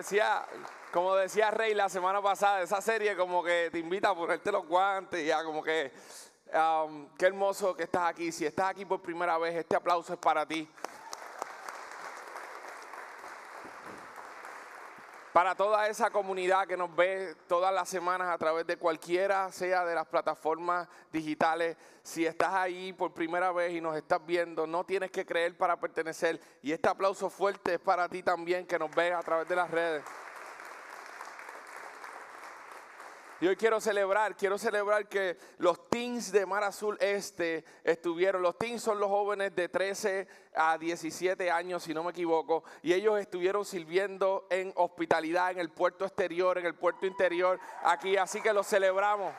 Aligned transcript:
Decía, 0.00 0.46
como 0.92 1.14
decía 1.14 1.50
Rey 1.50 1.74
la 1.74 1.90
semana 1.90 2.22
pasada, 2.22 2.62
esa 2.62 2.80
serie 2.80 3.14
como 3.16 3.42
que 3.42 3.68
te 3.70 3.78
invita 3.78 4.08
a 4.08 4.14
ponerte 4.14 4.50
los 4.50 4.66
guantes, 4.66 5.26
ya 5.26 5.44
como 5.44 5.62
que 5.62 5.92
um, 6.54 7.08
qué 7.18 7.26
hermoso 7.26 7.76
que 7.76 7.82
estás 7.82 8.08
aquí. 8.08 8.32
Si 8.32 8.46
estás 8.46 8.70
aquí 8.70 8.86
por 8.86 9.02
primera 9.02 9.36
vez, 9.36 9.54
este 9.56 9.76
aplauso 9.76 10.14
es 10.14 10.18
para 10.18 10.46
ti. 10.46 10.66
Para 15.32 15.54
toda 15.54 15.86
esa 15.86 16.10
comunidad 16.10 16.66
que 16.66 16.76
nos 16.76 16.94
ve 16.96 17.36
todas 17.46 17.72
las 17.72 17.88
semanas 17.88 18.28
a 18.28 18.36
través 18.36 18.66
de 18.66 18.76
cualquiera 18.76 19.52
sea 19.52 19.84
de 19.84 19.94
las 19.94 20.08
plataformas 20.08 20.88
digitales, 21.12 21.76
si 22.02 22.26
estás 22.26 22.52
ahí 22.52 22.92
por 22.92 23.14
primera 23.14 23.52
vez 23.52 23.72
y 23.72 23.80
nos 23.80 23.96
estás 23.96 24.18
viendo, 24.26 24.66
no 24.66 24.82
tienes 24.82 25.12
que 25.12 25.24
creer 25.24 25.56
para 25.56 25.78
pertenecer. 25.78 26.40
Y 26.62 26.72
este 26.72 26.88
aplauso 26.88 27.30
fuerte 27.30 27.74
es 27.74 27.80
para 27.80 28.08
ti 28.08 28.24
también 28.24 28.66
que 28.66 28.76
nos 28.76 28.92
ves 28.92 29.12
a 29.12 29.22
través 29.22 29.46
de 29.48 29.54
las 29.54 29.70
redes. 29.70 30.02
Y 33.40 33.46
hoy 33.46 33.56
quiero 33.56 33.80
celebrar, 33.80 34.36
quiero 34.36 34.58
celebrar 34.58 35.08
que 35.08 35.38
los 35.58 35.88
teens 35.88 36.30
de 36.30 36.44
Mar 36.44 36.62
Azul 36.62 36.98
Este 37.00 37.64
estuvieron. 37.84 38.42
Los 38.42 38.58
teens 38.58 38.82
son 38.82 39.00
los 39.00 39.08
jóvenes 39.08 39.56
de 39.56 39.70
13 39.70 40.28
a 40.54 40.76
17 40.76 41.50
años, 41.50 41.82
si 41.82 41.94
no 41.94 42.04
me 42.04 42.10
equivoco. 42.10 42.64
Y 42.82 42.92
ellos 42.92 43.18
estuvieron 43.18 43.64
sirviendo 43.64 44.46
en 44.50 44.74
hospitalidad 44.76 45.52
en 45.52 45.58
el 45.58 45.70
puerto 45.70 46.04
exterior, 46.04 46.58
en 46.58 46.66
el 46.66 46.74
puerto 46.74 47.06
interior, 47.06 47.58
aquí. 47.82 48.18
Así 48.18 48.42
que 48.42 48.52
los 48.52 48.66
celebramos. 48.66 49.32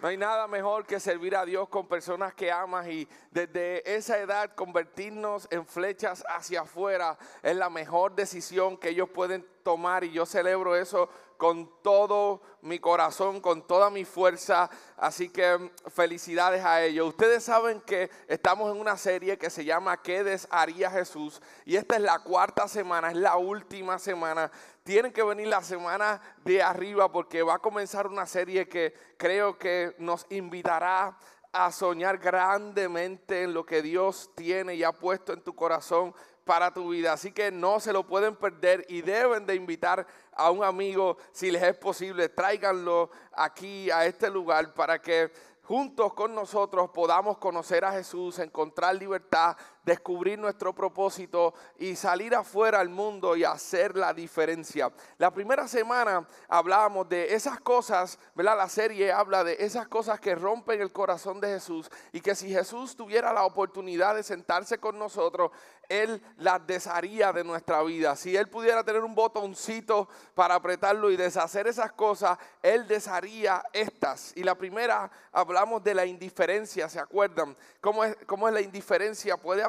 No 0.00 0.06
hay 0.06 0.16
nada 0.16 0.46
mejor 0.46 0.86
que 0.86 1.00
servir 1.00 1.34
a 1.34 1.44
Dios 1.44 1.68
con 1.68 1.88
personas 1.88 2.32
que 2.32 2.52
amas 2.52 2.86
y 2.86 3.08
desde 3.32 3.96
esa 3.96 4.18
edad 4.18 4.54
convertirnos 4.54 5.48
en 5.50 5.66
flechas 5.66 6.24
hacia 6.28 6.60
afuera 6.60 7.18
es 7.42 7.56
la 7.56 7.68
mejor 7.68 8.14
decisión 8.14 8.76
que 8.76 8.90
ellos 8.90 9.08
pueden 9.08 9.44
tomar 9.64 10.04
y 10.04 10.12
yo 10.12 10.24
celebro 10.24 10.76
eso 10.76 11.08
con 11.38 11.80
todo 11.82 12.42
mi 12.62 12.80
corazón, 12.80 13.40
con 13.40 13.66
toda 13.66 13.88
mi 13.88 14.04
fuerza. 14.04 14.68
Así 14.96 15.30
que 15.30 15.56
mm, 15.56 15.70
felicidades 15.90 16.62
a 16.64 16.82
ellos. 16.82 17.08
Ustedes 17.08 17.44
saben 17.44 17.80
que 17.80 18.10
estamos 18.26 18.70
en 18.74 18.80
una 18.80 18.98
serie 18.98 19.38
que 19.38 19.48
se 19.48 19.64
llama 19.64 20.02
¿Qué 20.02 20.24
desharía 20.24 20.90
Jesús? 20.90 21.40
Y 21.64 21.76
esta 21.76 21.94
es 21.94 22.02
la 22.02 22.18
cuarta 22.18 22.68
semana, 22.68 23.10
es 23.10 23.16
la 23.16 23.36
última 23.36 23.98
semana. 23.98 24.50
Tienen 24.82 25.12
que 25.12 25.22
venir 25.22 25.46
la 25.46 25.62
semana 25.62 26.20
de 26.44 26.60
arriba 26.60 27.10
porque 27.10 27.42
va 27.42 27.54
a 27.54 27.58
comenzar 27.60 28.08
una 28.08 28.26
serie 28.26 28.68
que 28.68 28.92
creo 29.16 29.56
que 29.56 29.94
nos 29.98 30.26
invitará 30.30 31.16
a 31.52 31.70
soñar 31.72 32.18
grandemente 32.18 33.44
en 33.44 33.54
lo 33.54 33.64
que 33.64 33.80
Dios 33.80 34.30
tiene 34.34 34.74
y 34.74 34.82
ha 34.82 34.92
puesto 34.92 35.32
en 35.32 35.40
tu 35.40 35.54
corazón 35.54 36.14
para 36.48 36.72
tu 36.72 36.88
vida. 36.88 37.12
Así 37.12 37.30
que 37.30 37.52
no 37.52 37.78
se 37.78 37.92
lo 37.92 38.06
pueden 38.06 38.34
perder 38.34 38.86
y 38.88 39.02
deben 39.02 39.44
de 39.44 39.54
invitar 39.54 40.06
a 40.32 40.50
un 40.50 40.64
amigo, 40.64 41.18
si 41.30 41.50
les 41.50 41.62
es 41.62 41.76
posible, 41.76 42.30
tráiganlo 42.30 43.10
aquí 43.34 43.90
a 43.90 44.06
este 44.06 44.30
lugar 44.30 44.72
para 44.72 44.98
que 44.98 45.30
juntos 45.64 46.14
con 46.14 46.34
nosotros 46.34 46.88
podamos 46.88 47.36
conocer 47.36 47.84
a 47.84 47.92
Jesús, 47.92 48.38
encontrar 48.38 48.94
libertad, 48.94 49.58
descubrir 49.88 50.38
nuestro 50.38 50.74
propósito 50.74 51.54
y 51.78 51.96
salir 51.96 52.34
afuera 52.34 52.78
al 52.78 52.90
mundo 52.90 53.34
y 53.36 53.44
hacer 53.44 53.96
la 53.96 54.12
diferencia. 54.12 54.92
La 55.16 55.30
primera 55.30 55.66
semana 55.66 56.28
hablábamos 56.46 57.08
de 57.08 57.34
esas 57.34 57.58
cosas, 57.60 58.18
¿verdad? 58.34 58.58
La 58.58 58.68
serie 58.68 59.10
habla 59.10 59.44
de 59.44 59.56
esas 59.58 59.88
cosas 59.88 60.20
que 60.20 60.34
rompen 60.34 60.82
el 60.82 60.92
corazón 60.92 61.40
de 61.40 61.48
Jesús 61.48 61.90
y 62.12 62.20
que 62.20 62.34
si 62.34 62.50
Jesús 62.50 62.96
tuviera 62.96 63.32
la 63.32 63.44
oportunidad 63.44 64.14
de 64.14 64.22
sentarse 64.22 64.76
con 64.76 64.98
nosotros, 64.98 65.52
Él 65.88 66.22
las 66.36 66.66
desharía 66.66 67.32
de 67.32 67.42
nuestra 67.42 67.82
vida. 67.82 68.14
Si 68.14 68.36
Él 68.36 68.46
pudiera 68.48 68.84
tener 68.84 69.02
un 69.02 69.14
botoncito 69.14 70.06
para 70.34 70.56
apretarlo 70.56 71.10
y 71.10 71.16
deshacer 71.16 71.66
esas 71.66 71.92
cosas, 71.92 72.36
Él 72.62 72.86
desharía 72.86 73.62
estas. 73.72 74.36
Y 74.36 74.42
la 74.42 74.54
primera 74.54 75.10
hablamos 75.32 75.82
de 75.82 75.94
la 75.94 76.04
indiferencia, 76.04 76.90
¿se 76.90 77.00
acuerdan? 77.00 77.56
¿Cómo 77.80 78.04
es, 78.04 78.14
cómo 78.26 78.48
es 78.48 78.52
la 78.52 78.60
indiferencia? 78.60 79.38
Puede 79.38 79.62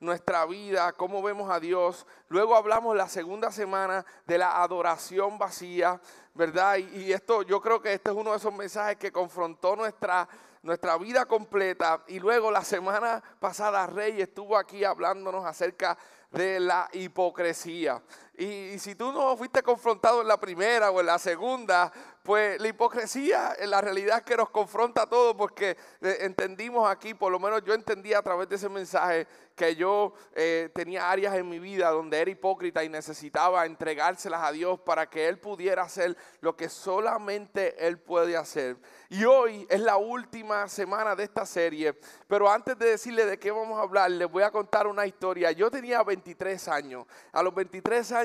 nuestra 0.00 0.46
vida, 0.46 0.92
cómo 0.92 1.22
vemos 1.22 1.50
a 1.50 1.60
Dios. 1.60 2.06
Luego 2.28 2.56
hablamos 2.56 2.96
la 2.96 3.08
segunda 3.08 3.50
semana 3.50 4.04
de 4.26 4.38
la 4.38 4.62
adoración 4.62 5.38
vacía, 5.38 6.00
¿verdad? 6.34 6.76
Y, 6.76 7.12
esto, 7.12 7.42
yo 7.42 7.60
creo 7.60 7.80
que 7.80 7.92
este 7.92 8.10
es 8.10 8.16
uno 8.16 8.32
de 8.32 8.36
esos 8.36 8.52
mensajes 8.52 8.96
que 8.96 9.12
confrontó 9.12 9.76
nuestra, 9.76 10.28
nuestra 10.62 10.96
vida 10.98 11.26
completa. 11.26 12.02
Y 12.08 12.18
luego 12.18 12.50
la 12.50 12.64
semana 12.64 13.22
pasada 13.40 13.86
Rey 13.86 14.20
estuvo 14.20 14.56
aquí 14.56 14.84
hablándonos 14.84 15.44
acerca 15.44 15.96
de 16.30 16.60
la 16.60 16.88
hipocresía. 16.92 18.02
Y, 18.36 18.78
si 18.80 18.96
tú 18.96 19.12
no 19.12 19.36
fuiste 19.36 19.62
confrontado 19.62 20.20
en 20.20 20.26
la 20.26 20.40
primera 20.40 20.90
o 20.90 20.98
en 20.98 21.06
la 21.06 21.18
segunda, 21.20 21.92
pues 22.24 22.60
la 22.60 22.68
hipocresía 22.68 23.54
en 23.58 23.70
la 23.70 23.80
realidad 23.80 24.24
que 24.24 24.36
nos 24.36 24.50
confronta 24.50 25.02
a 25.02 25.06
todos 25.06 25.36
porque 25.36 25.76
eh, 26.00 26.16
entendimos 26.20 26.88
aquí, 26.88 27.14
por 27.14 27.30
lo 27.30 27.38
menos 27.38 27.62
yo 27.64 27.74
entendí 27.74 28.12
a 28.12 28.22
través 28.22 28.48
de 28.48 28.56
ese 28.56 28.68
mensaje 28.68 29.28
que 29.54 29.76
yo 29.76 30.14
eh, 30.34 30.68
tenía 30.74 31.10
áreas 31.10 31.36
en 31.36 31.48
mi 31.48 31.60
vida 31.60 31.90
donde 31.90 32.18
era 32.18 32.30
hipócrita 32.30 32.82
y 32.82 32.88
necesitaba 32.88 33.66
entregárselas 33.66 34.42
a 34.42 34.50
Dios 34.50 34.80
para 34.80 35.08
que 35.08 35.28
Él 35.28 35.38
pudiera 35.38 35.82
hacer 35.82 36.16
lo 36.40 36.56
que 36.56 36.68
solamente 36.68 37.86
Él 37.86 37.98
puede 37.98 38.36
hacer. 38.36 38.78
Y 39.10 39.24
hoy 39.24 39.64
es 39.70 39.80
la 39.80 39.96
última 39.96 40.66
semana 40.66 41.14
de 41.14 41.24
esta 41.24 41.46
serie, 41.46 41.94
pero 42.26 42.50
antes 42.50 42.76
de 42.78 42.86
decirle 42.86 43.26
de 43.26 43.38
qué 43.38 43.52
vamos 43.52 43.78
a 43.78 43.82
hablar, 43.82 44.10
les 44.10 44.28
voy 44.28 44.42
a 44.42 44.50
contar 44.50 44.88
una 44.88 45.06
historia. 45.06 45.52
Yo 45.52 45.70
tenía 45.70 46.02
23 46.02 46.66
años, 46.68 47.06
a 47.30 47.42
los 47.42 47.54
23 47.54 48.10
años 48.10 48.23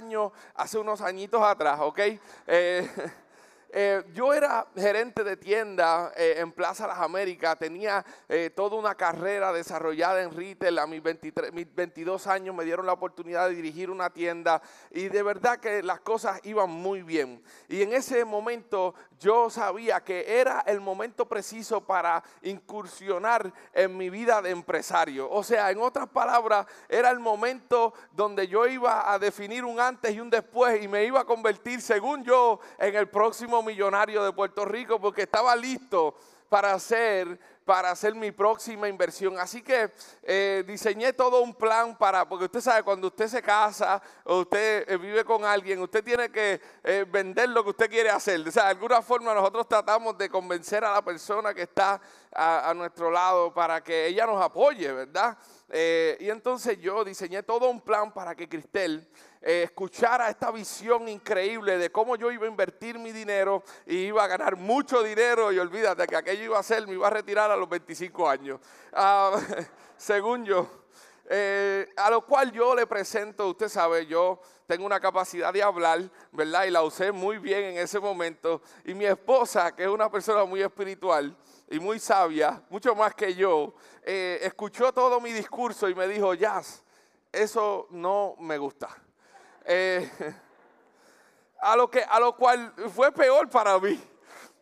hace 0.56 0.78
unos 0.78 1.02
añitos 1.02 1.42
atrás, 1.42 1.80
¿ok? 1.82 2.00
Eh, 2.48 2.88
eh, 3.72 4.04
yo 4.14 4.34
era 4.34 4.68
gerente 4.76 5.24
de 5.24 5.38
tienda 5.38 6.12
eh, 6.16 6.36
en 6.38 6.52
Plaza 6.52 6.88
Las 6.88 7.00
Américas, 7.00 7.58
tenía 7.58 8.06
toda 8.56 8.78
una 8.78 8.96
carrera 8.96 9.52
desarrollada 9.52 10.22
en 10.22 10.36
retail. 10.36 10.80
A 10.80 10.88
mis, 10.88 11.02
23, 11.02 11.52
mis 11.54 11.74
22 11.74 12.28
años 12.28 12.56
me 12.56 12.64
dieron 12.64 12.86
la 12.86 12.94
oportunidad 12.94 13.50
de 13.50 13.56
dirigir 13.56 13.90
una 13.90 14.10
tienda 14.10 14.62
y 14.92 15.10
de 15.10 15.24
verdad 15.24 15.60
que 15.60 15.82
las 15.84 16.00
cosas 16.00 16.40
iban 16.44 16.70
muy 16.70 17.02
bien. 17.02 17.44
Y 17.68 17.82
en 17.82 17.94
ese 17.94 18.24
momento 18.26 18.94
yo 19.20 19.50
sabía 19.50 20.04
que 20.04 20.40
era 20.40 20.62
el 20.66 20.80
momento 20.80 21.28
preciso 21.28 21.82
para 21.82 22.24
incursionar 22.42 23.52
en 23.74 23.98
mi 23.98 24.10
vida 24.10 24.42
de 24.42 24.52
empresario. 24.52 25.30
O 25.30 25.44
sea, 25.44 25.72
en 25.72 25.80
otras 25.80 26.08
palabras, 26.08 26.66
era 26.88 27.10
el 27.10 27.20
momento 27.20 27.94
donde 28.12 28.48
yo 28.48 28.68
iba 28.68 29.12
a 29.12 29.20
definir 29.20 29.66
un 29.66 29.80
antes 29.80 30.14
y 30.14 30.20
un 30.20 30.30
después 30.30 30.82
y 30.82 30.88
me 30.88 31.04
iba 31.04 31.22
a 31.22 31.26
convertir, 31.26 31.82
según 31.82 32.24
yo, 32.24 32.60
en 32.78 32.96
el 32.96 33.08
próximo 33.10 33.59
millonario 33.62 34.24
de 34.24 34.32
Puerto 34.34 34.66
Rico 34.66 35.00
porque 35.00 35.24
estaba 35.24 35.56
listo 35.56 36.16
para 36.50 36.74
hacer 36.74 37.40
para 37.70 37.92
hacer 37.92 38.16
mi 38.16 38.32
próxima 38.32 38.90
inversión. 38.90 39.38
Así 39.38 39.62
que 39.62 39.92
eh, 40.24 40.64
diseñé 40.66 41.14
todo 41.14 41.44
un 41.44 41.54
plan 41.54 41.96
para, 41.96 42.28
porque 42.28 42.46
usted 42.46 42.62
sabe, 42.62 42.82
cuando 42.82 43.06
usted 43.06 43.28
se 43.28 43.44
casa 43.44 44.02
o 44.24 44.40
usted 44.40 44.90
eh, 44.90 44.98
vive 44.98 45.24
con 45.24 45.46
alguien, 45.46 45.80
usted 45.80 46.04
tiene 46.04 46.32
que 46.32 46.60
eh, 46.84 47.06
vender 47.08 47.50
lo 47.50 47.64
que 47.64 47.70
usted 47.70 47.88
quiere 47.88 48.10
hacer. 48.10 48.44
De 48.44 48.60
alguna 48.60 49.04
forma 49.04 49.36
nosotros 49.36 49.68
tratamos 49.68 50.18
de 50.18 50.32
convencer 50.32 50.84
a 50.84 50.94
la 50.94 51.04
persona 51.04 51.54
que 51.54 51.62
está 51.62 52.02
a 52.34 52.74
nuestro 52.76 53.12
lado 53.12 53.54
para 53.54 53.84
que 53.84 54.08
ella 54.08 54.26
nos 54.26 54.42
apoye, 54.42 54.92
¿verdad? 54.92 55.38
Y 55.72 56.30
entonces 56.30 56.80
yo 56.80 57.04
diseñé 57.04 57.44
todo 57.44 57.70
un 57.70 57.82
plan 57.82 58.12
para 58.12 58.36
que 58.36 58.50
Cristel 58.50 59.08
eh, 59.42 59.64
escuchara 59.64 60.30
esta 60.30 60.52
visión 60.52 61.08
increíble 61.08 61.78
de 61.78 61.90
cómo 61.90 62.18
yo 62.18 62.30
iba 62.30 62.46
a 62.46 62.50
invertir 62.50 63.00
mi 63.00 63.14
dinero 63.14 63.64
y 63.86 63.96
iba 64.08 64.22
a 64.22 64.28
ganar 64.28 64.58
mucho 64.58 65.02
dinero 65.02 65.54
y 65.54 65.60
olvídate 65.60 66.06
que 66.08 66.18
aquello 66.18 66.44
iba 66.44 66.60
a 66.60 66.64
ser, 66.64 66.86
me 66.86 66.94
iba 66.94 67.08
a 67.08 67.12
retirar 67.12 67.50
a 67.50 67.56
los 67.56 67.70
25 67.70 68.30
años, 68.30 68.60
ah, 68.92 69.40
según 69.98 70.44
yo. 70.44 70.68
Eh, 71.32 71.88
a 71.96 72.10
lo 72.10 72.26
cual 72.26 72.52
yo 72.52 72.76
le 72.76 72.88
presento, 72.88 73.48
usted 73.48 73.70
sabe, 73.70 74.08
yo 74.08 74.42
tengo 74.66 74.86
una 74.86 75.00
capacidad 75.00 75.54
de 75.54 75.64
hablar, 75.64 76.10
¿verdad? 76.32 76.66
Y 76.66 76.72
la 76.72 76.82
usé 76.82 77.12
muy 77.12 77.38
bien 77.38 77.64
en 77.66 77.78
ese 77.78 78.00
momento. 78.00 78.62
Y 78.84 78.96
mi 78.96 79.06
esposa, 79.06 79.76
que 79.76 79.84
es 79.84 79.90
una 79.90 80.10
persona 80.12 80.44
muy 80.44 80.62
espiritual 80.62 81.38
y 81.72 81.80
muy 81.80 82.00
sabia, 82.00 82.62
mucho 82.70 82.96
más 82.96 83.14
que 83.14 83.36
yo, 83.36 83.76
eh, 84.04 84.40
escuchó 84.42 84.92
todo 84.92 85.22
mi 85.22 85.32
discurso 85.32 85.88
y 85.88 85.94
me 85.94 86.08
dijo, 86.08 86.34
Jazz, 86.34 86.84
eso 87.32 87.88
no 87.92 88.36
me 88.40 88.58
gusta. 88.58 88.90
Eh, 89.66 90.10
a, 91.62 91.76
lo 91.76 91.90
que, 91.90 92.02
a 92.02 92.20
lo 92.20 92.36
cual 92.36 92.74
fue 92.94 93.12
peor 93.12 93.50
para 93.50 93.78
mí. 93.78 94.02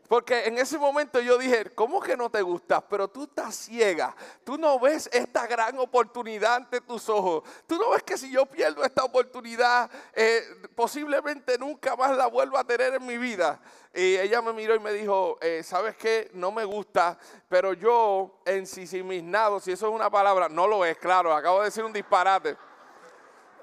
Porque 0.07 0.45
en 0.45 0.57
ese 0.57 0.77
momento 0.77 1.19
yo 1.19 1.38
dije, 1.38 1.65
¿cómo 1.75 2.00
que 2.00 2.15
no 2.15 2.30
te 2.30 2.42
gustas? 2.42 2.81
Pero 2.89 3.09
tú 3.09 3.24
estás 3.24 3.56
ciega. 3.56 4.15
Tú 4.45 4.57
no 4.57 4.80
ves 4.80 5.09
esta 5.12 5.45
gran 5.48 5.77
oportunidad 5.80 6.56
ante 6.56 6.80
tus 6.80 7.09
ojos. 7.09 7.44
Tú 7.68 7.77
no 7.77 7.89
ves 7.89 8.04
que 8.04 8.18
si 8.18 8.31
yo 8.31 8.45
pierdo 8.45 8.86
esta 8.86 9.04
oportunidad, 9.04 9.92
eh, 10.13 10.44
posiblemente 10.75 11.57
nunca 11.57 11.95
más 11.98 12.15
la 12.15 12.27
vuelvo 12.27 12.57
a 12.57 12.63
tener 12.63 12.94
en 12.94 13.06
mi 13.06 13.18
vida. 13.18 13.59
Y 13.94 14.15
ella 14.15 14.42
me 14.42 14.54
miró 14.54 14.75
y 14.75 14.80
me 14.80 14.94
dijo, 14.94 15.38
eh, 15.42 15.62
¿sabes 15.63 15.98
qué? 15.98 16.30
No 16.33 16.51
me 16.51 16.63
gusta, 16.63 17.18
pero 17.50 17.74
yo 17.74 18.42
en 18.45 18.65
nados, 19.30 19.63
si 19.63 19.71
eso 19.71 19.88
es 19.88 19.94
una 19.94 20.10
palabra, 20.10 20.48
no 20.48 20.68
lo 20.68 20.86
es, 20.86 20.98
claro, 20.98 21.33
acabo 21.33 21.60
de 21.60 21.65
decir 21.65 21.83
un 21.83 21.92
disparate. 21.92 22.56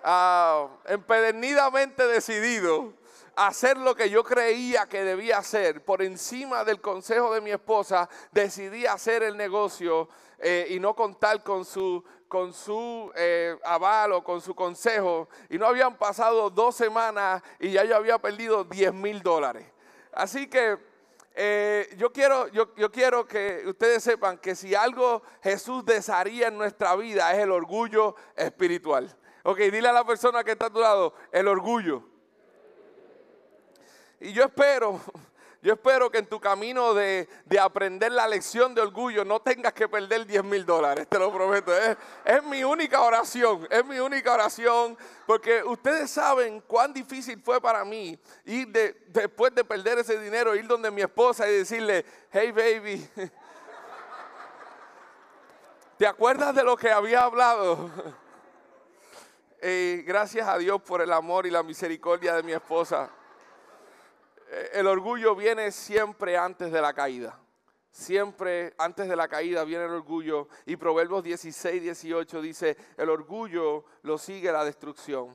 Ah, 0.02 0.68
empedernidamente 0.84 2.06
decidido 2.06 2.92
hacer 3.36 3.76
lo 3.76 3.94
que 3.94 4.10
yo 4.10 4.22
creía 4.24 4.86
que 4.86 5.04
debía 5.04 5.38
hacer, 5.38 5.84
por 5.84 6.02
encima 6.02 6.64
del 6.64 6.80
consejo 6.80 7.34
de 7.34 7.40
mi 7.40 7.50
esposa, 7.50 8.08
decidí 8.32 8.86
hacer 8.86 9.22
el 9.22 9.36
negocio 9.36 10.08
eh, 10.38 10.66
y 10.70 10.80
no 10.80 10.94
contar 10.94 11.42
con 11.42 11.64
su, 11.64 12.04
con 12.28 12.52
su 12.52 13.10
eh, 13.14 13.56
aval 13.64 14.12
o 14.12 14.24
con 14.24 14.40
su 14.40 14.54
consejo. 14.54 15.28
Y 15.48 15.58
no 15.58 15.66
habían 15.66 15.96
pasado 15.96 16.50
dos 16.50 16.74
semanas 16.76 17.42
y 17.58 17.72
ya 17.72 17.84
yo 17.84 17.96
había 17.96 18.18
perdido 18.18 18.64
10 18.64 18.92
mil 18.94 19.22
dólares. 19.22 19.66
Así 20.12 20.46
que 20.48 20.78
eh, 21.34 21.88
yo, 21.96 22.12
quiero, 22.12 22.46
yo, 22.48 22.74
yo, 22.76 22.92
quiero 22.92 23.26
que 23.26 23.64
ustedes 23.66 24.04
sepan 24.04 24.38
que 24.38 24.54
si 24.54 24.74
algo 24.74 25.22
Jesús 25.42 25.84
desharía 25.84 26.48
en 26.48 26.56
nuestra 26.56 26.94
vida 26.94 27.32
es 27.32 27.40
el 27.40 27.50
orgullo 27.50 28.14
espiritual. 28.36 29.16
Ok, 29.42 29.58
dile 29.58 29.88
a 29.88 29.92
la 29.92 30.04
persona 30.04 30.44
que 30.44 30.52
está 30.52 30.66
a 30.66 30.70
tu 30.70 30.78
lado, 30.78 31.14
el 31.32 31.48
orgullo. 31.48 32.13
Y 34.24 34.32
yo 34.32 34.44
espero, 34.44 34.98
yo 35.62 35.74
espero 35.74 36.10
que 36.10 36.16
en 36.16 36.26
tu 36.26 36.40
camino 36.40 36.94
de, 36.94 37.28
aprender 37.60 38.10
la 38.10 38.26
lección 38.26 38.74
de 38.74 38.80
orgullo 38.80 39.22
no 39.22 39.38
tengas 39.40 39.74
que 39.74 39.86
perder 39.86 40.24
10 40.24 40.42
mil 40.44 40.64
dólares, 40.64 41.06
te 41.10 41.18
lo 41.18 41.30
prometo. 41.30 41.70
Es, 42.24 42.42
mi 42.44 42.64
única 42.64 43.02
oración, 43.02 43.68
es 43.70 43.84
mi 43.84 43.98
única 43.98 44.32
oración, 44.32 44.96
porque 45.26 45.62
ustedes 45.62 46.10
saben 46.10 46.62
cuán 46.62 46.94
difícil 46.94 47.38
fue 47.44 47.60
para 47.60 47.84
mí 47.84 48.18
ir 48.46 48.68
después 49.08 49.54
de 49.54 49.62
perder 49.62 49.98
ese 49.98 50.18
dinero, 50.18 50.56
ir 50.56 50.66
donde 50.66 50.90
mi 50.90 51.02
esposa 51.02 51.46
y 51.46 51.58
decirle, 51.58 52.06
hey 52.32 52.50
baby, 52.50 53.06
¿te 55.98 56.06
acuerdas 56.06 56.54
de 56.54 56.64
lo 56.64 56.78
que 56.78 56.90
había 56.90 57.24
hablado? 57.24 57.90
Eh, 59.66 60.04
gracias 60.06 60.46
a 60.46 60.58
Dios 60.58 60.82
por 60.82 61.00
el 61.00 61.10
amor 61.10 61.46
y 61.46 61.50
la 61.50 61.62
misericordia 61.62 62.34
de 62.34 62.42
mi 62.42 62.52
esposa. 62.52 63.10
Eh, 64.54 64.70
el 64.74 64.86
orgullo 64.86 65.34
viene 65.34 65.72
siempre 65.72 66.36
antes 66.36 66.70
de 66.70 66.80
la 66.80 66.92
caída. 66.92 67.40
Siempre 67.90 68.72
antes 68.78 69.08
de 69.08 69.16
la 69.16 69.26
caída 69.26 69.64
viene 69.64 69.84
el 69.84 69.90
orgullo. 69.90 70.48
Y 70.64 70.76
Proverbios 70.76 71.24
16, 71.24 71.82
18 71.82 72.40
dice, 72.40 72.76
el 72.96 73.10
orgullo 73.10 73.84
lo 74.02 74.16
sigue 74.16 74.52
la 74.52 74.64
destrucción. 74.64 75.34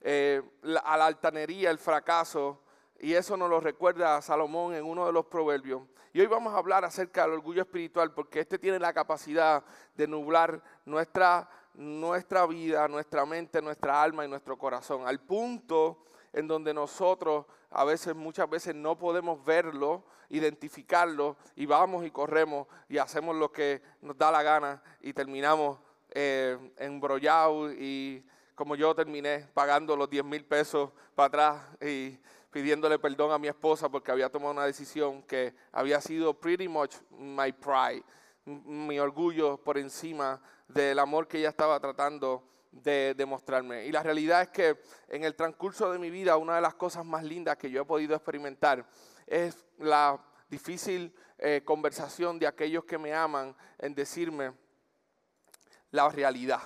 Eh, 0.00 0.42
a 0.84 0.96
la 0.96 1.06
altanería, 1.06 1.70
el 1.70 1.78
fracaso. 1.78 2.62
Y 3.00 3.12
eso 3.12 3.36
nos 3.36 3.50
lo 3.50 3.60
recuerda 3.60 4.22
Salomón 4.22 4.74
en 4.74 4.84
uno 4.84 5.04
de 5.04 5.12
los 5.12 5.26
proverbios. 5.26 5.82
Y 6.14 6.20
hoy 6.20 6.26
vamos 6.26 6.54
a 6.54 6.58
hablar 6.58 6.84
acerca 6.84 7.22
del 7.22 7.32
orgullo 7.32 7.62
espiritual 7.62 8.12
porque 8.12 8.40
este 8.40 8.58
tiene 8.58 8.78
la 8.78 8.94
capacidad 8.94 9.62
de 9.94 10.06
nublar 10.06 10.62
nuestra, 10.86 11.50
nuestra 11.74 12.46
vida, 12.46 12.86
nuestra 12.88 13.26
mente, 13.26 13.60
nuestra 13.60 14.00
alma 14.00 14.24
y 14.24 14.28
nuestro 14.28 14.56
corazón. 14.56 15.06
Al 15.06 15.20
punto 15.20 16.04
en 16.34 16.48
donde 16.48 16.74
nosotros 16.74 17.46
a 17.70 17.84
veces, 17.84 18.14
muchas 18.14 18.50
veces 18.50 18.74
no 18.74 18.98
podemos 18.98 19.42
verlo, 19.44 20.04
identificarlo 20.28 21.36
y 21.56 21.64
vamos 21.64 22.04
y 22.04 22.10
corremos 22.10 22.66
y 22.88 22.98
hacemos 22.98 23.36
lo 23.36 23.50
que 23.50 23.82
nos 24.02 24.18
da 24.18 24.30
la 24.30 24.42
gana 24.42 24.82
y 25.00 25.12
terminamos 25.12 25.78
eh, 26.10 26.58
embrollados 26.76 27.72
y 27.78 28.24
como 28.54 28.76
yo 28.76 28.94
terminé 28.94 29.48
pagando 29.54 29.96
los 29.96 30.10
10 30.10 30.24
mil 30.24 30.44
pesos 30.44 30.90
para 31.14 31.26
atrás 31.26 31.62
y 31.80 32.18
pidiéndole 32.50 32.98
perdón 32.98 33.32
a 33.32 33.38
mi 33.38 33.48
esposa 33.48 33.88
porque 33.88 34.12
había 34.12 34.28
tomado 34.28 34.52
una 34.52 34.64
decisión 34.64 35.22
que 35.22 35.54
había 35.72 36.00
sido 36.00 36.34
pretty 36.34 36.68
much 36.68 36.94
my 37.10 37.52
pride, 37.52 38.04
mi 38.44 38.98
orgullo 38.98 39.56
por 39.56 39.78
encima 39.78 40.40
del 40.68 40.98
amor 40.98 41.26
que 41.28 41.38
ella 41.38 41.48
estaba 41.48 41.78
tratando 41.80 42.42
de 42.82 43.14
demostrarme. 43.16 43.86
Y 43.86 43.92
la 43.92 44.02
realidad 44.02 44.42
es 44.42 44.48
que 44.48 44.78
en 45.08 45.24
el 45.24 45.34
transcurso 45.34 45.92
de 45.92 45.98
mi 45.98 46.10
vida, 46.10 46.36
una 46.36 46.56
de 46.56 46.60
las 46.60 46.74
cosas 46.74 47.04
más 47.04 47.22
lindas 47.22 47.56
que 47.56 47.70
yo 47.70 47.82
he 47.82 47.84
podido 47.84 48.14
experimentar 48.14 48.84
es 49.26 49.64
la 49.78 50.20
difícil 50.48 51.14
eh, 51.38 51.62
conversación 51.64 52.38
de 52.38 52.46
aquellos 52.46 52.84
que 52.84 52.98
me 52.98 53.14
aman 53.14 53.54
en 53.78 53.94
decirme 53.94 54.52
la 55.90 56.08
realidad. 56.08 56.60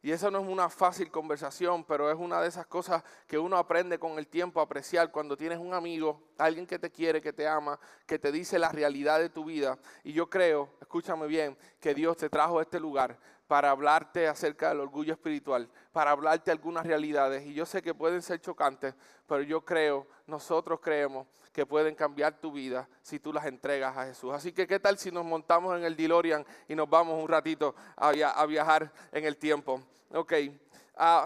Y 0.00 0.12
eso 0.12 0.30
no 0.30 0.38
es 0.38 0.46
una 0.46 0.68
fácil 0.68 1.10
conversación, 1.10 1.84
pero 1.84 2.08
es 2.08 2.16
una 2.16 2.40
de 2.40 2.46
esas 2.46 2.66
cosas 2.66 3.02
que 3.26 3.36
uno 3.36 3.56
aprende 3.56 3.98
con 3.98 4.16
el 4.16 4.28
tiempo 4.28 4.60
a 4.60 4.62
apreciar 4.62 5.10
cuando 5.10 5.36
tienes 5.36 5.58
un 5.58 5.74
amigo, 5.74 6.28
alguien 6.38 6.66
que 6.66 6.78
te 6.78 6.90
quiere, 6.90 7.20
que 7.20 7.32
te 7.32 7.48
ama, 7.48 7.80
que 8.06 8.18
te 8.18 8.30
dice 8.30 8.60
la 8.60 8.70
realidad 8.70 9.18
de 9.18 9.28
tu 9.28 9.44
vida. 9.44 9.76
Y 10.04 10.12
yo 10.12 10.30
creo, 10.30 10.72
escúchame 10.80 11.26
bien, 11.26 11.58
que 11.80 11.94
Dios 11.94 12.16
te 12.16 12.30
trajo 12.30 12.60
a 12.60 12.62
este 12.62 12.78
lugar 12.78 13.18
para 13.48 13.70
hablarte 13.70 14.28
acerca 14.28 14.68
del 14.68 14.80
orgullo 14.80 15.14
espiritual, 15.14 15.68
para 15.90 16.12
hablarte 16.12 16.50
algunas 16.50 16.86
realidades. 16.86 17.44
Y 17.46 17.54
yo 17.54 17.66
sé 17.66 17.82
que 17.82 17.94
pueden 17.94 18.22
ser 18.22 18.40
chocantes, 18.40 18.94
pero 19.26 19.42
yo 19.42 19.64
creo, 19.64 20.06
nosotros 20.26 20.78
creemos 20.80 21.26
que 21.52 21.66
pueden 21.66 21.94
cambiar 21.94 22.38
tu 22.38 22.52
vida 22.52 22.86
si 23.02 23.18
tú 23.18 23.32
las 23.32 23.46
entregas 23.46 23.96
a 23.96 24.04
Jesús. 24.04 24.32
Así 24.32 24.52
que, 24.52 24.66
¿qué 24.66 24.78
tal 24.78 24.98
si 24.98 25.10
nos 25.10 25.24
montamos 25.24 25.76
en 25.76 25.84
el 25.84 25.96
DeLorean 25.96 26.46
y 26.68 26.74
nos 26.74 26.88
vamos 26.88 27.20
un 27.20 27.28
ratito 27.28 27.74
a, 27.96 28.10
a 28.10 28.46
viajar 28.46 28.92
en 29.10 29.24
el 29.24 29.36
tiempo? 29.38 29.82
Ok. 30.12 30.34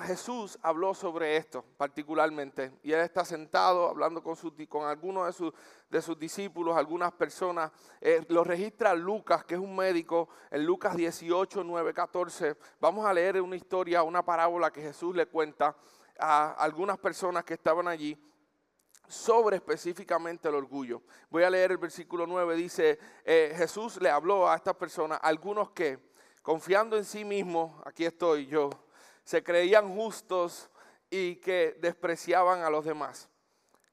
Jesús 0.02 0.58
habló 0.60 0.92
sobre 0.92 1.38
esto 1.38 1.64
particularmente 1.78 2.72
y 2.82 2.92
él 2.92 3.00
está 3.00 3.24
sentado 3.24 3.88
hablando 3.88 4.22
con, 4.22 4.36
con 4.68 4.86
algunos 4.86 5.26
de 5.26 5.32
sus, 5.32 5.54
de 5.88 6.02
sus 6.02 6.18
discípulos, 6.18 6.76
algunas 6.76 7.10
personas. 7.12 7.72
Eh, 8.00 8.22
lo 8.28 8.44
registra 8.44 8.94
Lucas, 8.94 9.44
que 9.44 9.54
es 9.54 9.60
un 9.60 9.74
médico, 9.74 10.28
en 10.50 10.66
Lucas 10.66 10.94
18, 10.94 11.64
9, 11.64 11.94
14. 11.94 12.56
Vamos 12.80 13.06
a 13.06 13.14
leer 13.14 13.40
una 13.40 13.56
historia, 13.56 14.02
una 14.02 14.22
parábola 14.22 14.70
que 14.70 14.82
Jesús 14.82 15.16
le 15.16 15.24
cuenta 15.24 15.74
a 16.18 16.52
algunas 16.52 16.98
personas 16.98 17.42
que 17.42 17.54
estaban 17.54 17.88
allí 17.88 18.22
sobre 19.08 19.56
específicamente 19.56 20.48
el 20.48 20.54
orgullo. 20.54 21.00
Voy 21.30 21.44
a 21.44 21.50
leer 21.50 21.72
el 21.72 21.78
versículo 21.78 22.26
9, 22.26 22.56
dice, 22.56 22.98
eh, 23.24 23.54
Jesús 23.56 23.98
le 24.02 24.10
habló 24.10 24.50
a 24.50 24.56
estas 24.56 24.76
personas, 24.76 25.18
algunos 25.22 25.70
que, 25.70 25.98
confiando 26.42 26.98
en 26.98 27.06
sí 27.06 27.24
mismos, 27.24 27.80
aquí 27.86 28.04
estoy 28.04 28.46
yo, 28.46 28.68
se 29.24 29.42
creían 29.42 29.94
justos 29.94 30.70
y 31.10 31.36
que 31.36 31.76
despreciaban 31.80 32.62
a 32.62 32.70
los 32.70 32.84
demás. 32.84 33.28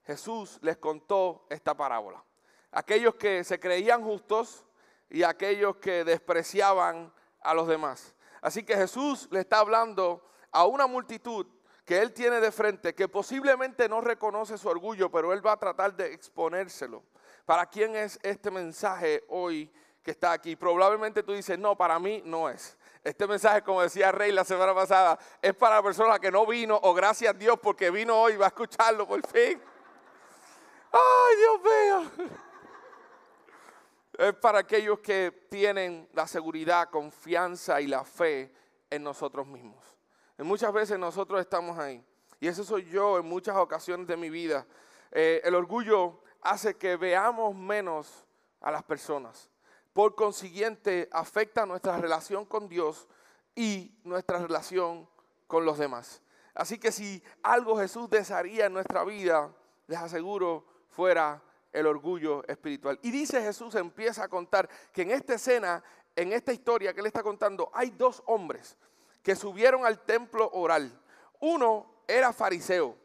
Jesús 0.04 0.58
les 0.62 0.76
contó 0.78 1.46
esta 1.50 1.76
parábola. 1.76 2.24
Aquellos 2.72 3.14
que 3.16 3.44
se 3.44 3.60
creían 3.60 4.02
justos 4.02 4.64
y 5.08 5.22
aquellos 5.22 5.76
que 5.76 6.04
despreciaban 6.04 7.12
a 7.40 7.54
los 7.54 7.68
demás. 7.68 8.14
Así 8.40 8.62
que 8.62 8.76
Jesús 8.76 9.28
le 9.30 9.40
está 9.40 9.58
hablando 9.58 10.24
a 10.50 10.64
una 10.66 10.86
multitud 10.86 11.46
que 11.84 11.98
él 11.98 12.12
tiene 12.12 12.40
de 12.40 12.52
frente, 12.52 12.94
que 12.94 13.08
posiblemente 13.08 13.88
no 13.88 14.00
reconoce 14.00 14.56
su 14.56 14.68
orgullo, 14.68 15.10
pero 15.10 15.32
él 15.32 15.44
va 15.44 15.52
a 15.52 15.58
tratar 15.58 15.94
de 15.94 16.12
exponérselo. 16.12 17.02
¿Para 17.44 17.66
quién 17.66 17.96
es 17.96 18.18
este 18.22 18.50
mensaje 18.50 19.24
hoy 19.28 19.72
que 20.02 20.12
está 20.12 20.32
aquí? 20.32 20.54
Probablemente 20.54 21.22
tú 21.22 21.32
dices, 21.32 21.58
no, 21.58 21.76
para 21.76 21.98
mí 21.98 22.22
no 22.24 22.48
es. 22.48 22.78
Este 23.02 23.26
mensaje, 23.26 23.62
como 23.62 23.80
decía 23.80 24.12
Rey 24.12 24.30
la 24.30 24.44
semana 24.44 24.74
pasada, 24.74 25.18
es 25.40 25.54
para 25.54 25.76
la 25.76 25.82
persona 25.82 26.18
que 26.18 26.30
no 26.30 26.44
vino 26.46 26.78
o 26.82 26.92
gracias 26.92 27.34
a 27.34 27.36
Dios 27.36 27.58
porque 27.62 27.90
vino 27.90 28.14
hoy 28.14 28.34
y 28.34 28.36
va 28.36 28.46
a 28.46 28.48
escucharlo 28.48 29.08
por 29.08 29.26
fin. 29.26 29.60
¡Ay, 30.92 31.36
Dios 31.36 31.60
mío! 31.62 32.30
Es 34.18 34.34
para 34.34 34.58
aquellos 34.58 34.98
que 34.98 35.46
tienen 35.48 36.08
la 36.12 36.26
seguridad, 36.26 36.90
confianza 36.90 37.80
y 37.80 37.86
la 37.86 38.04
fe 38.04 38.52
en 38.90 39.02
nosotros 39.02 39.46
mismos. 39.46 39.82
Y 40.38 40.42
muchas 40.42 40.72
veces 40.72 40.98
nosotros 40.98 41.40
estamos 41.40 41.78
ahí. 41.78 42.04
Y 42.38 42.48
eso 42.48 42.64
soy 42.64 42.84
yo 42.84 43.18
en 43.18 43.26
muchas 43.26 43.56
ocasiones 43.56 44.06
de 44.06 44.18
mi 44.18 44.28
vida. 44.28 44.66
Eh, 45.10 45.40
el 45.44 45.54
orgullo 45.54 46.20
hace 46.42 46.74
que 46.76 46.96
veamos 46.96 47.54
menos 47.54 48.26
a 48.60 48.70
las 48.70 48.82
personas. 48.82 49.48
Por 49.92 50.14
consiguiente, 50.14 51.08
afecta 51.12 51.66
nuestra 51.66 51.98
relación 51.98 52.44
con 52.44 52.68
Dios 52.68 53.08
y 53.54 53.92
nuestra 54.04 54.38
relación 54.38 55.08
con 55.46 55.64
los 55.64 55.78
demás. 55.78 56.22
Así 56.54 56.78
que 56.78 56.92
si 56.92 57.22
algo 57.42 57.78
Jesús 57.78 58.08
desearía 58.08 58.66
en 58.66 58.72
nuestra 58.72 59.04
vida, 59.04 59.52
les 59.86 59.98
aseguro, 59.98 60.64
fuera 60.88 61.42
el 61.72 61.86
orgullo 61.86 62.46
espiritual. 62.46 62.98
Y 63.02 63.10
dice 63.10 63.42
Jesús, 63.42 63.74
empieza 63.74 64.24
a 64.24 64.28
contar 64.28 64.68
que 64.92 65.02
en 65.02 65.10
esta 65.10 65.34
escena, 65.34 65.82
en 66.14 66.32
esta 66.32 66.52
historia 66.52 66.92
que 66.92 67.00
él 67.00 67.06
está 67.06 67.22
contando, 67.22 67.70
hay 67.72 67.90
dos 67.90 68.22
hombres 68.26 68.76
que 69.22 69.36
subieron 69.36 69.84
al 69.84 70.04
templo 70.04 70.50
oral. 70.52 70.90
Uno 71.40 72.02
era 72.06 72.32
fariseo 72.32 72.96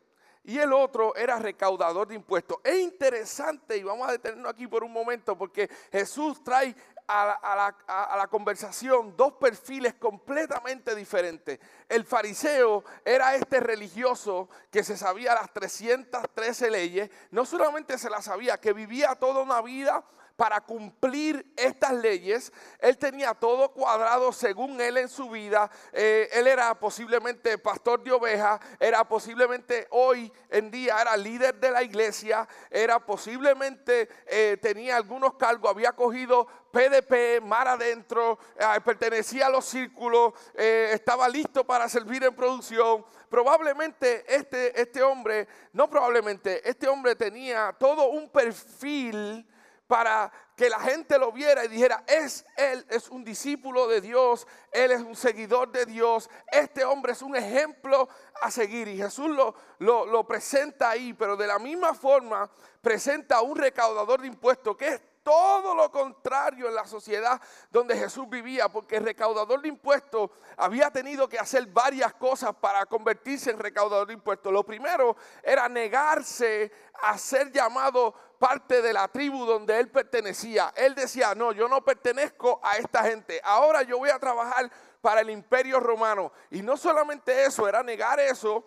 y 0.46 0.60
el 0.60 0.74
otro 0.74 1.16
era 1.16 1.40
recaudador 1.40 2.08
de 2.08 2.16
impuestos. 2.16 2.58
Es 2.64 2.80
interesante 2.80 3.78
y 3.78 3.84
vamos 3.84 4.08
a 4.08 4.12
detenernos 4.12 4.52
aquí 4.52 4.68
por 4.68 4.84
un 4.84 4.94
momento 4.94 5.38
porque 5.38 5.70
Jesús 5.92 6.44
trae 6.44 6.76
a 7.08 7.74
la, 8.18 8.28
conversación 8.28 9.16
dos 9.16 9.34
perfiles 9.34 9.94
completamente 9.96 10.96
diferentes. 10.96 11.60
El 11.88 12.04
fariseo 12.04 12.84
era 13.04 13.36
este 13.36 13.60
religioso 13.60 14.50
que 14.72 14.84
se 14.84 14.98
sabía 14.98 15.36
las 15.36 15.54
313 15.54 16.72
leyes, 16.72 17.10
no 17.32 17.46
solamente 17.46 17.98
se 17.98 18.10
las 18.10 18.26
sabía, 18.26 18.58
que 18.58 18.74
vivía 18.74 19.16
toda 19.16 19.44
una 19.44 19.62
vida 19.62 20.04
para 20.36 20.62
cumplir 20.62 21.46
estas 21.56 21.94
leyes. 21.94 22.52
Él 22.80 22.98
tenía 22.98 23.34
todo 23.34 23.72
cuadrado 23.72 24.32
según 24.32 24.80
él 24.82 24.98
en 24.98 25.10
su 25.10 25.30
vida. 25.30 25.70
Eh, 25.94 26.30
él 26.34 26.48
era 26.48 26.78
posiblemente 26.78 27.58
pastor 27.58 28.04
de 28.04 28.12
ovejas, 28.12 28.60
era 28.80 29.08
posiblemente 29.08 29.88
hoy 29.92 30.32
en 30.50 30.70
día 30.72 31.02
era 31.02 31.16
líder 31.16 31.56
de 31.56 31.72
la 31.72 31.84
iglesia, 31.84 32.48
era 32.70 33.00
posiblemente 33.00 34.10
eh, 34.28 34.58
tenía 34.62 34.98
algunos 34.98 35.36
cargos, 35.36 35.72
había 35.72 35.94
cogido 35.94 36.48
PDP, 36.72 37.42
mar 37.42 37.68
adentro, 37.68 38.38
eh, 38.58 38.82
pertenecía 38.84 39.48
a 39.48 39.50
los 39.50 39.66
círculos, 39.66 40.34
estaba 40.56 41.30
listo 41.30 41.66
para 41.66 41.88
servir 41.88 42.24
en 42.24 42.36
producción. 42.36 43.06
Probablemente 43.30 44.26
este, 44.28 44.80
este 44.80 45.02
hombre, 45.02 45.48
no 45.74 45.90
probablemente, 45.90 46.68
este 46.70 46.88
hombre 46.88 47.16
tenía 47.16 47.76
todo 47.80 48.10
un 48.10 48.30
perfil 48.30 49.46
para 49.88 50.32
que 50.56 50.70
la 50.70 50.80
gente 50.80 51.20
lo 51.20 51.32
viera 51.32 51.66
y 51.66 51.68
dijera, 51.68 52.04
es 52.08 52.46
él, 52.56 52.86
es 52.90 53.10
un 53.10 53.24
discípulo 53.24 53.88
de 53.88 54.02
Dios, 54.02 54.48
él 54.72 54.92
es 54.92 55.02
un 55.02 55.16
seguidor 55.16 55.72
de 55.72 55.86
Dios, 55.86 56.30
este 56.48 56.84
hombre 56.84 57.12
es 57.12 57.22
un 57.22 57.36
ejemplo 57.36 58.08
a 58.42 58.50
seguir. 58.50 58.88
Y 58.88 58.98
Jesús 58.98 59.30
lo, 59.30 59.56
lo, 59.80 60.06
lo 60.06 60.26
presenta 60.26 60.90
ahí, 60.90 61.14
pero 61.14 61.36
de 61.36 61.48
la 61.48 61.60
misma 61.60 61.94
forma 61.94 62.50
presenta 62.82 63.38
a 63.38 63.42
un 63.42 63.58
recaudador 63.58 64.22
de 64.22 64.28
impuestos 64.28 64.76
que 64.78 64.88
es 64.88 65.02
todo 65.26 65.74
lo 65.74 65.92
contrario 65.92 66.68
en 66.68 66.76
la 66.76 66.86
sociedad 66.86 67.42
donde 67.72 67.98
Jesús 67.98 68.30
vivía, 68.30 68.70
porque 68.70 68.98
el 68.98 69.06
recaudador 69.06 69.60
de 69.60 69.70
impuestos 69.70 70.30
había 70.56 70.92
tenido 70.92 71.28
que 71.28 71.40
hacer 71.40 71.66
varias 71.66 72.14
cosas 72.14 72.56
para 72.56 72.86
convertirse 72.86 73.50
en 73.50 73.58
recaudador 73.58 74.06
de 74.06 74.14
impuestos. 74.14 74.54
Lo 74.54 74.64
primero 74.64 75.18
era 75.42 75.68
negarse 75.68 76.72
a 77.02 77.18
ser 77.18 77.52
llamado 77.52 78.14
parte 78.40 78.82
de 78.82 78.94
la 78.94 79.08
tribu 79.08 79.46
donde 79.46 79.80
él 79.80 79.90
pertenecía. 79.90 80.74
Él 80.76 80.96
decía, 80.96 81.36
no, 81.36 81.52
yo 81.52 81.68
no 81.68 81.84
pertenezco 81.84 82.60
a 82.64 82.78
esta 82.78 83.04
gente, 83.04 83.42
ahora 83.44 83.84
yo 83.84 83.98
voy 83.98 84.10
a 84.10 84.20
trabajar 84.20 84.70
para 85.02 85.22
el 85.22 85.30
imperio 85.30 85.80
romano. 85.80 86.32
Y 86.50 86.62
no 86.62 86.78
solamente 86.78 87.46
eso, 87.46 87.68
era 87.68 87.84
negar 87.84 88.20
eso, 88.20 88.66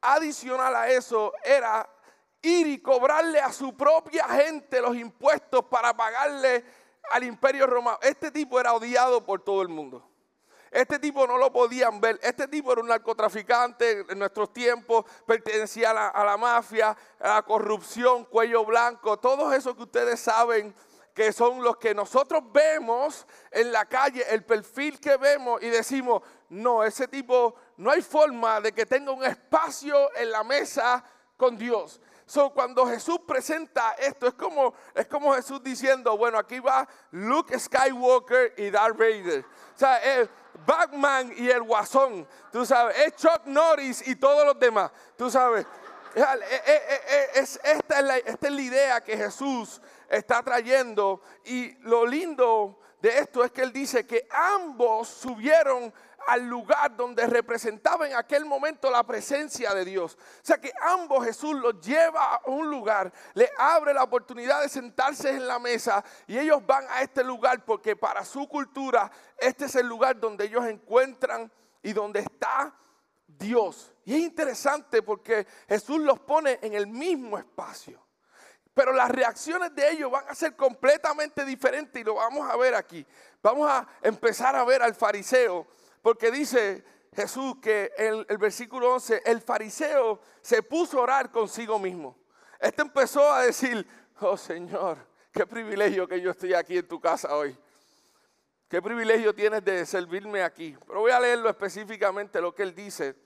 adicional 0.00 0.74
a 0.74 0.88
eso 0.88 1.32
era 1.44 1.88
ir 2.42 2.66
y 2.66 2.80
cobrarle 2.80 3.38
a 3.40 3.52
su 3.52 3.76
propia 3.76 4.24
gente 4.28 4.80
los 4.80 4.96
impuestos 4.96 5.64
para 5.66 5.94
pagarle 5.94 6.64
al 7.12 7.24
imperio 7.24 7.66
romano. 7.66 7.98
Este 8.02 8.30
tipo 8.30 8.58
era 8.58 8.72
odiado 8.72 9.24
por 9.24 9.42
todo 9.42 9.62
el 9.62 9.68
mundo. 9.68 10.09
Este 10.70 11.00
tipo 11.00 11.26
no 11.26 11.36
lo 11.36 11.52
podían 11.52 12.00
ver. 12.00 12.18
Este 12.22 12.46
tipo 12.46 12.72
era 12.72 12.80
un 12.80 12.88
narcotraficante 12.88 14.06
en 14.08 14.18
nuestros 14.18 14.52
tiempos, 14.52 15.04
pertenecía 15.26 15.90
a 15.90 16.24
la, 16.24 16.36
mafia, 16.36 16.96
a 17.18 17.34
la 17.34 17.42
corrupción, 17.42 18.24
cuello 18.24 18.64
blanco, 18.64 19.18
todo 19.18 19.52
eso 19.52 19.74
que 19.74 19.82
ustedes 19.82 20.20
saben 20.20 20.74
que 21.12 21.32
son 21.32 21.62
los 21.62 21.76
que 21.76 21.92
nosotros 21.92 22.42
vemos 22.52 23.26
en 23.50 23.72
la 23.72 23.84
calle, 23.84 24.24
el 24.30 24.44
perfil 24.44 25.00
que 25.00 25.16
vemos 25.16 25.60
y 25.60 25.68
decimos, 25.68 26.22
no, 26.50 26.84
ese 26.84 27.08
tipo 27.08 27.56
no 27.76 27.90
hay 27.90 28.00
forma 28.00 28.60
de 28.60 28.72
que 28.72 28.86
tenga 28.86 29.10
un 29.10 29.24
espacio 29.24 30.14
en 30.16 30.30
la 30.30 30.44
mesa 30.44 31.04
con 31.36 31.56
Dios. 31.58 32.00
So, 32.26 32.50
cuando 32.50 32.86
Jesús 32.86 33.18
presenta 33.26 33.94
esto, 33.94 34.28
es 34.28 34.34
como, 34.34 34.72
es 34.94 35.08
como 35.08 35.34
Jesús 35.34 35.60
diciendo, 35.64 36.16
bueno, 36.16 36.38
aquí 36.38 36.60
va 36.60 36.88
Luke 37.10 37.58
Skywalker 37.58 38.54
y 38.56 38.70
Darth 38.70 38.96
Vader. 38.96 39.44
O 39.74 39.78
sea, 39.78 39.96
es 39.98 40.28
Batman 40.66 41.32
y 41.36 41.48
el 41.48 41.62
Guasón, 41.62 42.26
tú 42.52 42.64
sabes, 42.66 42.96
es 42.98 43.16
Chuck 43.16 43.46
Norris 43.46 44.06
y 44.06 44.16
todos 44.16 44.44
los 44.44 44.58
demás, 44.58 44.90
tú 45.16 45.30
sabes. 45.30 45.66
Es, 47.34 47.60
esta, 47.62 47.98
es 48.00 48.04
la, 48.04 48.18
esta 48.18 48.48
es 48.48 48.52
la 48.52 48.60
idea 48.60 49.00
que 49.00 49.16
Jesús 49.16 49.80
está 50.08 50.42
trayendo. 50.42 51.22
Y 51.44 51.72
lo 51.82 52.04
lindo 52.04 52.80
de 53.00 53.18
esto 53.18 53.44
es 53.44 53.52
que 53.52 53.62
él 53.62 53.72
dice 53.72 54.06
que 54.06 54.26
ambos 54.30 55.08
subieron 55.08 55.92
al 56.26 56.46
lugar 56.46 56.96
donde 56.96 57.26
representaba 57.26 58.06
en 58.06 58.14
aquel 58.14 58.44
momento 58.44 58.90
la 58.90 59.04
presencia 59.04 59.74
de 59.74 59.84
Dios. 59.84 60.16
O 60.16 60.44
sea 60.44 60.58
que 60.58 60.72
ambos 60.80 61.24
Jesús 61.24 61.54
los 61.54 61.80
lleva 61.80 62.34
a 62.34 62.40
un 62.46 62.70
lugar, 62.70 63.12
le 63.34 63.50
abre 63.58 63.94
la 63.94 64.02
oportunidad 64.02 64.60
de 64.62 64.68
sentarse 64.68 65.30
en 65.30 65.46
la 65.46 65.58
mesa 65.58 66.04
y 66.26 66.38
ellos 66.38 66.64
van 66.66 66.84
a 66.90 67.02
este 67.02 67.24
lugar 67.24 67.64
porque 67.64 67.96
para 67.96 68.24
su 68.24 68.48
cultura 68.48 69.10
este 69.38 69.66
es 69.66 69.74
el 69.74 69.86
lugar 69.86 70.18
donde 70.18 70.44
ellos 70.44 70.66
encuentran 70.66 71.50
y 71.82 71.92
donde 71.92 72.20
está 72.20 72.74
Dios. 73.26 73.92
Y 74.04 74.14
es 74.14 74.20
interesante 74.20 75.02
porque 75.02 75.46
Jesús 75.68 76.00
los 76.00 76.18
pone 76.20 76.58
en 76.62 76.74
el 76.74 76.86
mismo 76.86 77.38
espacio. 77.38 78.04
Pero 78.74 78.92
las 78.92 79.10
reacciones 79.10 79.74
de 79.74 79.90
ellos 79.90 80.10
van 80.10 80.28
a 80.28 80.34
ser 80.34 80.54
completamente 80.54 81.44
diferentes 81.44 82.00
y 82.00 82.04
lo 82.04 82.14
vamos 82.14 82.48
a 82.48 82.56
ver 82.56 82.74
aquí. 82.74 83.04
Vamos 83.42 83.68
a 83.68 83.86
empezar 84.02 84.54
a 84.54 84.64
ver 84.64 84.82
al 84.82 84.94
fariseo 84.94 85.66
porque 86.02 86.30
dice 86.30 86.84
Jesús 87.14 87.56
que 87.60 87.92
en 87.96 88.24
el 88.28 88.38
versículo 88.38 88.94
11, 88.94 89.22
el 89.26 89.40
fariseo 89.40 90.20
se 90.40 90.62
puso 90.62 90.98
a 90.98 91.02
orar 91.02 91.30
consigo 91.30 91.78
mismo. 91.78 92.16
Este 92.58 92.82
empezó 92.82 93.30
a 93.32 93.42
decir, 93.42 93.86
oh 94.20 94.36
Señor, 94.36 94.98
qué 95.32 95.46
privilegio 95.46 96.06
que 96.06 96.20
yo 96.20 96.30
estoy 96.30 96.54
aquí 96.54 96.78
en 96.78 96.86
tu 96.86 97.00
casa 97.00 97.34
hoy. 97.34 97.56
Qué 98.68 98.80
privilegio 98.80 99.34
tienes 99.34 99.64
de 99.64 99.84
servirme 99.84 100.42
aquí. 100.42 100.76
Pero 100.86 101.00
voy 101.00 101.10
a 101.10 101.18
leerlo 101.18 101.48
específicamente 101.48 102.40
lo 102.40 102.54
que 102.54 102.62
él 102.62 102.74
dice 102.74 103.16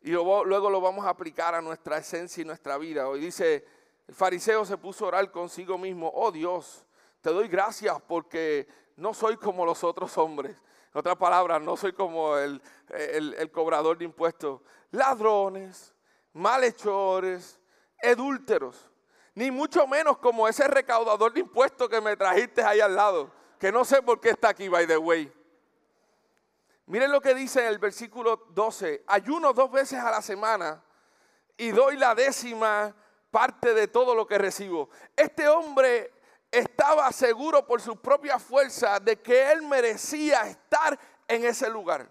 y 0.00 0.10
luego 0.12 0.70
lo 0.70 0.80
vamos 0.80 1.04
a 1.04 1.10
aplicar 1.10 1.54
a 1.54 1.60
nuestra 1.60 1.98
esencia 1.98 2.42
y 2.42 2.44
nuestra 2.44 2.78
vida. 2.78 3.08
Hoy 3.08 3.20
dice, 3.20 3.64
el 4.06 4.14
fariseo 4.14 4.64
se 4.64 4.78
puso 4.78 5.04
a 5.04 5.08
orar 5.08 5.30
consigo 5.32 5.76
mismo, 5.76 6.10
oh 6.14 6.30
Dios, 6.30 6.84
te 7.20 7.30
doy 7.30 7.48
gracias 7.48 8.00
porque 8.06 8.68
no 8.96 9.12
soy 9.12 9.36
como 9.36 9.66
los 9.66 9.82
otros 9.82 10.16
hombres 10.16 10.56
en 10.92 10.98
otras 10.98 11.16
palabras, 11.16 11.60
no 11.60 11.76
soy 11.76 11.92
como 11.92 12.36
el, 12.36 12.60
cobrador 13.52 13.98
de 13.98 14.04
impuestos. 14.04 14.60
Ladrones, 14.90 15.94
malhechores, 16.32 17.60
adúlteros. 18.02 18.88
Ni 19.34 19.50
mucho 19.50 19.86
menos 19.86 20.18
como 20.18 20.48
ese 20.48 20.66
recaudador 20.66 21.32
de 21.32 21.40
impuestos 21.40 21.88
que 21.88 22.00
me 22.00 22.16
trajiste 22.16 22.62
ahí 22.62 22.80
al 22.80 22.96
lado. 22.96 23.30
Que 23.58 23.70
no 23.70 23.84
sé 23.84 24.02
por 24.02 24.20
qué 24.20 24.30
está 24.30 24.48
aquí, 24.48 24.68
by 24.68 24.86
the 24.86 24.96
way. 24.96 25.32
Miren 26.86 27.12
lo 27.12 27.20
que 27.20 27.34
dice 27.34 27.60
en 27.60 27.66
el 27.66 27.78
versículo 27.78 28.46
12. 28.50 29.04
Ayuno 29.06 29.52
dos 29.52 29.70
veces 29.70 30.00
a 30.00 30.10
la 30.10 30.22
semana 30.22 30.82
y 31.56 31.70
doy 31.70 31.98
la 31.98 32.14
décima 32.14 32.94
parte 33.30 33.74
de 33.74 33.88
todo 33.88 34.14
lo 34.14 34.26
que 34.26 34.38
recibo. 34.38 34.88
Este 35.14 35.48
hombre 35.48 36.12
estaba 36.50 37.10
seguro 37.12 37.66
por 37.66 37.80
su 37.80 37.96
propia 37.96 38.38
fuerza 38.38 38.98
de 39.00 39.20
que 39.20 39.52
él 39.52 39.62
merecía 39.62 40.42
estar 40.42 40.98
en 41.26 41.44
ese 41.44 41.68
lugar. 41.68 42.10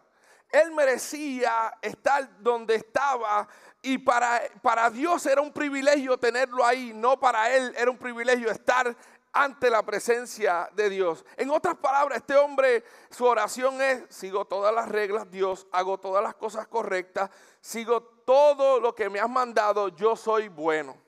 Él 0.52 0.72
merecía 0.72 1.78
estar 1.82 2.42
donde 2.42 2.76
estaba 2.76 3.48
y 3.82 3.98
para, 3.98 4.42
para 4.62 4.90
Dios 4.90 5.26
era 5.26 5.42
un 5.42 5.52
privilegio 5.52 6.18
tenerlo 6.18 6.66
ahí, 6.66 6.94
no 6.94 7.20
para 7.20 7.54
él 7.54 7.74
era 7.78 7.92
un 7.92 7.98
privilegio 7.98 8.50
estar 8.50 8.96
ante 9.34 9.70
la 9.70 9.84
presencia 9.84 10.70
de 10.74 10.90
Dios. 10.90 11.24
En 11.36 11.50
otras 11.52 11.76
palabras, 11.76 12.20
este 12.20 12.36
hombre, 12.36 12.84
su 13.10 13.26
oración 13.26 13.82
es, 13.82 14.04
sigo 14.10 14.46
todas 14.46 14.74
las 14.74 14.90
reglas, 14.90 15.30
Dios, 15.30 15.68
hago 15.72 16.00
todas 16.00 16.24
las 16.24 16.36
cosas 16.36 16.68
correctas, 16.68 17.30
sigo 17.62 18.02
todo 18.02 18.80
lo 18.80 18.96
que 18.96 19.10
me 19.10 19.20
has 19.20 19.30
mandado, 19.30 19.90
yo 19.90 20.16
soy 20.16 20.48
bueno. 20.48 21.07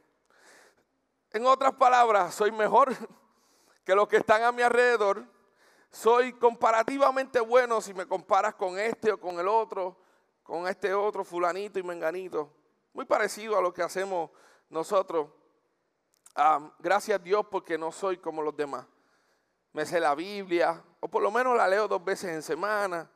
En 1.31 1.45
otras 1.45 1.73
palabras, 1.73 2.33
soy 2.33 2.51
mejor 2.51 2.95
que 3.85 3.93
los 3.93 4.07
que 4.07 4.17
están 4.17 4.43
a 4.43 4.51
mi 4.51 4.61
alrededor. 4.61 5.23
Soy 5.91 6.33
comparativamente 6.33 7.39
bueno 7.39 7.81
si 7.81 7.93
me 7.93 8.07
comparas 8.07 8.55
con 8.55 8.77
este 8.77 9.11
o 9.11 9.19
con 9.19 9.39
el 9.39 9.47
otro, 9.47 9.97
con 10.43 10.67
este 10.67 10.93
otro 10.93 11.23
fulanito 11.23 11.79
y 11.79 11.83
menganito. 11.83 12.51
Muy 12.93 13.05
parecido 13.05 13.57
a 13.57 13.61
lo 13.61 13.73
que 13.73 13.83
hacemos 13.83 14.31
nosotros. 14.69 15.29
gracias 16.79 17.19
a 17.19 17.23
Dios 17.23 17.45
porque 17.49 17.77
no 17.77 17.91
soy 17.91 18.17
como 18.17 18.41
los 18.41 18.55
demás. 18.55 18.85
Me 19.73 19.85
sé 19.85 19.99
la 19.99 20.15
Biblia, 20.15 20.83
o 20.99 21.07
por 21.07 21.21
lo 21.21 21.29
menos 21.31 21.55
la 21.55 21.67
leo 21.67 21.87
dos 21.87 22.03
veces 22.03 22.31
en 22.31 22.41
semana. 22.41 23.09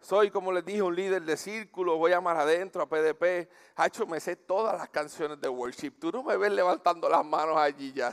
Soy, 0.00 0.30
como 0.30 0.50
les 0.50 0.64
dije, 0.64 0.80
un 0.80 0.96
líder 0.96 1.22
de 1.22 1.36
círculo, 1.36 1.98
voy 1.98 2.12
a 2.12 2.22
más 2.22 2.38
adentro, 2.38 2.82
a 2.82 2.88
PDP. 2.88 3.50
Hacho, 3.76 4.06
me 4.06 4.18
sé 4.18 4.34
todas 4.34 4.76
las 4.78 4.88
canciones 4.88 5.38
de 5.40 5.48
worship. 5.48 5.92
Tú 6.00 6.10
no 6.10 6.22
me 6.22 6.38
ves 6.38 6.52
levantando 6.52 7.06
las 7.08 7.24
manos 7.24 7.58
allí, 7.58 7.92
ya. 7.92 8.12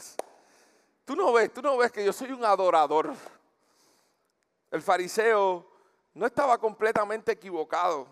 Tú 1.06 1.16
no 1.16 1.32
ves, 1.32 1.54
tú 1.54 1.62
no 1.62 1.78
ves 1.78 1.92
que 1.94 2.04
yo 2.04 2.12
soy 2.12 2.32
un 2.32 2.44
adorador. 2.44 3.14
El 4.70 4.82
fariseo 4.82 5.66
no 6.14 6.26
estaba 6.26 6.58
completamente 6.58 7.32
equivocado. 7.32 8.06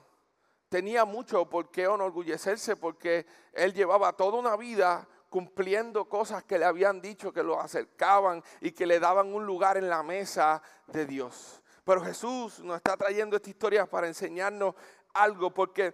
Tenía 0.69 1.03
mucho 1.03 1.49
por 1.49 1.69
qué 1.69 1.83
enorgullecerse 1.83 2.77
porque 2.77 3.25
él 3.51 3.73
llevaba 3.73 4.13
toda 4.13 4.39
una 4.39 4.55
vida 4.55 5.05
cumpliendo 5.29 6.07
cosas 6.07 6.45
que 6.45 6.57
le 6.57 6.63
habían 6.63 7.01
dicho 7.01 7.33
que 7.33 7.43
lo 7.43 7.59
acercaban 7.59 8.41
y 8.61 8.71
que 8.71 8.85
le 8.85 9.01
daban 9.01 9.33
un 9.33 9.45
lugar 9.45 9.75
en 9.75 9.89
la 9.89 10.01
mesa 10.01 10.61
de 10.87 11.05
Dios. 11.05 11.61
Pero 11.85 12.01
Jesús 12.01 12.59
nos 12.59 12.77
está 12.77 12.97
trayendo 12.97 13.35
esta 13.35 13.49
historia 13.49 13.85
para 13.85 14.07
enseñarnos 14.07 14.75
algo 15.13 15.53
porque 15.53 15.93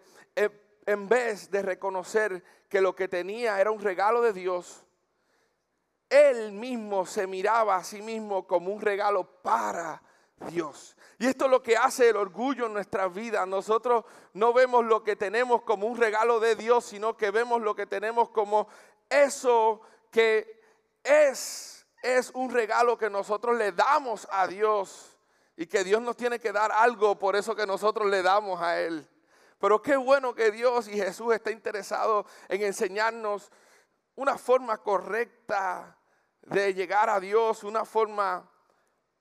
en 0.86 1.08
vez 1.08 1.52
de 1.52 1.62
reconocer 1.62 2.44
que 2.70 2.82
lo 2.82 2.96
que 2.96 3.08
tenía 3.08 3.60
era 3.60 3.72
un 3.72 3.82
regalo 3.82 4.22
de 4.22 4.34
Dios, 4.34 4.86
él 6.10 6.54
mismo 6.54 7.06
se 7.06 7.28
miraba 7.28 7.76
a 7.76 7.84
sí 7.84 8.02
mismo 8.02 8.48
como 8.48 8.72
un 8.72 8.82
regalo 8.82 9.24
para 9.42 10.02
Dios. 10.50 10.96
Y 11.20 11.28
esto 11.28 11.46
es 11.46 11.52
lo 11.52 11.62
que 11.62 11.78
hace 11.78 12.10
el 12.10 12.16
orgullo 12.16 12.66
en 12.66 12.74
nuestra 12.74 13.08
vida. 13.08 13.46
Nosotros 13.46 14.06
no 14.34 14.54
vemos 14.54 14.84
lo 14.86 15.04
que 15.04 15.16
tenemos 15.16 15.62
como 15.62 15.88
un 15.88 15.98
regalo 15.98 16.40
de 16.40 16.56
Dios, 16.56 16.86
sino 16.86 17.16
que 17.16 17.32
vemos 17.32 17.62
lo 17.62 17.76
que 17.76 17.86
tenemos 17.86 18.30
como 18.30 18.68
eso 19.10 19.82
que 20.10 20.62
es, 21.04 21.86
es 22.02 22.32
un 22.34 22.50
regalo 22.50 22.98
que 22.98 23.10
nosotros 23.10 23.58
le 23.58 23.72
damos 23.72 24.28
a 24.32 24.48
Dios 24.48 25.12
y 25.56 25.68
que 25.68 25.84
Dios 25.84 26.02
nos 26.02 26.18
tiene 26.18 26.40
que 26.40 26.52
dar 26.52 26.72
algo 26.72 27.18
por 27.18 27.36
eso 27.36 27.56
que 27.56 27.66
nosotros 27.66 28.10
le 28.10 28.22
damos 28.22 28.62
a 28.62 28.80
Él. 28.80 29.08
Pero 29.60 29.82
qué 29.82 29.96
bueno 29.96 30.34
que 30.34 30.52
Dios 30.52 30.88
y 30.88 30.94
Jesús 30.94 31.34
está 31.34 31.52
interesado 31.52 32.26
en 32.50 32.64
enseñarnos 32.64 33.52
una 34.16 34.38
forma 34.38 34.78
correcta 34.80 35.98
de 36.42 36.74
llegar 36.74 37.10
a 37.10 37.20
Dios, 37.20 37.64
una 37.64 37.86
forma 37.86 38.50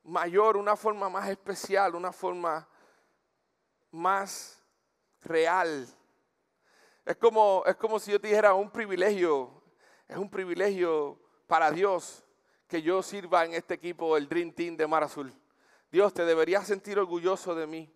mayor, 0.03 0.57
una 0.57 0.77
forma 0.77 1.09
más 1.09 1.29
especial, 1.29 1.95
una 1.95 2.13
forma 2.13 2.67
más 3.91 4.63
real. 5.23 5.87
Es 7.05 7.17
como, 7.17 7.63
es 7.67 7.77
como 7.77 7.99
si 7.99 8.13
yo 8.13 8.21
te 8.21 8.29
dijera 8.29 8.55
un 8.55 8.71
privilegio, 8.71 9.63
es 10.09 10.17
un 10.17 10.31
privilegio 10.31 11.19
para 11.47 11.71
Dios 11.71 12.25
que 12.67 12.81
yo 12.81 13.03
sirva 13.03 13.45
en 13.45 13.55
este 13.55 13.75
equipo, 13.75 14.17
el 14.17 14.29
Dream 14.29 14.53
Team 14.53 14.77
de 14.77 14.87
Mar 14.87 15.03
Azul. 15.03 15.35
Dios, 15.91 16.15
te 16.15 16.25
deberías 16.25 16.67
sentir 16.67 16.99
orgulloso 16.99 17.55
de 17.55 17.67
mí. 17.67 17.93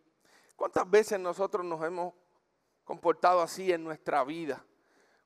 ¿Cuántas 0.57 0.89
veces 0.91 1.19
nosotros 1.21 1.65
nos 1.65 1.83
hemos 1.85 2.15
comportado 2.85 3.41
así 3.41 3.73
en 3.73 3.85
nuestra 3.85 4.25
vida? 4.25 4.65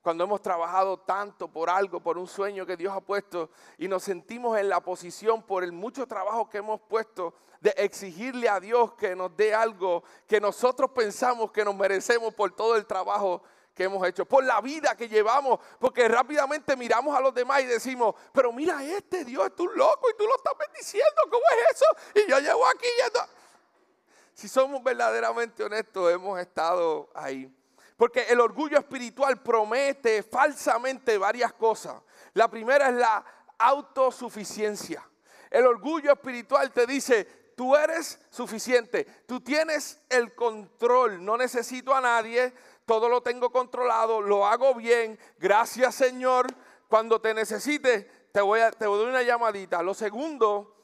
cuando 0.01 0.23
hemos 0.23 0.41
trabajado 0.41 0.97
tanto 0.97 1.51
por 1.51 1.69
algo, 1.69 1.99
por 1.99 2.17
un 2.17 2.27
sueño 2.27 2.65
que 2.65 2.77
Dios 2.77 2.93
ha 2.95 3.01
puesto 3.01 3.49
y 3.77 3.87
nos 3.87 4.03
sentimos 4.03 4.57
en 4.57 4.69
la 4.69 4.79
posición 4.81 5.43
por 5.43 5.63
el 5.63 5.71
mucho 5.71 6.07
trabajo 6.07 6.49
que 6.49 6.59
hemos 6.59 6.79
puesto 6.81 7.33
de 7.59 7.73
exigirle 7.77 8.47
a 8.47 8.59
Dios 8.59 8.93
que 8.93 9.15
nos 9.15 9.35
dé 9.35 9.53
algo 9.53 10.03
que 10.25 10.39
nosotros 10.39 10.91
pensamos 10.91 11.51
que 11.51 11.65
nos 11.65 11.75
merecemos 11.75 12.33
por 12.33 12.55
todo 12.55 12.77
el 12.77 12.85
trabajo 12.85 13.43
que 13.79 13.85
hemos 13.85 14.05
hecho, 14.05 14.25
por 14.25 14.43
la 14.43 14.59
vida 14.59 14.93
que 14.93 15.07
llevamos, 15.07 15.57
porque 15.79 16.05
rápidamente 16.09 16.75
miramos 16.75 17.17
a 17.17 17.21
los 17.21 17.33
demás 17.33 17.61
y 17.61 17.65
decimos, 17.65 18.13
pero 18.33 18.51
mira 18.51 18.83
este 18.83 19.23
Dios, 19.23 19.49
es 19.53 19.57
un 19.57 19.73
loco 19.73 20.09
y 20.09 20.17
tú 20.17 20.25
lo 20.25 20.35
estás 20.35 20.53
bendiciendo, 20.59 21.21
¿cómo 21.31 21.43
es 21.49 21.75
eso? 21.75 21.85
Y 22.15 22.29
yo 22.29 22.39
llevo 22.39 22.67
aquí 22.67 22.87
yendo. 23.01 23.21
Si 24.33 24.49
somos 24.49 24.83
verdaderamente 24.83 25.63
honestos, 25.63 26.11
hemos 26.11 26.37
estado 26.41 27.09
ahí. 27.15 27.49
Porque 27.95 28.23
el 28.23 28.41
orgullo 28.41 28.77
espiritual 28.77 29.41
promete 29.41 30.23
falsamente 30.23 31.17
varias 31.17 31.53
cosas. 31.53 32.01
La 32.33 32.49
primera 32.49 32.89
es 32.89 32.95
la 32.95 33.23
autosuficiencia. 33.59 35.07
El 35.49 35.65
orgullo 35.65 36.11
espiritual 36.11 36.69
te 36.73 36.85
dice, 36.85 37.53
tú 37.55 37.75
eres 37.75 38.19
suficiente, 38.29 39.05
tú 39.25 39.41
tienes 39.41 39.99
el 40.07 40.33
control, 40.33 41.23
no 41.23 41.35
necesito 41.35 41.93
a 41.93 41.99
nadie, 41.99 42.53
todo 42.89 43.07
lo 43.07 43.21
tengo 43.21 43.51
controlado, 43.51 44.19
lo 44.19 44.47
hago 44.47 44.73
bien, 44.73 45.19
gracias 45.37 45.93
Señor, 45.93 46.47
cuando 46.87 47.21
te 47.21 47.35
necesite 47.35 48.29
te 48.31 48.41
voy 48.41 48.61
a 48.61 48.71
te 48.71 48.85
doy 48.85 49.07
una 49.07 49.21
llamadita. 49.21 49.83
Lo 49.83 49.93
segundo 49.93 50.75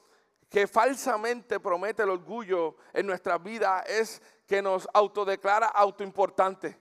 que 0.48 0.68
falsamente 0.68 1.60
promete 1.60 2.04
el 2.04 2.12
orgullo 2.12 2.76
en 2.94 3.08
nuestras 3.08 3.42
vidas 3.42 3.90
es 3.90 4.22
que 4.46 4.62
nos 4.62 4.88
autodeclara 4.94 5.66
autoimportante. 5.66 6.80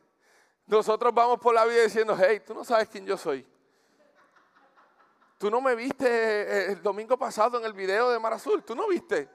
Nosotros 0.66 1.14
vamos 1.14 1.38
por 1.38 1.54
la 1.54 1.64
vida 1.64 1.84
diciendo, 1.84 2.14
hey, 2.20 2.42
tú 2.46 2.52
no 2.52 2.62
sabes 2.62 2.90
quién 2.90 3.06
yo 3.06 3.16
soy. 3.16 3.46
Tú 5.38 5.50
no 5.50 5.62
me 5.62 5.74
viste 5.74 6.06
eh, 6.06 6.72
el 6.72 6.82
domingo 6.82 7.16
pasado 7.16 7.58
en 7.58 7.64
el 7.64 7.72
video 7.72 8.10
de 8.10 8.18
Mar 8.18 8.34
Azul, 8.34 8.62
tú 8.62 8.74
no 8.74 8.86
viste. 8.88 9.26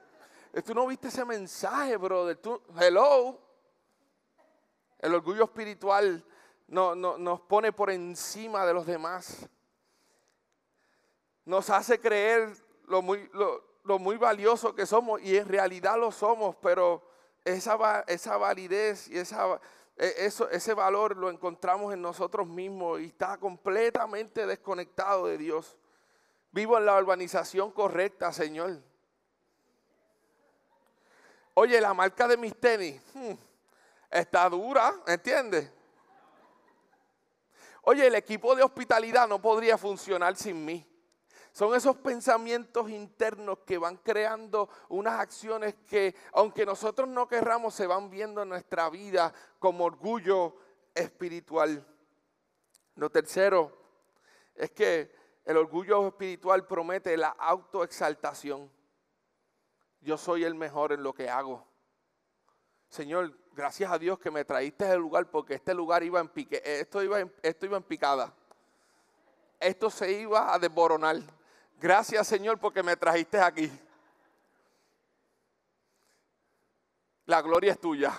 Eh, 0.52 0.62
tú 0.62 0.72
no 0.72 0.86
viste 0.86 1.08
ese 1.08 1.24
mensaje, 1.24 1.96
brother. 1.96 2.36
Tú, 2.36 2.62
hello. 2.78 3.49
El 5.00 5.14
orgullo 5.14 5.44
espiritual 5.44 6.24
no, 6.68 6.94
nos 6.94 7.40
pone 7.40 7.72
por 7.72 7.90
encima 7.90 8.64
de 8.66 8.74
los 8.74 8.86
demás. 8.86 9.48
Nos 11.44 11.70
hace 11.70 11.98
creer 11.98 12.52
lo 12.86 13.02
muy, 13.02 14.16
valioso 14.16 14.74
que 14.74 14.86
somos 14.86 15.20
y 15.22 15.36
en 15.36 15.48
realidad 15.48 15.98
lo 15.98 16.12
somos, 16.12 16.54
pero 16.62 17.02
esa, 17.44 17.76
validez 18.36 19.08
y 19.08 19.18
e, 19.18 20.30
ese 20.52 20.74
valor 20.74 21.16
lo 21.16 21.30
encontramos 21.30 21.92
en 21.94 22.02
nosotros 22.02 22.46
mismos 22.46 23.00
y 23.00 23.06
está 23.06 23.38
completamente 23.38 24.46
desconectado 24.46 25.26
de 25.26 25.38
Dios. 25.38 25.76
Vivo 26.52 26.76
en 26.76 26.84
la 26.84 26.98
urbanización 26.98 27.72
correcta, 27.72 28.32
Señor. 28.32 28.82
Oye, 31.54 31.80
la 31.80 31.94
marca 31.94 32.28
de 32.28 32.36
mis 32.36 32.54
tenis 32.58 33.00
hmm, 33.14 33.32
está 34.10 34.48
dura, 34.48 34.94
¿entiendes? 35.06 35.70
Oye, 37.82 38.06
el 38.06 38.14
equipo 38.14 38.54
de 38.54 38.62
hospitalidad 38.62 39.26
no 39.28 39.40
podría 39.40 39.78
funcionar 39.78 40.36
sin 40.36 40.64
mí. 40.64 40.86
Son 41.52 41.74
esos 41.74 41.96
pensamientos 41.96 42.88
internos 42.90 43.60
que 43.66 43.78
van 43.78 43.96
creando 43.96 44.68
unas 44.88 45.18
acciones 45.18 45.74
que, 45.86 46.14
aunque 46.32 46.64
nosotros 46.64 47.08
no 47.08 47.26
querramos, 47.26 47.74
se 47.74 47.86
van 47.86 48.08
viendo 48.10 48.42
en 48.42 48.48
nuestra 48.50 48.88
vida 48.88 49.32
como 49.58 49.84
orgullo 49.84 50.56
espiritual. 50.94 51.84
Lo 52.94 53.10
tercero 53.10 53.76
es 54.54 54.70
que 54.70 55.12
el 55.44 55.56
orgullo 55.56 56.06
espiritual 56.06 56.66
promete 56.66 57.16
la 57.16 57.30
autoexaltación. 57.30 58.70
Yo 60.00 60.16
soy 60.16 60.44
el 60.44 60.54
mejor 60.54 60.92
en 60.92 61.02
lo 61.02 61.12
que 61.12 61.28
hago. 61.28 61.66
Señor, 62.90 63.32
gracias 63.52 63.90
a 63.90 63.98
Dios 63.98 64.18
que 64.18 64.32
me 64.32 64.44
traíste 64.44 64.90
el 64.90 64.98
lugar 64.98 65.30
porque 65.30 65.54
este 65.54 65.72
lugar 65.72 66.02
iba 66.02 66.18
en 66.18 66.28
pique, 66.28 66.60
esto 66.64 67.00
iba 67.02 67.20
en, 67.20 67.82
picada. 67.84 68.34
Esto 69.60 69.90
se 69.90 70.10
iba 70.10 70.52
a 70.52 70.58
desboronar. 70.58 71.18
Gracias 71.78 72.26
Señor 72.26 72.58
porque 72.58 72.82
me 72.82 72.96
trajiste 72.96 73.40
aquí. 73.40 73.70
La 77.26 77.40
gloria 77.40 77.72
es 77.72 77.80
tuya. 77.80 78.12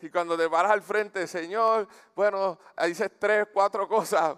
Y 0.00 0.10
cuando 0.10 0.38
te 0.38 0.48
paras 0.48 0.70
al 0.70 0.82
frente, 0.82 1.26
Señor, 1.26 1.88
bueno, 2.14 2.60
dices 2.86 3.10
tres, 3.18 3.48
cuatro 3.52 3.88
cosas. 3.88 4.36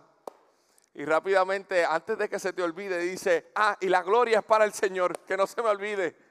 Y 0.95 1.05
rápidamente, 1.05 1.85
antes 1.85 2.17
de 2.17 2.31
que 2.31 2.39
se 2.39 2.55
te 2.55 2.63
olvide, 2.63 2.99
dice, 3.01 3.53
ah, 3.57 3.77
y 3.79 3.89
la 3.91 4.03
gloria 4.03 4.39
es 4.39 4.45
para 4.45 4.65
el 4.65 4.73
Señor, 4.73 5.19
que 5.27 5.37
no 5.37 5.47
se 5.47 5.61
me 5.61 5.69
olvide. 5.69 6.28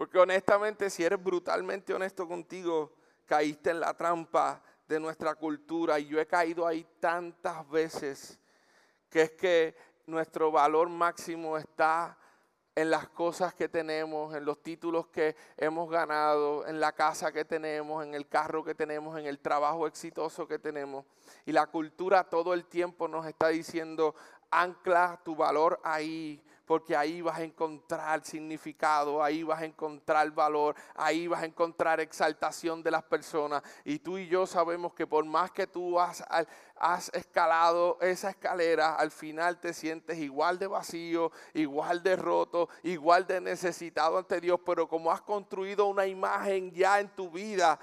Porque 0.00 0.18
honestamente, 0.18 0.88
si 0.88 1.04
eres 1.04 1.22
brutalmente 1.22 1.92
honesto 1.92 2.26
contigo, 2.26 2.90
caíste 3.26 3.68
en 3.68 3.80
la 3.80 3.92
trampa 3.92 4.62
de 4.88 4.98
nuestra 4.98 5.34
cultura 5.34 5.98
y 5.98 6.06
yo 6.06 6.18
he 6.18 6.26
caído 6.26 6.66
ahí 6.66 6.86
tantas 7.00 7.68
veces 7.68 8.40
que 9.10 9.20
es 9.20 9.32
que 9.32 9.76
nuestro 10.06 10.50
valor 10.50 10.88
máximo 10.88 11.58
está 11.58 12.16
en 12.74 12.88
las 12.88 13.10
cosas 13.10 13.52
que 13.52 13.68
tenemos, 13.68 14.34
en 14.34 14.46
los 14.46 14.62
títulos 14.62 15.08
que 15.08 15.36
hemos 15.58 15.90
ganado, 15.90 16.66
en 16.66 16.80
la 16.80 16.92
casa 16.92 17.30
que 17.30 17.44
tenemos, 17.44 18.02
en 18.02 18.14
el 18.14 18.26
carro 18.26 18.64
que 18.64 18.74
tenemos, 18.74 19.18
en 19.18 19.26
el 19.26 19.38
trabajo 19.38 19.86
exitoso 19.86 20.48
que 20.48 20.58
tenemos. 20.58 21.04
Y 21.44 21.52
la 21.52 21.66
cultura 21.66 22.24
todo 22.24 22.54
el 22.54 22.64
tiempo 22.64 23.06
nos 23.06 23.26
está 23.26 23.48
diciendo, 23.48 24.14
ancla 24.50 25.20
tu 25.22 25.36
valor 25.36 25.78
ahí, 25.84 26.42
porque 26.70 26.96
ahí 26.96 27.20
vas 27.20 27.36
a 27.36 27.42
encontrar 27.42 28.24
significado, 28.24 29.24
ahí 29.24 29.42
vas 29.42 29.60
a 29.60 29.64
encontrar 29.64 30.30
valor, 30.30 30.76
ahí 30.94 31.26
vas 31.26 31.42
a 31.42 31.46
encontrar 31.46 31.98
exaltación 31.98 32.80
de 32.80 32.92
las 32.92 33.02
personas. 33.02 33.60
Y 33.84 33.98
tú 33.98 34.18
y 34.18 34.28
yo 34.28 34.46
sabemos 34.46 34.94
que 34.94 35.04
por 35.04 35.24
más 35.24 35.50
que 35.50 35.66
tú 35.66 35.98
has, 35.98 36.24
has 36.80 37.10
escalado 37.14 37.98
esa 38.00 38.30
escalera, 38.30 38.94
al 38.94 39.10
final 39.10 39.58
te 39.60 39.72
sientes 39.72 40.18
igual 40.18 40.58
de 40.58 40.66
vacío, 40.66 41.32
igual 41.54 42.02
de 42.02 42.16
roto, 42.16 42.68
igual 42.82 43.26
de 43.26 43.40
necesitado 43.40 44.18
ante 44.18 44.40
Dios, 44.40 44.60
pero 44.66 44.88
como 44.88 45.10
has 45.10 45.22
construido 45.22 45.86
una 45.86 46.06
imagen 46.06 46.72
ya 46.72 47.00
en 47.00 47.08
tu 47.08 47.30
vida, 47.30 47.78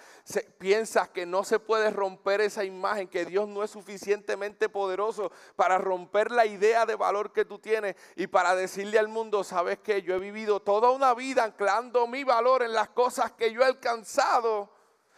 piensas 0.59 1.09
que 1.09 1.25
no 1.25 1.43
se 1.43 1.59
puede 1.59 1.89
romper 1.89 2.41
esa 2.41 2.63
imagen, 2.63 3.07
que 3.07 3.25
Dios 3.25 3.47
no 3.47 3.63
es 3.63 3.71
suficientemente 3.71 4.69
poderoso 4.69 5.31
para 5.55 5.77
romper 5.77 6.31
la 6.31 6.45
idea 6.45 6.85
de 6.85 6.95
valor 6.95 7.31
que 7.33 7.45
tú 7.45 7.57
tienes 7.59 7.95
y 8.15 8.27
para 8.27 8.55
decir 8.55 8.67
decirle 8.67 8.99
al 8.99 9.07
mundo, 9.07 9.45
sabes 9.45 9.79
que 9.79 10.01
yo 10.01 10.13
he 10.15 10.19
vivido 10.19 10.59
toda 10.59 10.91
una 10.91 11.13
vida 11.13 11.45
anclando 11.45 12.05
mi 12.05 12.25
valor 12.25 12.63
en 12.63 12.73
las 12.73 12.89
cosas 12.89 13.31
que 13.31 13.53
yo 13.53 13.61
he 13.61 13.65
alcanzado, 13.65 14.69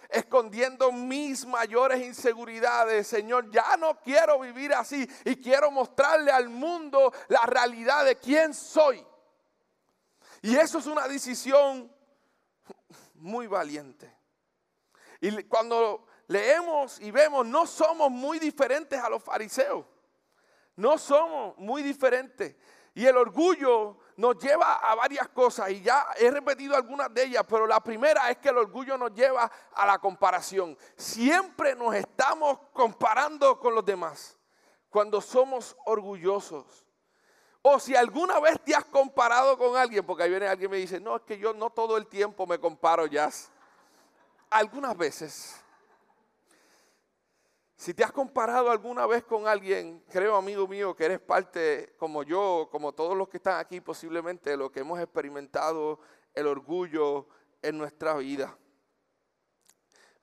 escondiendo 0.09 0.91
mis 0.91 1.45
mayores 1.45 2.01
inseguridades. 2.03 3.07
Señor, 3.07 3.49
ya 3.51 3.77
no 3.77 3.99
quiero 3.99 4.39
vivir 4.39 4.73
así 4.73 5.07
y 5.23 5.35
quiero 5.37 5.71
mostrarle 5.71 6.31
al 6.31 6.49
mundo 6.49 7.13
la 7.27 7.41
realidad 7.45 8.03
de 8.05 8.17
quién 8.17 8.53
soy. 8.53 9.05
Y 10.41 10.55
eso 10.55 10.79
es 10.79 10.87
una 10.87 11.07
decisión 11.07 11.93
muy 13.15 13.47
valiente. 13.47 14.11
Y 15.21 15.43
cuando 15.43 16.07
leemos 16.27 16.99
y 17.01 17.11
vemos, 17.11 17.45
no 17.45 17.67
somos 17.67 18.09
muy 18.09 18.39
diferentes 18.39 18.99
a 18.99 19.09
los 19.09 19.21
fariseos. 19.21 19.85
No 20.75 20.97
somos 20.97 21.57
muy 21.57 21.83
diferentes. 21.83 22.55
Y 22.95 23.05
el 23.05 23.17
orgullo 23.17 23.97
nos 24.17 24.37
lleva 24.37 24.73
a 24.75 24.95
varias 24.95 25.29
cosas 25.29 25.69
y 25.71 25.81
ya 25.81 26.07
he 26.17 26.29
repetido 26.29 26.75
algunas 26.75 27.13
de 27.13 27.23
ellas, 27.23 27.45
pero 27.47 27.65
la 27.65 27.79
primera 27.79 28.29
es 28.29 28.37
que 28.37 28.49
el 28.49 28.57
orgullo 28.57 28.97
nos 28.97 29.13
lleva 29.13 29.49
a 29.73 29.85
la 29.85 29.99
comparación. 29.99 30.77
Siempre 30.97 31.75
nos 31.75 31.95
estamos 31.95 32.59
comparando 32.73 33.59
con 33.59 33.73
los 33.73 33.85
demás 33.85 34.37
cuando 34.89 35.21
somos 35.21 35.77
orgullosos. 35.85 36.85
O 37.61 37.79
si 37.79 37.95
alguna 37.95 38.39
vez 38.39 38.59
te 38.63 38.73
has 38.73 38.85
comparado 38.85 39.57
con 39.57 39.75
alguien, 39.75 40.05
porque 40.05 40.23
ahí 40.23 40.29
viene 40.29 40.47
alguien 40.47 40.69
y 40.69 40.71
me 40.71 40.77
dice, 40.77 40.99
no, 40.99 41.17
es 41.17 41.21
que 41.23 41.37
yo 41.37 41.53
no 41.53 41.69
todo 41.69 41.97
el 41.97 42.07
tiempo 42.07 42.47
me 42.47 42.59
comparo 42.59 43.05
ya. 43.05 43.29
Algunas 44.49 44.97
veces. 44.97 45.61
Si 47.79 47.93
te 47.93 48.03
has 48.03 48.11
comparado 48.11 48.69
alguna 48.69 49.05
vez 49.05 49.23
con 49.23 49.47
alguien, 49.47 50.03
creo 50.09 50.35
amigo 50.35 50.67
mío 50.67 50.93
que 50.93 51.05
eres 51.05 51.21
parte, 51.21 51.95
como 51.97 52.23
yo, 52.23 52.67
como 52.69 52.91
todos 52.91 53.15
los 53.15 53.29
que 53.29 53.37
están 53.37 53.57
aquí, 53.57 53.79
posiblemente 53.79 54.49
de 54.49 54.57
lo 54.57 54.69
que 54.69 54.81
hemos 54.81 54.99
experimentado, 54.99 55.97
el 56.33 56.47
orgullo 56.47 57.29
en 57.61 57.77
nuestra 57.77 58.15
vida. 58.17 58.57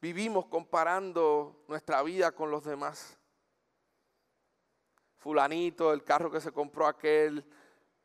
Vivimos 0.03 0.45
comparando 0.49 1.65
nuestra 1.67 2.03
vida 2.03 2.31
con 2.33 2.51
los 2.51 2.63
demás. 2.63 3.17
Fulanito, 5.17 5.95
el 5.95 6.05
carro 6.05 6.31
que 6.31 6.43
se 6.43 6.53
compró 6.53 6.87
aquel, 6.87 7.43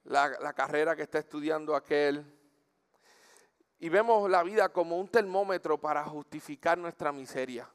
la, 0.05 0.29
la 0.39 0.53
carrera 0.53 0.95
que 0.95 1.01
está 1.01 1.19
estudiando 1.19 1.75
aquel. 1.75 2.25
Y 3.79 3.89
vemos 3.89 4.29
la 4.29 4.43
vida 4.43 4.69
como 4.69 4.97
un 4.97 5.09
termómetro 5.09 5.77
para 5.77 6.05
justificar 6.05 6.77
nuestra 6.77 7.11
miseria 7.11 7.69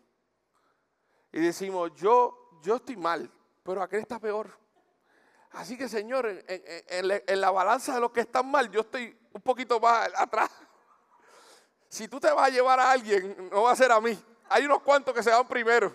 y 1.33 1.41
decimos, 1.41 1.93
yo, 1.95 2.59
yo 2.63 2.77
estoy 2.77 2.97
mal, 2.97 3.31
pero 3.63 3.83
aquel 3.83 4.01
está 4.01 4.19
peor. 4.19 4.51
Así 5.53 5.77
que 5.77 5.89
Señor, 5.89 6.27
en, 6.47 7.41
la 7.41 7.51
balanza 7.51 7.95
de 7.95 8.01
los 8.01 8.11
que 8.11 8.21
están 8.21 8.51
mal, 8.51 8.71
yo 8.71 8.81
estoy 8.81 9.17
un 9.33 9.41
poquito 9.41 9.81
más 9.81 10.11
atrás. 10.17 10.51
Si 11.89 12.09
tú 12.09 12.21
te 12.21 12.31
vas 12.31 12.49
a 12.49 12.51
llevar 12.51 12.79
a 12.79 12.91
alguien, 12.91 13.49
no 13.51 13.63
va 13.63 13.73
a 13.73 13.77
ser 13.77 13.91
a 13.91 14.01
mí. 14.01 14.19
Hay 14.49 14.65
unos 14.65 14.83
cuantos 14.83 15.15
que 15.15 15.23
se 15.23 15.31
van 15.31 15.49
primero. 15.49 15.93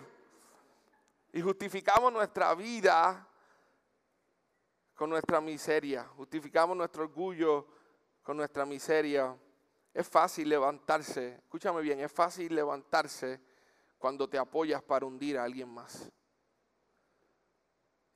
Y 1.32 1.40
justificamos 1.40 2.12
nuestra 2.12 2.54
vida 2.54 3.26
con 4.94 5.10
nuestra 5.10 5.40
miseria. 5.40 6.04
Justificamos 6.16 6.76
nuestro 6.76 7.04
orgullo 7.04 7.66
con 8.22 8.36
nuestra 8.36 8.66
miseria. 8.66 9.36
Es 9.94 10.08
fácil 10.08 10.48
levantarse. 10.48 11.36
Escúchame 11.36 11.82
bien, 11.82 12.00
es 12.00 12.10
fácil 12.10 12.54
levantarse 12.54 13.40
cuando 14.02 14.28
te 14.28 14.36
apoyas 14.36 14.82
para 14.82 15.06
hundir 15.06 15.38
a 15.38 15.44
alguien 15.44 15.68
más. 15.68 16.10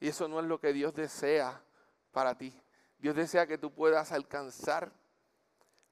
Y 0.01 0.09
eso 0.09 0.27
no 0.27 0.41
es 0.41 0.47
lo 0.47 0.59
que 0.59 0.73
Dios 0.73 0.93
desea 0.93 1.63
para 2.11 2.37
ti. 2.37 2.61
Dios 2.99 3.15
desea 3.15 3.47
que 3.47 3.57
tú 3.57 3.73
puedas 3.73 4.11
alcanzar 4.11 4.93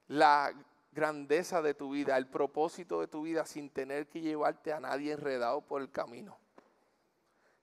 la 0.07 0.53
grandeza 0.91 1.61
de 1.61 1.73
tu 1.75 1.91
vida, 1.91 2.17
el 2.17 2.27
propósito 2.27 2.99
de 2.99 3.07
tu 3.07 3.21
vida 3.21 3.45
sin 3.45 3.69
tener 3.69 4.09
que 4.09 4.19
llevarte 4.19 4.73
a 4.73 4.81
nadie 4.81 5.13
enredado 5.13 5.61
por 5.61 5.81
el 5.81 5.89
camino. 5.89 6.37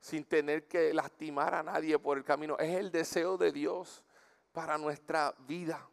Sin 0.00 0.24
tener 0.24 0.66
que 0.66 0.94
lastimar 0.94 1.54
a 1.54 1.62
nadie 1.62 1.98
por 1.98 2.16
el 2.16 2.24
camino. 2.24 2.56
Es 2.58 2.74
el 2.76 2.90
deseo 2.90 3.36
de 3.36 3.52
Dios 3.52 4.02
para 4.52 4.78
nuestra 4.78 5.34
vida. 5.40 5.86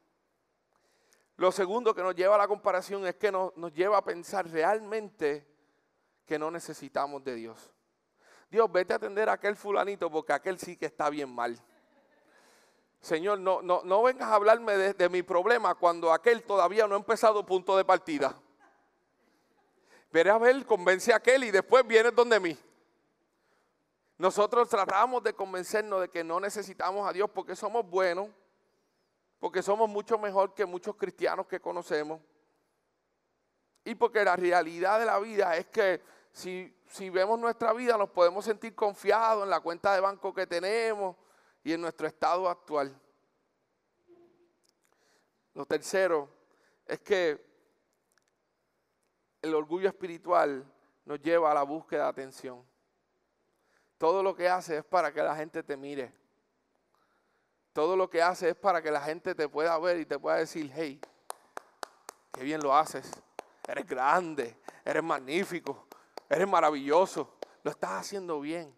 Lo 1.35 1.51
segundo 1.51 1.93
que 1.93 2.01
nos 2.01 2.15
lleva 2.15 2.35
a 2.35 2.37
la 2.37 2.47
comparación 2.47 3.05
es 3.05 3.15
que 3.15 3.29
nos, 3.29 3.57
nos 3.57 3.73
lleva 3.73 3.97
a 3.97 4.05
pensar 4.05 4.49
realmente 4.49 5.58
que 6.29 6.37
no 6.37 6.51
necesitamos 6.51 7.23
de 7.23 7.33
Dios. 7.33 7.73
Dios, 8.51 8.71
vete 8.71 8.93
a 8.93 8.97
atender 8.97 9.29
a 9.29 9.33
aquel 9.33 9.55
fulanito 9.55 10.11
porque 10.11 10.31
aquel 10.31 10.59
sí 10.59 10.77
que 10.77 10.85
está 10.85 11.09
bien 11.09 11.33
mal. 11.33 11.59
Señor, 13.01 13.39
no, 13.39 13.63
no, 13.63 13.81
no 13.83 14.03
vengas 14.03 14.29
a 14.29 14.35
hablarme 14.35 14.77
de, 14.77 14.93
de 14.93 15.09
mi 15.09 15.23
problema 15.23 15.73
cuando 15.73 16.13
aquel 16.13 16.43
todavía 16.43 16.87
no 16.87 16.93
ha 16.93 16.99
empezado 16.99 17.43
punto 17.43 17.75
de 17.75 17.83
partida. 17.83 18.35
Veré 20.11 20.29
a 20.29 20.37
ver, 20.37 20.63
convence 20.67 21.11
a 21.11 21.15
aquel 21.15 21.45
y 21.45 21.51
después 21.51 21.85
vienes 21.87 22.13
donde 22.13 22.39
mí. 22.39 22.55
Nosotros 24.19 24.69
tratamos 24.69 25.23
de 25.23 25.33
convencernos 25.33 26.01
de 26.01 26.09
que 26.09 26.23
no 26.23 26.39
necesitamos 26.39 27.09
a 27.09 27.11
Dios 27.11 27.31
porque 27.31 27.55
somos 27.55 27.89
buenos, 27.89 28.27
porque 29.39 29.63
somos 29.63 29.89
mucho 29.89 30.19
mejor 30.19 30.53
que 30.53 30.67
muchos 30.67 30.95
cristianos 30.95 31.47
que 31.47 31.59
conocemos. 31.59 32.21
Y 33.83 33.95
porque 33.95 34.23
la 34.23 34.35
realidad 34.35 34.99
de 34.99 35.05
la 35.05 35.17
vida 35.19 35.55
es 35.57 35.65
que 35.67 36.18
si, 36.39 37.09
vemos 37.09 37.37
nuestra 37.37 37.73
vida, 37.73 37.97
nos 37.97 38.09
podemos 38.09 38.45
sentir 38.45 38.73
confiados 38.73 39.43
en 39.43 39.49
la 39.49 39.59
cuenta 39.59 39.93
de 39.93 39.99
banco 39.99 40.33
que 40.33 40.47
tenemos 40.47 41.15
y 41.63 41.73
en 41.73 41.81
nuestro 41.81 42.07
estado 42.07 42.47
actual. 42.47 42.97
Lo 45.53 45.65
tercero 45.65 46.29
es 46.85 46.99
que 47.01 47.45
el 49.41 49.53
orgullo 49.53 49.89
espiritual 49.89 50.65
nos 51.03 51.19
lleva 51.21 51.51
a 51.51 51.53
la 51.53 51.63
búsqueda 51.63 52.03
de 52.03 52.09
atención. 52.09 52.65
Todo 53.97 54.23
lo 54.23 54.33
que 54.33 54.47
hace 54.47 54.77
es 54.77 54.85
para 54.85 55.11
que 55.11 55.21
la 55.21 55.35
gente 55.35 55.61
te 55.61 55.75
mire. 55.75 56.13
Todo 57.73 57.97
lo 57.97 58.09
que 58.09 58.21
hace 58.21 58.49
es 58.49 58.55
para 58.55 58.81
que 58.81 58.91
la 58.91 59.01
gente 59.01 59.35
te 59.35 59.49
pueda 59.49 59.77
ver 59.77 59.99
y 59.99 60.05
te 60.05 60.17
pueda 60.17 60.37
decir, 60.37 60.71
hey, 60.73 61.01
qué 62.31 62.43
bien 62.43 62.61
lo 62.61 62.75
haces. 62.75 63.11
Eres 63.67 63.85
grande, 63.85 64.57
eres 64.85 65.03
magnífico, 65.03 65.88
Eres 66.29 66.47
maravilloso. 66.47 67.35
Lo 67.63 67.71
estás 67.71 67.91
haciendo 67.91 68.39
bien. 68.39 68.73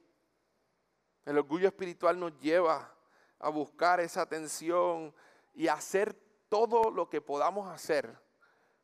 El 1.26 1.38
orgullo 1.38 1.68
espiritual 1.68 2.20
nos 2.20 2.40
lleva 2.40 2.92
a 3.38 3.50
buscar 3.50 4.00
esa 4.00 4.22
atención 4.22 5.14
y 5.54 5.68
a 5.68 5.74
hacer 5.74 6.14
todo 6.50 6.90
lo 6.90 7.10
que 7.10 7.22
podamos 7.22 7.70
hacer 7.70 8.18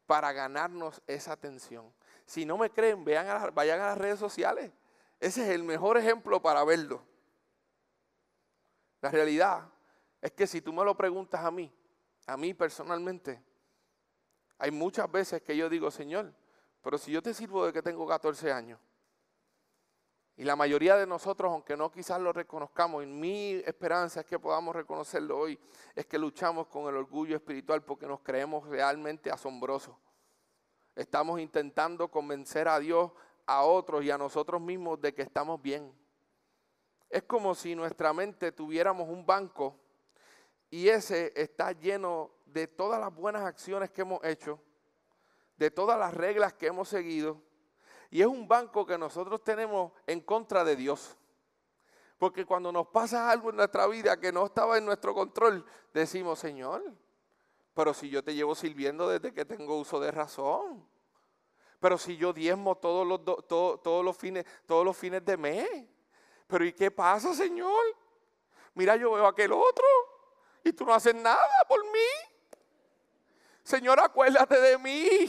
para 0.06 0.32
ganarnos 0.34 1.02
esa 1.08 1.34
atención. 1.34 1.92
Si 2.26 2.46
no 2.46 2.58
me 2.58 2.70
creen, 2.70 3.06
vayan 3.06 3.80
a 3.80 3.88
las 3.88 3.98
redes 3.98 4.20
sociales. 4.20 4.72
Ese 5.20 5.44
es 5.44 5.50
el 5.50 5.64
mejor 5.64 5.98
ejemplo 5.98 6.42
para 6.42 6.64
verlo. 6.64 7.02
La 9.02 9.10
realidad 9.10 9.70
es 10.22 10.32
que 10.32 10.46
si 10.46 10.62
tú 10.62 10.74
me 10.74 10.84
lo 10.84 10.96
preguntas 10.96 11.44
a 11.44 11.52
mí, 11.52 11.74
a 12.26 12.38
mí 12.38 12.54
personalmente, 12.54 13.42
hay 14.58 14.72
muchas 14.72 15.10
veces 15.12 15.42
que 15.42 15.56
yo 15.56 15.70
digo, 15.70 15.90
Señor, 15.92 16.34
pero 16.88 16.98
si 16.98 17.12
yo 17.12 17.22
te 17.22 17.34
sirvo 17.34 17.66
de 17.66 17.74
que 17.74 17.82
tengo 17.82 18.08
14 18.08 18.50
años, 18.50 18.80
y 20.38 20.46
la 20.46 20.56
mayoría 20.56 20.96
de 20.96 21.06
nosotros, 21.06 21.52
aunque 21.52 21.76
no 21.76 21.92
quizás 21.92 22.18
lo 22.22 22.32
reconozcamos, 22.32 23.04
y 23.04 23.08
mi 23.08 23.56
esperanza 23.66 24.22
es 24.22 24.26
que 24.26 24.40
podamos 24.40 24.74
reconocerlo 24.74 25.38
hoy, 25.38 25.60
es 25.94 26.06
que 26.06 26.18
luchamos 26.18 26.68
con 26.68 26.88
el 26.88 26.96
orgullo 26.96 27.36
espiritual 27.36 27.84
porque 27.84 28.08
nos 28.08 28.22
creemos 28.22 28.66
realmente 28.70 29.30
asombrosos. 29.30 29.98
Estamos 30.96 31.42
intentando 31.42 32.08
convencer 32.08 32.70
a 32.70 32.80
Dios, 32.80 33.12
a 33.46 33.64
otros 33.64 34.02
y 34.06 34.10
a 34.10 34.18
nosotros 34.18 34.62
mismos 34.62 35.02
de 35.02 35.14
que 35.14 35.24
estamos 35.24 35.62
bien. 35.62 35.94
Es 37.10 37.24
como 37.24 37.54
si 37.54 37.76
nuestra 37.76 38.14
mente 38.14 38.54
tuviéramos 38.54 39.10
un 39.10 39.26
banco 39.26 39.76
y 40.70 40.88
ese 40.88 41.34
está 41.36 41.74
lleno 41.74 42.32
de 42.46 42.66
todas 42.66 42.98
las 42.98 43.14
buenas 43.14 43.44
acciones 43.44 43.92
que 43.92 44.04
hemos 44.04 44.24
hecho 44.24 44.62
de 45.58 45.72
todas 45.72 46.00
las 46.00 46.14
reglas 46.14 46.54
que 46.54 46.68
hemos 46.68 46.88
seguido. 46.88 47.42
Y 48.10 48.22
es 48.22 48.28
un 48.28 48.48
banco 48.48 48.86
que 48.86 48.98
nosotros 48.98 49.44
tenemos 49.44 49.92
en 50.06 50.22
contra 50.22 50.64
de 50.64 50.76
Dios. 50.76 51.18
Porque 52.18 52.46
cuando 52.46 52.72
nos 52.72 52.88
pasa 52.88 53.30
algo 53.30 53.50
en 53.50 53.58
nuestra 53.58 53.86
vida 53.88 54.20
que 54.20 54.32
no 54.32 54.46
estaba 54.46 54.78
en 54.78 54.86
nuestro 54.86 55.14
control, 55.14 55.66
decimos, 55.94 56.40
Señor, 56.40 56.84
pero 57.74 57.94
si 57.94 58.10
yo 58.10 58.24
te 58.24 58.34
llevo 58.34 58.56
sirviendo 58.56 59.08
desde 59.08 59.34
que 59.34 59.46
tengo 59.46 59.78
uso 59.78 60.00
de 60.00 60.12
razón. 60.12 60.88
Pero 61.80 61.98
si 61.98 62.18
yo 62.18 62.34
diezmo 62.34 62.76
todos 62.76 63.06
los, 63.06 63.24
todos 63.48 64.04
los, 64.04 64.18
fines, 64.18 64.46
todos 64.66 64.84
los 64.84 64.98
fines 64.98 65.24
de 65.24 65.38
mes. 65.38 65.70
Pero 66.48 66.66
¿y 66.66 66.74
qué 66.74 66.90
pasa, 66.90 67.36
Señor? 67.36 67.84
Mira, 68.74 68.96
yo 68.96 69.12
veo 69.12 69.28
aquel 69.28 69.52
otro 69.52 69.86
y 70.64 70.74
tú 70.74 70.86
no 70.86 70.94
haces 70.94 71.14
nada 71.14 71.66
por 71.68 71.84
mí. 71.86 72.27
Señor, 73.68 74.00
acuérdate 74.00 74.62
de 74.62 74.78
mí. 74.78 75.28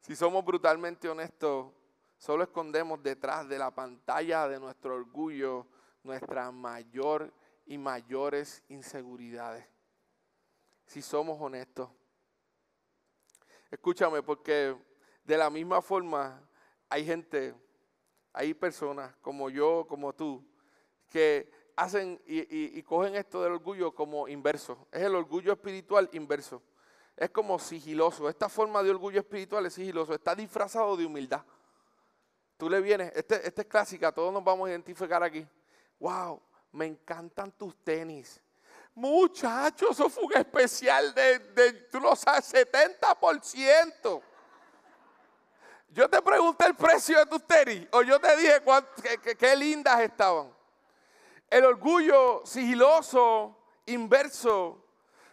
Si 0.00 0.14
somos 0.14 0.44
brutalmente 0.44 1.08
honestos, 1.08 1.72
solo 2.18 2.42
escondemos 2.42 3.02
detrás 3.02 3.48
de 3.48 3.58
la 3.58 3.70
pantalla 3.70 4.46
de 4.46 4.60
nuestro 4.60 4.96
orgullo 4.96 5.66
nuestra 6.02 6.50
mayor 6.50 7.32
y 7.64 7.78
mayores 7.78 8.62
inseguridades. 8.68 9.64
Si 10.84 11.00
somos 11.00 11.40
honestos. 11.40 11.88
Escúchame, 13.70 14.22
porque 14.22 14.76
de 15.24 15.38
la 15.38 15.48
misma 15.48 15.80
forma 15.80 16.38
hay 16.90 17.06
gente, 17.06 17.54
hay 18.34 18.52
personas 18.52 19.16
como 19.22 19.48
yo, 19.48 19.86
como 19.88 20.12
tú, 20.12 20.46
que 21.08 21.50
hacen 21.76 22.20
y, 22.26 22.82
cogen 22.82 23.14
esto 23.14 23.42
del 23.42 23.52
orgullo 23.52 23.94
como 23.94 24.28
inverso. 24.28 24.86
Es 24.90 25.02
el 25.02 25.14
orgullo 25.14 25.52
espiritual 25.52 26.08
inverso. 26.12 26.62
Es 27.16 27.30
como 27.30 27.58
sigiloso. 27.58 28.28
Esta 28.28 28.48
forma 28.48 28.82
de 28.82 28.90
orgullo 28.90 29.20
espiritual 29.20 29.66
es 29.66 29.74
sigiloso. 29.74 30.14
Está 30.14 30.34
disfrazado 30.34 30.96
de 30.96 31.06
humildad. 31.06 31.42
Tú 32.56 32.70
le 32.70 32.80
vienes, 32.80 33.12
este, 33.14 33.46
esta 33.46 33.62
es 33.62 33.68
clásica, 33.68 34.12
todos 34.12 34.32
nos 34.32 34.44
vamos 34.44 34.68
a 34.68 34.70
identificar 34.70 35.22
aquí. 35.22 35.44
Wow, 35.98 36.40
me 36.70 36.86
encantan 36.86 37.50
tus 37.52 37.76
tenis. 37.82 38.40
Muchachos, 38.94 39.90
eso 39.90 40.08
fue 40.08 40.24
un 40.24 40.36
especial 40.36 41.12
de, 41.14 41.38
de 41.38 41.72
tú 41.90 41.98
lo 41.98 42.14
sabes, 42.14 42.52
70%. 42.54 44.22
Yo 45.88 46.08
te 46.08 46.22
pregunté 46.22 46.66
el 46.66 46.74
precio 46.74 47.18
de 47.18 47.26
tus 47.26 47.46
tenis 47.46 47.86
o 47.90 48.02
yo 48.02 48.18
te 48.18 48.34
dije 48.36 48.62
qué 49.36 49.56
lindas 49.56 50.00
estaban. 50.00 50.61
El 51.52 51.66
orgullo 51.66 52.40
sigiloso, 52.46 53.58
inverso, 53.84 54.86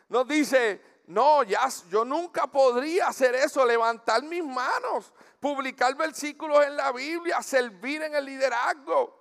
nos 0.10 0.28
dice, 0.28 1.00
no, 1.08 1.44
ya, 1.44 1.70
yo 1.90 2.04
nunca 2.04 2.46
podría 2.46 3.08
hacer 3.08 3.36
eso, 3.36 3.66
levantar 3.66 4.22
mis 4.24 4.44
manos, 4.44 5.14
publicar 5.40 5.96
versículos 5.96 6.66
en 6.66 6.76
la 6.76 6.92
Biblia, 6.92 7.42
servir 7.42 8.02
en 8.02 8.16
el 8.16 8.26
liderazgo. 8.26 9.18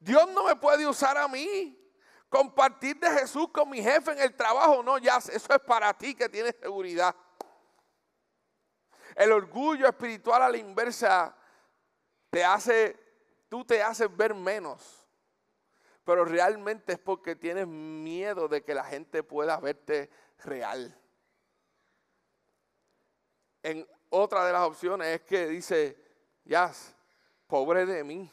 Dios 0.00 0.26
no 0.30 0.44
me 0.44 0.56
puede 0.56 0.86
usar 0.86 1.18
a 1.18 1.28
mí. 1.28 1.78
Compartir 2.30 2.98
de 2.98 3.10
Jesús 3.10 3.48
con 3.52 3.68
mi 3.68 3.82
jefe 3.82 4.12
en 4.12 4.20
el 4.20 4.34
trabajo, 4.34 4.82
no, 4.82 4.96
ya, 4.96 5.18
eso 5.18 5.30
es 5.30 5.60
para 5.66 5.92
ti 5.92 6.14
que 6.14 6.30
tienes 6.30 6.56
seguridad. 6.58 7.14
El 9.16 9.32
orgullo 9.32 9.86
espiritual 9.86 10.40
a 10.40 10.48
la 10.48 10.56
inversa 10.56 11.36
te 12.30 12.42
hace, 12.42 12.98
tú 13.50 13.66
te 13.66 13.82
haces 13.82 14.08
ver 14.16 14.32
menos 14.32 15.01
pero 16.04 16.24
realmente 16.24 16.94
es 16.94 16.98
porque 16.98 17.36
tienes 17.36 17.66
miedo 17.66 18.48
de 18.48 18.62
que 18.62 18.74
la 18.74 18.84
gente 18.84 19.22
pueda 19.22 19.58
verte 19.60 20.10
real. 20.44 20.98
En 23.62 23.86
otra 24.10 24.44
de 24.44 24.52
las 24.52 24.62
opciones 24.62 25.08
es 25.08 25.20
que 25.22 25.46
dice, 25.46 25.96
Jazz, 26.44 26.94
pobre 27.46 27.86
de 27.86 28.02
mí, 28.02 28.30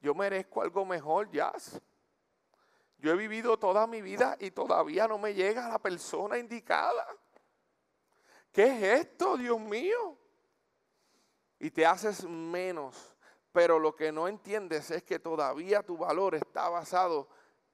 yo 0.00 0.14
merezco 0.14 0.62
algo 0.62 0.84
mejor, 0.84 1.30
Jazz. 1.30 1.80
Yo 2.98 3.12
he 3.12 3.16
vivido 3.16 3.58
toda 3.58 3.86
mi 3.86 4.02
vida 4.02 4.36
y 4.38 4.50
todavía 4.50 5.08
no 5.08 5.16
me 5.16 5.32
llega 5.32 5.68
la 5.68 5.78
persona 5.78 6.36
indicada. 6.36 7.06
¿Qué 8.52 8.64
es 8.64 9.00
esto, 9.06 9.38
Dios 9.38 9.58
mío? 9.58 10.18
Y 11.58 11.70
te 11.70 11.86
haces 11.86 12.24
menos 12.24 13.16
pero 13.52 13.78
lo 13.78 13.96
que 13.96 14.12
no 14.12 14.28
entiendes 14.28 14.90
es 14.90 15.02
que 15.02 15.18
todavía 15.18 15.82
tu 15.82 15.96
valor 15.96 16.34
está 16.34 16.68
basado 16.68 17.28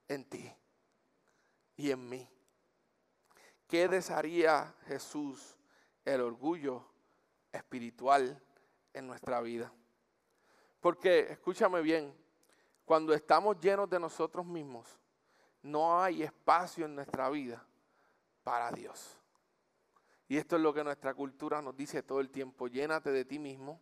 en 0.07 0.25
ti 0.25 0.51
y 1.75 1.91
en 1.91 2.09
mí. 2.09 2.29
¿Qué 3.67 3.87
desharía 3.87 4.73
Jesús 4.87 5.57
el 6.05 6.21
orgullo 6.21 6.85
espiritual 7.51 8.41
en 8.93 9.07
nuestra 9.07 9.41
vida? 9.41 9.71
Porque, 10.79 11.31
escúchame 11.31 11.81
bien, 11.81 12.15
cuando 12.85 13.13
estamos 13.13 13.59
llenos 13.59 13.89
de 13.89 13.99
nosotros 13.99 14.45
mismos, 14.45 14.97
no 15.61 16.01
hay 16.01 16.23
espacio 16.23 16.85
en 16.85 16.95
nuestra 16.95 17.29
vida 17.29 17.63
para 18.43 18.71
Dios. 18.71 19.17
Y 20.29 20.37
esto 20.37 20.55
es 20.55 20.61
lo 20.61 20.73
que 20.73 20.83
nuestra 20.83 21.13
cultura 21.13 21.61
nos 21.61 21.75
dice 21.75 22.01
todo 22.03 22.19
el 22.19 22.29
tiempo, 22.29 22.67
llénate 22.67 23.11
de 23.11 23.25
ti 23.25 23.39
mismo 23.39 23.81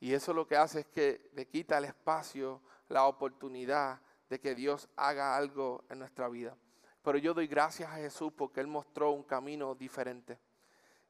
y 0.00 0.12
eso 0.12 0.32
lo 0.32 0.46
que 0.46 0.56
hace 0.56 0.80
es 0.80 0.86
que 0.86 1.30
le 1.34 1.46
quita 1.46 1.78
el 1.78 1.84
espacio, 1.84 2.60
la 2.88 3.06
oportunidad 3.06 4.00
de 4.28 4.40
que 4.40 4.54
Dios 4.54 4.88
haga 4.96 5.36
algo 5.36 5.84
en 5.88 5.98
nuestra 5.98 6.28
vida. 6.28 6.56
Pero 7.02 7.18
yo 7.18 7.34
doy 7.34 7.46
gracias 7.46 7.90
a 7.90 7.96
Jesús 7.96 8.32
porque 8.36 8.60
Él 8.60 8.66
mostró 8.66 9.12
un 9.12 9.22
camino 9.22 9.74
diferente. 9.74 10.38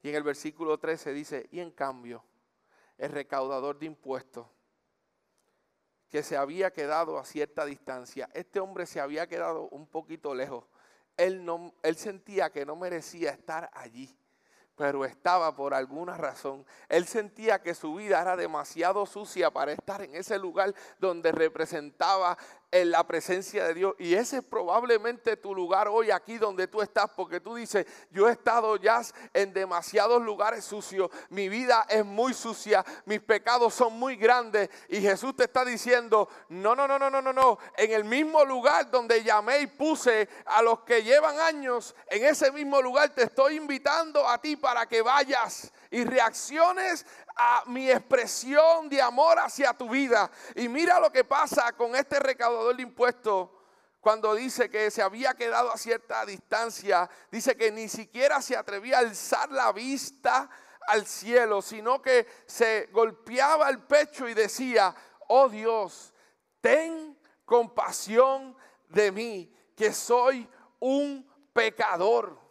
Y 0.02 0.10
en 0.10 0.14
el 0.14 0.22
versículo 0.22 0.78
13 0.78 1.12
dice, 1.12 1.48
y 1.50 1.60
en 1.60 1.70
cambio, 1.70 2.22
el 2.98 3.10
recaudador 3.10 3.78
de 3.78 3.86
impuestos, 3.86 4.46
que 6.08 6.22
se 6.22 6.36
había 6.36 6.72
quedado 6.72 7.18
a 7.18 7.24
cierta 7.24 7.64
distancia, 7.64 8.28
este 8.32 8.60
hombre 8.60 8.86
se 8.86 9.00
había 9.00 9.26
quedado 9.26 9.68
un 9.70 9.86
poquito 9.86 10.34
lejos. 10.34 10.64
Él, 11.16 11.44
no, 11.44 11.74
él 11.82 11.96
sentía 11.96 12.50
que 12.50 12.64
no 12.64 12.76
merecía 12.76 13.30
estar 13.30 13.70
allí 13.72 14.16
pero 14.76 15.04
estaba 15.04 15.56
por 15.56 15.74
alguna 15.74 16.16
razón. 16.16 16.64
Él 16.88 17.06
sentía 17.06 17.62
que 17.62 17.74
su 17.74 17.94
vida 17.94 18.20
era 18.20 18.36
demasiado 18.36 19.06
sucia 19.06 19.50
para 19.50 19.72
estar 19.72 20.02
en 20.02 20.14
ese 20.14 20.38
lugar 20.38 20.74
donde 20.98 21.32
representaba 21.32 22.36
en 22.70 22.90
la 22.90 23.06
presencia 23.06 23.64
de 23.64 23.74
Dios. 23.74 23.94
Y 23.98 24.14
ese 24.14 24.38
es 24.38 24.44
probablemente 24.44 25.36
tu 25.36 25.54
lugar 25.54 25.88
hoy 25.88 26.10
aquí 26.10 26.38
donde 26.38 26.66
tú 26.66 26.82
estás, 26.82 27.10
porque 27.14 27.40
tú 27.40 27.54
dices, 27.54 27.86
yo 28.10 28.28
he 28.28 28.32
estado 28.32 28.76
ya 28.76 29.00
en 29.34 29.52
demasiados 29.52 30.22
lugares 30.22 30.64
sucios, 30.64 31.10
mi 31.28 31.48
vida 31.48 31.86
es 31.88 32.04
muy 32.04 32.34
sucia, 32.34 32.84
mis 33.04 33.20
pecados 33.20 33.74
son 33.74 33.98
muy 33.98 34.16
grandes. 34.16 34.70
Y 34.88 35.00
Jesús 35.00 35.36
te 35.36 35.44
está 35.44 35.64
diciendo, 35.64 36.28
no, 36.48 36.74
no, 36.74 36.88
no, 36.88 36.98
no, 36.98 37.10
no, 37.10 37.22
no, 37.22 37.32
no, 37.32 37.58
en 37.76 37.92
el 37.92 38.04
mismo 38.04 38.44
lugar 38.44 38.90
donde 38.90 39.22
llamé 39.22 39.60
y 39.60 39.66
puse 39.66 40.28
a 40.46 40.62
los 40.62 40.80
que 40.80 41.02
llevan 41.02 41.38
años, 41.38 41.94
en 42.08 42.24
ese 42.24 42.50
mismo 42.52 42.80
lugar 42.80 43.10
te 43.10 43.24
estoy 43.24 43.56
invitando 43.56 44.26
a 44.26 44.40
ti 44.40 44.56
para 44.56 44.86
que 44.86 45.02
vayas 45.02 45.72
y 45.90 46.04
reacciones 46.04 47.06
a 47.36 47.64
mi 47.66 47.90
expresión 47.90 48.88
de 48.88 49.00
amor 49.00 49.38
hacia 49.38 49.74
tu 49.74 49.90
vida. 49.90 50.30
Y 50.54 50.68
mira 50.68 50.98
lo 50.98 51.12
que 51.12 51.22
pasa 51.22 51.72
con 51.72 51.94
este 51.94 52.18
recaudador 52.18 52.74
de 52.74 52.82
impuestos 52.82 53.50
cuando 54.00 54.34
dice 54.34 54.70
que 54.70 54.90
se 54.90 55.02
había 55.02 55.34
quedado 55.34 55.70
a 55.70 55.76
cierta 55.76 56.24
distancia. 56.24 57.10
Dice 57.30 57.56
que 57.56 57.70
ni 57.70 57.88
siquiera 57.88 58.40
se 58.40 58.56
atrevía 58.56 58.96
a 58.96 59.00
alzar 59.00 59.50
la 59.50 59.72
vista 59.72 60.48
al 60.86 61.06
cielo, 61.06 61.60
sino 61.60 62.00
que 62.00 62.26
se 62.46 62.88
golpeaba 62.92 63.68
el 63.68 63.82
pecho 63.82 64.28
y 64.28 64.34
decía, 64.34 64.94
oh 65.28 65.48
Dios, 65.48 66.14
ten 66.60 67.18
compasión 67.44 68.56
de 68.88 69.12
mí, 69.12 69.52
que 69.76 69.92
soy 69.92 70.48
un 70.78 71.28
pecador. 71.52 72.45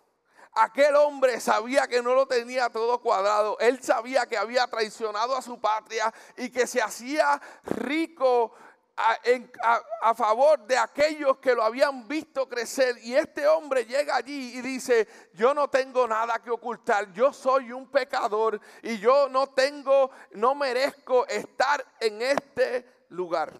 Aquel 0.56 0.96
hombre 0.96 1.42
sabía 1.42 1.86
que 1.86 2.02
no 2.02 2.16
lo 2.16 2.26
tenía 2.28 2.70
todo 2.70 3.02
cuadrado. 3.02 3.58
Él 3.60 3.84
sabía 3.84 4.26
que 4.26 4.38
había 4.38 4.66
traicionado 4.68 5.36
a 5.36 5.42
su 5.42 5.60
patria 5.60 6.14
y 6.38 6.50
que 6.50 6.66
se 6.66 6.82
hacía 6.82 7.42
rico 7.64 8.54
a, 8.96 10.16
favor 10.16 10.66
de 10.66 10.78
aquellos 10.78 11.38
que 11.40 11.54
lo 11.54 11.64
habían 11.64 12.08
visto 12.08 12.48
crecer. 12.48 12.98
Y 13.04 13.16
este 13.16 13.46
hombre 13.48 13.86
llega 13.86 14.16
allí 14.16 14.58
y 14.58 14.62
dice, 14.62 15.08
yo 15.34 15.54
no 15.54 15.68
tengo 15.70 16.08
nada 16.08 16.40
que 16.40 16.52
ocultar, 16.52 17.12
yo 17.12 17.34
soy 17.34 17.74
un 17.74 17.92
pecador 17.92 18.60
y 18.82 18.98
yo 18.98 19.28
no 19.28 19.48
tengo, 19.48 20.12
no 20.32 20.56
merezco 20.56 21.28
estar 21.28 21.86
en 22.00 22.22
este 22.22 23.06
lugar. 23.10 23.60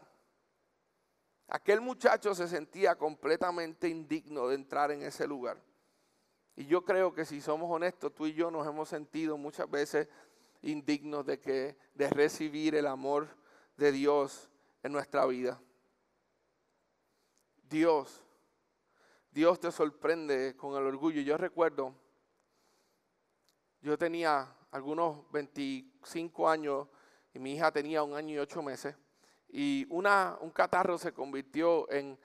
Aquel 1.50 1.82
muchacho 1.82 2.34
se 2.34 2.48
sentía 2.48 2.96
completamente 2.96 3.88
indigno 3.88 4.48
de 4.48 4.56
entrar 4.56 4.92
en 4.92 5.04
ese 5.04 5.28
lugar. 5.28 5.58
Y 6.56 6.66
yo 6.68 6.86
creo 6.86 7.14
que 7.14 7.26
si 7.26 7.42
somos 7.42 7.70
honestos, 7.70 8.14
tú 8.14 8.28
y 8.28 8.34
yo 8.34 8.50
nos 8.50 8.66
hemos 8.66 8.88
sentido 8.88 9.38
muchas 9.38 9.70
veces 9.70 10.08
indignos 10.62 11.26
de, 11.26 11.40
que, 11.40 11.78
de 11.94 12.10
recibir 12.10 12.76
el 12.76 12.88
amor 12.88 13.28
de 13.76 13.92
Dios 13.92 14.50
en 14.82 14.94
nuestra 14.94 15.26
vida. 15.26 15.62
Dios, 17.70 18.24
Dios 19.32 19.60
te 19.60 19.72
sorprende 19.72 20.56
con 20.56 20.78
el 20.78 20.88
orgullo. 20.88 21.22
Yo 21.22 21.38
recuerdo, 21.38 21.94
yo 23.82 23.98
tenía 23.98 24.56
algunos 24.72 25.30
25 25.32 26.50
años 26.50 26.88
y 27.34 27.40
mi 27.40 27.56
hija 27.56 27.72
tenía 27.72 28.02
un 28.02 28.16
año 28.16 28.36
y 28.36 28.40
ocho 28.40 28.64
meses. 28.64 28.96
Y 29.50 29.86
una, 29.90 30.38
un 30.40 30.52
catarro 30.52 30.98
se 30.98 31.14
convirtió 31.14 31.92
en, 31.92 32.18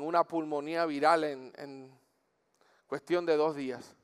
una 0.00 0.24
pulmonía 0.24 0.84
viral 0.84 1.24
en 1.24 1.98
cuestión 2.88 3.24
de 3.26 3.36
dos 3.36 3.54
días. 3.54 3.94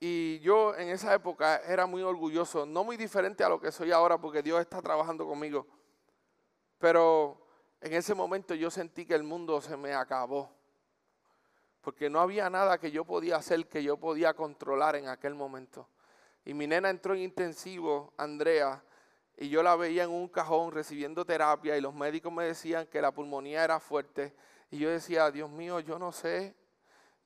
Y 0.00 0.40
yo 0.40 0.74
en 0.74 0.88
esa 0.88 1.14
época 1.14 1.58
era 1.58 1.86
muy 1.86 2.02
orgulloso, 2.02 2.66
no 2.66 2.82
muy 2.82 2.96
diferente 2.96 3.44
a 3.44 3.48
lo 3.48 3.60
que 3.60 3.70
soy 3.70 3.92
ahora 3.92 4.18
porque 4.18 4.42
Dios 4.42 4.60
está 4.60 4.82
trabajando 4.82 5.24
conmigo. 5.24 5.64
Pero 6.78 7.40
en 7.80 7.92
ese 7.94 8.12
momento 8.12 8.54
yo 8.56 8.68
sentí 8.68 9.06
que 9.06 9.14
el 9.14 9.22
mundo 9.22 9.60
se 9.60 9.76
me 9.76 9.94
acabó. 9.94 10.50
Porque 11.80 12.10
no 12.10 12.20
había 12.20 12.50
nada 12.50 12.78
que 12.78 12.90
yo 12.90 13.04
podía 13.04 13.36
hacer, 13.36 13.68
que 13.68 13.82
yo 13.84 13.96
podía 13.96 14.34
controlar 14.34 14.96
en 14.96 15.06
aquel 15.06 15.34
momento. 15.34 15.88
Y 16.44 16.52
mi 16.52 16.66
nena 16.66 16.90
entró 16.90 17.14
en 17.14 17.20
intensivo, 17.20 18.12
Andrea, 18.16 18.82
y 19.36 19.48
yo 19.48 19.62
la 19.62 19.76
veía 19.76 20.02
en 20.02 20.10
un 20.10 20.26
cajón 20.28 20.72
recibiendo 20.72 21.24
terapia 21.24 21.76
y 21.76 21.80
los 21.80 21.94
médicos 21.94 22.32
me 22.32 22.44
decían 22.44 22.88
que 22.88 23.00
la 23.00 23.12
pulmonía 23.12 23.62
era 23.62 23.78
fuerte. 23.78 24.34
Y 24.68 24.78
yo 24.78 24.90
decía, 24.90 25.30
Dios 25.30 25.48
mío, 25.48 25.78
yo 25.78 25.98
no 25.98 26.10
sé, 26.10 26.56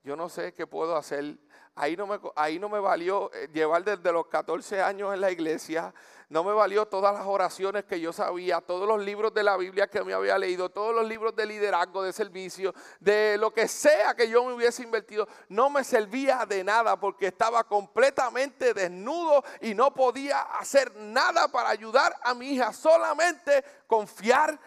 yo 0.06 0.14
no 0.14 0.28
sé 0.28 0.54
qué 0.54 0.68
puedo 0.68 0.96
hacer. 0.96 1.36
Ahí 1.74 1.96
no 1.96 2.06
me, 2.06 2.20
ahí 2.36 2.60
no 2.60 2.68
me 2.68 2.78
valió 2.78 3.28
eh, 3.34 3.48
llevar 3.52 3.82
desde 3.82 4.12
los 4.12 4.28
14 4.28 4.80
años 4.80 5.12
en 5.12 5.20
la 5.20 5.32
iglesia, 5.32 5.92
no 6.28 6.44
me 6.44 6.52
valió 6.52 6.86
todas 6.86 7.12
las 7.12 7.26
oraciones 7.26 7.84
que 7.84 8.00
yo 8.00 8.12
sabía, 8.12 8.60
todos 8.60 8.86
los 8.86 9.04
libros 9.04 9.34
de 9.34 9.42
la 9.42 9.56
Biblia 9.56 9.88
que 9.88 10.04
me 10.04 10.14
había 10.14 10.38
leído, 10.38 10.68
todos 10.70 10.94
los 10.94 11.06
libros 11.06 11.34
de 11.34 11.46
liderazgo, 11.46 12.04
de 12.04 12.12
servicio, 12.12 12.72
de 13.00 13.36
lo 13.38 13.52
que 13.52 13.66
sea 13.66 14.14
que 14.14 14.28
yo 14.28 14.44
me 14.44 14.54
hubiese 14.54 14.84
invertido, 14.84 15.26
no 15.48 15.70
me 15.70 15.82
servía 15.82 16.46
de 16.46 16.62
nada 16.62 16.98
porque 16.98 17.26
estaba 17.26 17.64
completamente 17.64 18.74
desnudo 18.74 19.42
y 19.60 19.74
no 19.74 19.92
podía 19.92 20.42
hacer 20.42 20.94
nada 20.96 21.48
para 21.48 21.68
ayudar 21.68 22.14
a 22.22 22.32
mi 22.32 22.52
hija, 22.52 22.72
solamente 22.72 23.64
confiar 23.88 24.50
en 24.50 24.60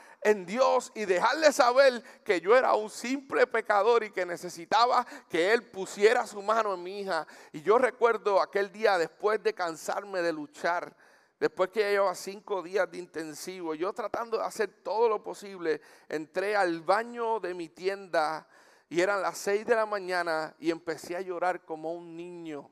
Dios 0.46 0.92
y 0.96 1.06
dejarle 1.06 1.52
saber 1.54 2.04
que 2.24 2.42
yo 2.42 2.56
era 2.56 2.74
un 2.74 2.90
simple 2.90 3.48
pecador 3.48 4.04
y 4.04 4.12
que 4.12 4.26
necesitaba 4.26 5.06
que 5.30 5.54
Él 5.54 5.64
pusiera 5.64 6.28
su 6.28 6.42
mano 6.42 6.74
en 6.74 6.84
mi 6.84 7.02
hija. 7.02 7.26
Y 7.54 7.62
yo 7.62 7.78
recuerdo 7.78 8.42
aquel 8.42 8.72
día 8.72 8.98
después 8.98 9.42
de 9.42 9.54
cansarme 9.54 10.22
de 10.22 10.34
luchar, 10.34 10.96
después 11.40 11.70
que 11.70 11.90
llevaba 11.92 12.16
cinco 12.16 12.62
días 12.62 12.92
de 12.92 12.98
intensivo, 12.98 13.74
yo 13.76 13.94
tratando 13.94 14.38
de 14.38 14.44
hacer 14.44 14.82
todo 14.84 15.08
lo 15.08 15.24
posible, 15.24 15.82
entré 16.10 16.56
al 16.56 16.82
baño 16.82 17.40
de 17.40 17.54
mi 17.54 17.70
tienda 17.70 18.48
y 18.90 19.02
eran 19.02 19.22
las 19.22 19.38
seis 19.38 19.66
de 19.66 19.76
la 19.76 19.86
mañana 19.86 20.56
y 20.60 20.72
empecé 20.72 21.16
a 21.16 21.22
llorar 21.22 21.64
como 21.64 21.94
un 21.94 22.18
niño. 22.18 22.70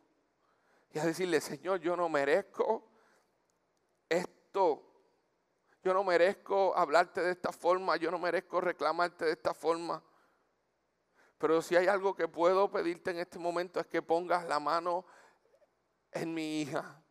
Y 0.91 0.99
a 0.99 1.05
decirle, 1.05 1.39
Señor, 1.39 1.79
yo 1.79 1.95
no 1.95 2.09
merezco 2.09 2.89
esto. 4.09 4.86
Yo 5.87 5.93
no 5.93 6.03
merezco 6.03 6.75
hablarte 6.75 7.21
de 7.21 7.31
esta 7.31 7.53
forma, 7.53 7.95
yo 7.95 8.11
no 8.11 8.19
merezco 8.19 8.59
reclamarte 8.59 9.23
de 9.23 9.31
esta 9.31 9.53
forma. 9.53 10.03
Pero 11.37 11.61
si 11.61 11.77
hay 11.77 11.87
algo 11.87 12.13
que 12.13 12.27
puedo 12.27 12.69
pedirte 12.69 13.11
en 13.11 13.19
este 13.19 13.39
momento 13.39 13.79
es 13.79 13.87
que 13.87 14.01
pongas 14.01 14.45
la 14.49 14.59
mano 14.59 15.05
en 16.11 16.33
mi 16.33 16.59
hija. 16.61 17.01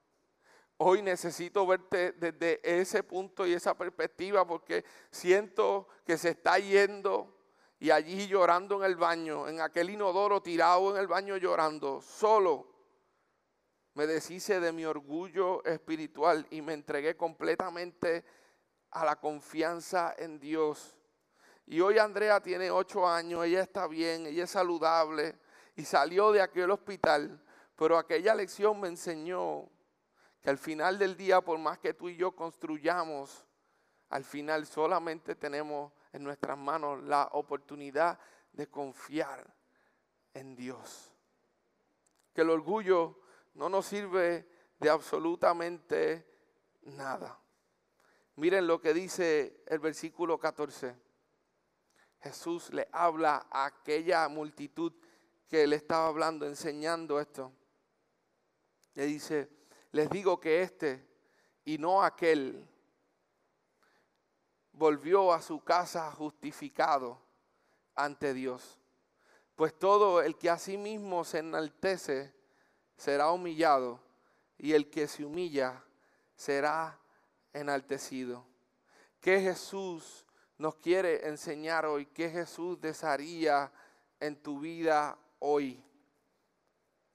Hoy 0.76 1.00
necesito 1.00 1.66
verte 1.66 2.12
desde 2.12 2.60
ese 2.62 3.02
punto 3.02 3.46
y 3.46 3.54
esa 3.54 3.72
perspectiva 3.78 4.46
porque 4.46 4.84
siento 5.10 5.88
que 6.04 6.18
se 6.18 6.28
está 6.28 6.58
yendo 6.58 7.34
y 7.78 7.90
allí 7.90 8.28
llorando 8.28 8.76
en 8.76 8.90
el 8.90 8.96
baño, 8.96 9.48
en 9.48 9.62
aquel 9.62 9.88
inodoro 9.88 10.42
tirado 10.42 10.94
en 10.94 11.00
el 11.00 11.06
baño 11.06 11.38
llorando, 11.38 12.02
solo. 12.02 12.74
Me 13.94 14.06
deshice 14.06 14.60
de 14.60 14.70
mi 14.70 14.84
orgullo 14.84 15.64
espiritual 15.64 16.46
y 16.50 16.60
me 16.60 16.74
entregué 16.74 17.16
completamente 17.16 18.22
a 18.90 19.04
la 19.04 19.16
confianza 19.16 20.14
en 20.18 20.38
Dios. 20.38 20.96
Y 21.66 21.80
hoy 21.80 21.98
Andrea 21.98 22.40
tiene 22.40 22.70
ocho 22.70 23.06
años, 23.06 23.44
ella 23.44 23.62
está 23.62 23.86
bien, 23.86 24.26
ella 24.26 24.44
es 24.44 24.50
saludable 24.50 25.36
y 25.74 25.84
salió 25.84 26.32
de 26.32 26.40
aquel 26.40 26.70
hospital. 26.70 27.42
Pero 27.76 27.98
aquella 27.98 28.34
lección 28.34 28.80
me 28.80 28.88
enseñó 28.88 29.68
que 30.40 30.50
al 30.50 30.58
final 30.58 30.98
del 30.98 31.16
día, 31.16 31.40
por 31.40 31.58
más 31.58 31.78
que 31.78 31.92
tú 31.92 32.08
y 32.08 32.16
yo 32.16 32.32
construyamos, 32.32 33.44
al 34.10 34.24
final 34.24 34.66
solamente 34.66 35.34
tenemos 35.34 35.92
en 36.12 36.22
nuestras 36.22 36.56
manos 36.56 37.02
la 37.02 37.28
oportunidad 37.32 38.18
de 38.52 38.68
confiar 38.68 39.52
en 40.32 40.54
Dios. 40.54 41.12
Que 42.32 42.42
el 42.42 42.50
orgullo 42.50 43.20
no 43.54 43.68
nos 43.68 43.86
sirve 43.86 44.48
de 44.78 44.90
absolutamente 44.90 46.26
nada. 46.82 47.38
Miren 48.36 48.66
lo 48.66 48.78
que 48.80 48.92
dice 48.92 49.62
el 49.66 49.78
versículo 49.78 50.38
14. 50.38 50.94
Jesús 52.20 52.70
le 52.72 52.86
habla 52.92 53.46
a 53.50 53.64
aquella 53.64 54.28
multitud 54.28 54.92
que 55.48 55.66
le 55.66 55.76
estaba 55.76 56.08
hablando, 56.08 56.44
enseñando 56.44 57.18
esto. 57.18 57.50
Le 58.92 59.06
dice, 59.06 59.48
les 59.92 60.10
digo 60.10 60.38
que 60.38 60.60
este 60.60 61.06
y 61.64 61.78
no 61.78 62.02
aquel 62.02 62.68
volvió 64.72 65.32
a 65.32 65.40
su 65.40 65.64
casa 65.64 66.10
justificado 66.12 67.18
ante 67.94 68.34
Dios. 68.34 68.78
Pues 69.54 69.78
todo 69.78 70.20
el 70.20 70.36
que 70.36 70.50
a 70.50 70.58
sí 70.58 70.76
mismo 70.76 71.24
se 71.24 71.38
enaltece 71.38 72.34
será 72.98 73.30
humillado 73.30 73.98
y 74.58 74.74
el 74.74 74.90
que 74.90 75.08
se 75.08 75.24
humilla 75.24 75.82
será 76.34 77.00
enaltecido. 77.58 78.46
¿Qué 79.20 79.40
Jesús 79.40 80.26
nos 80.58 80.76
quiere 80.76 81.26
enseñar 81.28 81.86
hoy? 81.86 82.06
¿Qué 82.06 82.30
Jesús 82.30 82.80
desearía 82.80 83.72
en 84.20 84.36
tu 84.36 84.60
vida 84.60 85.18
hoy? 85.38 85.82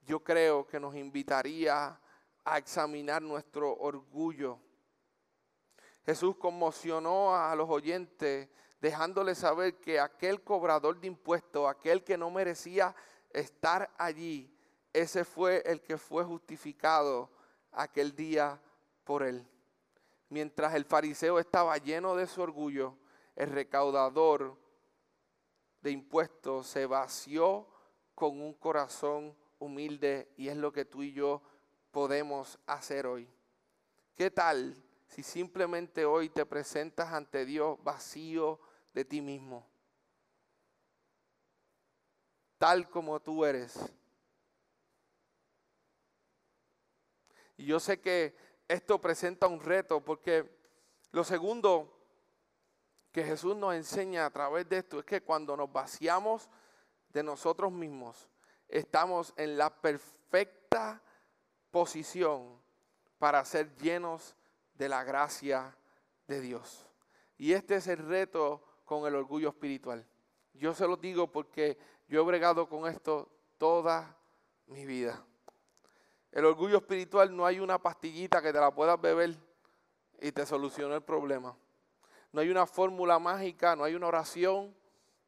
Yo 0.03 0.23
creo 0.23 0.67
que 0.67 0.79
nos 0.79 0.95
invitaría 0.95 1.99
a 2.43 2.57
examinar 2.57 3.21
nuestro 3.21 3.77
orgullo. 3.77 4.59
Jesús 6.05 6.35
conmocionó 6.37 7.35
a 7.35 7.55
los 7.55 7.69
oyentes 7.69 8.49
dejándoles 8.81 9.37
saber 9.37 9.79
que 9.79 9.99
aquel 9.99 10.41
cobrador 10.41 10.99
de 10.99 11.07
impuestos, 11.07 11.69
aquel 11.69 12.03
que 12.03 12.17
no 12.17 12.31
merecía 12.31 12.95
estar 13.29 13.89
allí, 13.97 14.51
ese 14.91 15.23
fue 15.23 15.61
el 15.65 15.81
que 15.81 15.97
fue 15.97 16.23
justificado 16.23 17.29
aquel 17.71 18.15
día 18.15 18.59
por 19.03 19.23
él. 19.23 19.47
Mientras 20.31 20.73
el 20.75 20.85
fariseo 20.85 21.39
estaba 21.39 21.77
lleno 21.77 22.15
de 22.15 22.25
su 22.25 22.41
orgullo, 22.41 22.95
el 23.35 23.49
recaudador 23.49 24.57
de 25.81 25.91
impuestos 25.91 26.67
se 26.67 26.85
vació 26.85 27.67
con 28.15 28.39
un 28.39 28.53
corazón 28.53 29.35
humilde 29.59 30.31
y 30.37 30.47
es 30.47 30.55
lo 30.55 30.71
que 30.71 30.85
tú 30.85 31.03
y 31.03 31.11
yo 31.11 31.41
podemos 31.91 32.57
hacer 32.65 33.07
hoy. 33.07 33.27
¿Qué 34.15 34.31
tal 34.31 34.81
si 35.05 35.21
simplemente 35.21 36.05
hoy 36.05 36.29
te 36.29 36.45
presentas 36.45 37.11
ante 37.11 37.43
Dios 37.43 37.77
vacío 37.83 38.57
de 38.93 39.03
ti 39.03 39.19
mismo? 39.19 39.67
Tal 42.57 42.89
como 42.89 43.19
tú 43.19 43.43
eres. 43.43 43.77
Y 47.57 47.65
yo 47.65 47.81
sé 47.81 47.99
que 47.99 48.50
esto 48.71 49.01
presenta 49.01 49.47
un 49.47 49.59
reto 49.59 49.99
porque 49.99 50.49
lo 51.11 51.25
segundo 51.25 51.93
que 53.11 53.23
Jesús 53.23 53.55
nos 53.55 53.75
enseña 53.75 54.25
a 54.25 54.29
través 54.29 54.67
de 54.69 54.77
esto 54.77 54.99
es 54.99 55.05
que 55.05 55.21
cuando 55.21 55.57
nos 55.57 55.71
vaciamos 55.71 56.49
de 57.09 57.21
nosotros 57.21 57.69
mismos, 57.69 58.29
estamos 58.69 59.33
en 59.35 59.57
la 59.57 59.69
perfecta 59.69 61.01
posición 61.69 62.61
para 63.19 63.43
ser 63.43 63.75
llenos 63.75 64.37
de 64.75 64.87
la 64.87 65.03
gracia 65.03 65.75
de 66.27 66.39
Dios. 66.39 66.87
Y 67.37 67.51
este 67.51 67.75
es 67.75 67.87
el 67.87 67.97
reto 67.97 68.63
con 68.85 69.05
el 69.05 69.15
orgullo 69.15 69.49
espiritual. 69.49 70.07
Yo 70.53 70.73
se 70.73 70.87
lo 70.87 70.95
digo 70.95 71.29
porque 71.29 71.77
yo 72.07 72.21
he 72.21 72.25
bregado 72.25 72.69
con 72.69 72.87
esto 72.87 73.27
toda 73.57 74.17
mi 74.67 74.85
vida. 74.85 75.25
El 76.31 76.45
orgullo 76.45 76.77
espiritual 76.77 77.35
no 77.35 77.45
hay 77.45 77.59
una 77.59 77.77
pastillita 77.77 78.41
que 78.41 78.53
te 78.53 78.59
la 78.59 78.73
puedas 78.73 78.99
beber 78.99 79.35
y 80.19 80.31
te 80.31 80.45
solucione 80.45 80.95
el 80.95 81.01
problema. 81.01 81.55
No 82.31 82.39
hay 82.39 82.49
una 82.49 82.65
fórmula 82.65 83.19
mágica, 83.19 83.75
no 83.75 83.83
hay 83.83 83.95
una 83.95 84.07
oración 84.07 84.73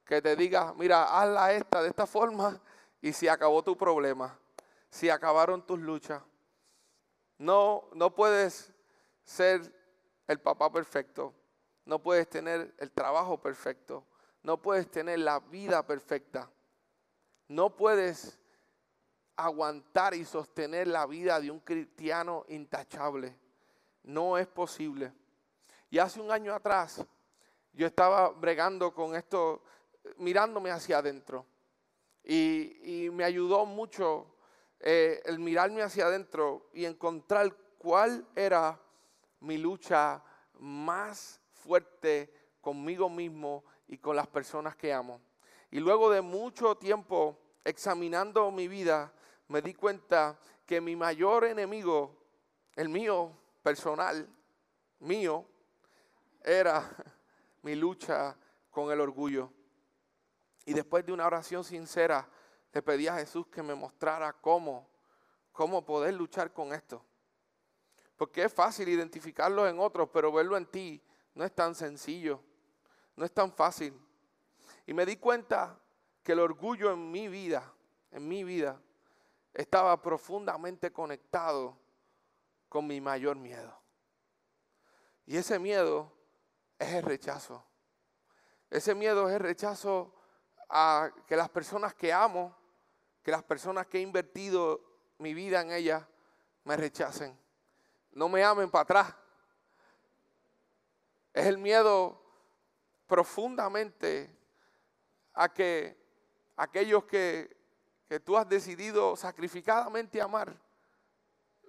que 0.06 0.22
te 0.22 0.36
diga, 0.36 0.74
mira, 0.76 1.20
hazla 1.20 1.54
esta 1.54 1.82
de 1.82 1.90
esta 1.90 2.06
forma 2.06 2.62
y 3.02 3.12
se 3.12 3.30
acabó 3.30 3.64
tu 3.64 3.78
problema. 3.78 4.40
Se 4.90 5.12
acabaron 5.12 5.66
tus 5.66 5.80
luchas. 5.80 6.22
No, 7.38 7.90
no 7.94 8.16
puedes 8.16 8.72
ser 9.26 9.74
el 10.28 10.40
papá 10.40 10.72
perfecto. 10.72 11.34
No 11.86 12.00
puedes 12.00 12.30
tener 12.30 12.74
el 12.78 12.92
trabajo 12.92 13.42
perfecto. 13.42 14.06
No 14.42 14.62
puedes 14.62 14.90
tener 14.90 15.20
la 15.20 15.40
vida 15.40 15.86
perfecta. 15.86 16.50
No 17.48 17.76
puedes 17.76 18.40
aguantar 19.36 20.14
y 20.14 20.26
sostener 20.26 20.88
la 20.88 21.06
vida 21.06 21.40
de 21.40 21.52
un 21.52 21.60
cristiano 21.60 22.46
intachable. 22.50 23.36
No 24.04 24.38
es 24.38 24.48
posible. 24.48 25.12
Y 25.90 26.00
hace 26.00 26.20
un 26.20 26.32
año 26.32 26.54
atrás 26.54 27.06
yo 27.72 27.88
estaba 27.88 28.30
bregando 28.30 28.94
con 28.94 29.16
esto, 29.16 29.64
mirándome 30.18 30.72
hacia 30.72 31.00
adentro. 31.00 31.46
Y, 32.24 33.10
me 33.12 33.24
ayudó 33.24 33.66
mucho 33.66 34.28
eh, 34.80 35.22
el 35.26 35.40
mirarme 35.40 35.82
hacia 35.82 36.06
adentro 36.06 36.70
y 36.74 36.86
encontrar 36.86 37.54
cuál 37.78 38.26
era 38.36 38.80
mi 39.40 39.58
lucha 39.58 40.24
más 40.60 41.42
fuerte 41.52 42.34
conmigo 42.62 43.10
mismo 43.10 43.64
y 43.88 43.98
con 43.98 44.16
las 44.16 44.28
personas 44.28 44.76
que 44.76 44.94
amo. 44.94 45.20
Y 45.70 45.80
luego 45.80 46.10
de 46.10 46.22
mucho 46.22 46.76
tiempo 46.76 47.38
examinando 47.64 48.52
mi 48.52 48.68
vida, 48.68 49.12
me 49.48 49.62
di 49.62 49.74
cuenta 49.74 50.40
que 50.66 50.82
mi 50.82 50.96
mayor 50.96 51.46
enemigo, 51.46 52.16
el 52.76 52.90
mío 52.90 53.38
personal, 53.62 54.28
mío 55.00 55.46
era 56.44 56.90
mi 57.62 57.76
lucha 57.76 58.36
con 58.70 58.92
el 58.92 59.00
orgullo. 59.00 59.52
Y 60.66 60.74
después 60.74 61.06
de 61.06 61.12
una 61.12 61.28
oración 61.28 61.64
sincera, 61.64 62.28
le 62.72 62.82
pedí 62.82 63.08
a 63.08 63.16
Jesús 63.16 63.48
que 63.48 63.62
me 63.62 63.76
mostrara 63.76 64.34
cómo, 64.34 64.90
cómo 65.52 65.86
poder 65.86 66.14
luchar 66.14 66.52
con 66.54 66.74
esto. 66.74 67.04
Porque 68.18 68.44
es 68.44 68.54
fácil 68.54 68.90
identificarlo 68.90 69.68
en 69.68 69.80
otros, 69.80 70.10
pero 70.12 70.32
verlo 70.32 70.58
en 70.58 70.66
ti 70.66 71.02
no 71.36 71.44
es 71.44 71.54
tan 71.54 71.76
sencillo, 71.76 72.42
no 73.16 73.26
es 73.26 73.32
tan 73.32 73.52
fácil. 73.52 73.94
Y 74.86 74.94
me 74.94 75.06
di 75.06 75.18
cuenta 75.18 75.80
que 76.24 76.32
el 76.32 76.40
orgullo 76.40 76.92
en 76.92 77.12
mi 77.12 77.28
vida, 77.28 77.72
en 78.12 78.28
mi 78.28 78.44
vida, 78.44 78.82
estaba 79.54 80.02
profundamente 80.02 80.92
conectado 80.92 81.78
con 82.70 82.88
mi 82.88 83.00
mayor 83.00 83.36
miedo. 83.36 83.78
Y 85.26 85.38
ese 85.38 85.60
miedo 85.60 86.12
es 86.80 86.94
el 86.94 87.04
rechazo. 87.04 87.64
Ese 88.70 88.96
miedo 88.96 89.30
es 89.30 89.36
el 89.36 89.40
rechazo 89.40 90.14
a 90.70 91.12
que 91.28 91.36
las 91.36 91.50
personas 91.50 91.94
que 91.94 92.12
amo, 92.12 92.56
que 93.22 93.32
las 93.32 93.44
personas 93.44 93.86
que 93.88 94.00
he 94.00 94.02
invertido 94.02 94.82
mi 95.20 95.34
vida 95.34 95.62
en 95.62 95.72
ellas, 95.72 96.04
me 96.64 96.76
rechacen. 96.76 97.38
No 98.12 98.28
me 98.30 98.44
amen 98.44 98.70
para 98.70 98.82
atrás. 98.84 99.16
Es 101.34 101.46
el 101.46 101.58
miedo 101.58 102.22
profundamente 103.08 104.36
a 105.34 105.54
que 105.54 105.98
aquellos 106.56 107.06
que, 107.06 107.63
que 108.14 108.20
tú 108.20 108.38
has 108.38 108.48
decidido 108.48 109.16
sacrificadamente 109.16 110.22
amar 110.22 110.56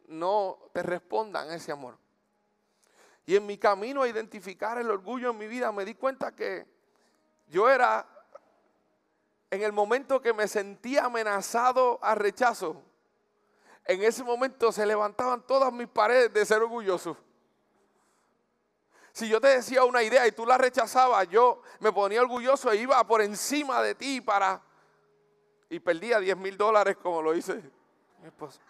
no 0.09 0.59
te 0.75 0.83
respondan 0.83 1.51
ese 1.51 1.73
amor. 1.73 1.97
Y 3.25 3.35
en 3.35 3.47
mi 3.47 3.57
camino 3.57 4.03
a 4.03 4.09
identificar 4.09 4.77
el 4.77 4.91
orgullo 4.91 5.31
en 5.31 5.39
mi 5.39 5.47
vida 5.47 5.73
me 5.73 5.87
di 5.87 5.95
cuenta 5.95 6.35
que 6.37 6.67
yo 7.47 7.71
era, 7.71 8.07
en 9.51 9.63
el 9.63 9.73
momento 9.73 10.21
que 10.21 10.35
me 10.35 10.47
sentía 10.47 11.07
amenazado 11.07 11.99
a 12.03 12.15
rechazo, 12.15 12.83
en 13.87 14.03
ese 14.03 14.23
momento 14.23 14.71
se 14.71 14.85
levantaban 14.85 15.47
todas 15.47 15.73
mis 15.73 15.89
paredes 15.89 16.31
de 16.31 16.45
ser 16.45 16.61
orgulloso. 16.61 17.17
Si 19.15 19.31
yo 19.31 19.41
te 19.41 19.49
decía 19.49 19.85
una 19.85 20.03
idea 20.03 20.27
y 20.27 20.33
tú 20.33 20.45
la 20.45 20.59
rechazabas, 20.59 21.27
yo 21.31 21.63
me 21.81 21.91
ponía 21.91 22.21
orgulloso 22.21 22.71
e 22.71 22.77
iba 22.77 23.03
por 23.07 23.23
encima 23.23 23.81
de 23.81 23.95
ti 23.95 24.21
para... 24.21 24.61
Y 25.75 25.81
perdía 25.81 26.20
10 26.20 26.37
mil 26.37 26.57
dólares 26.57 26.97
como 27.03 27.20
lo 27.20 27.35
hice 27.35 27.55
mi 28.20 28.29
esposa. 28.29 28.61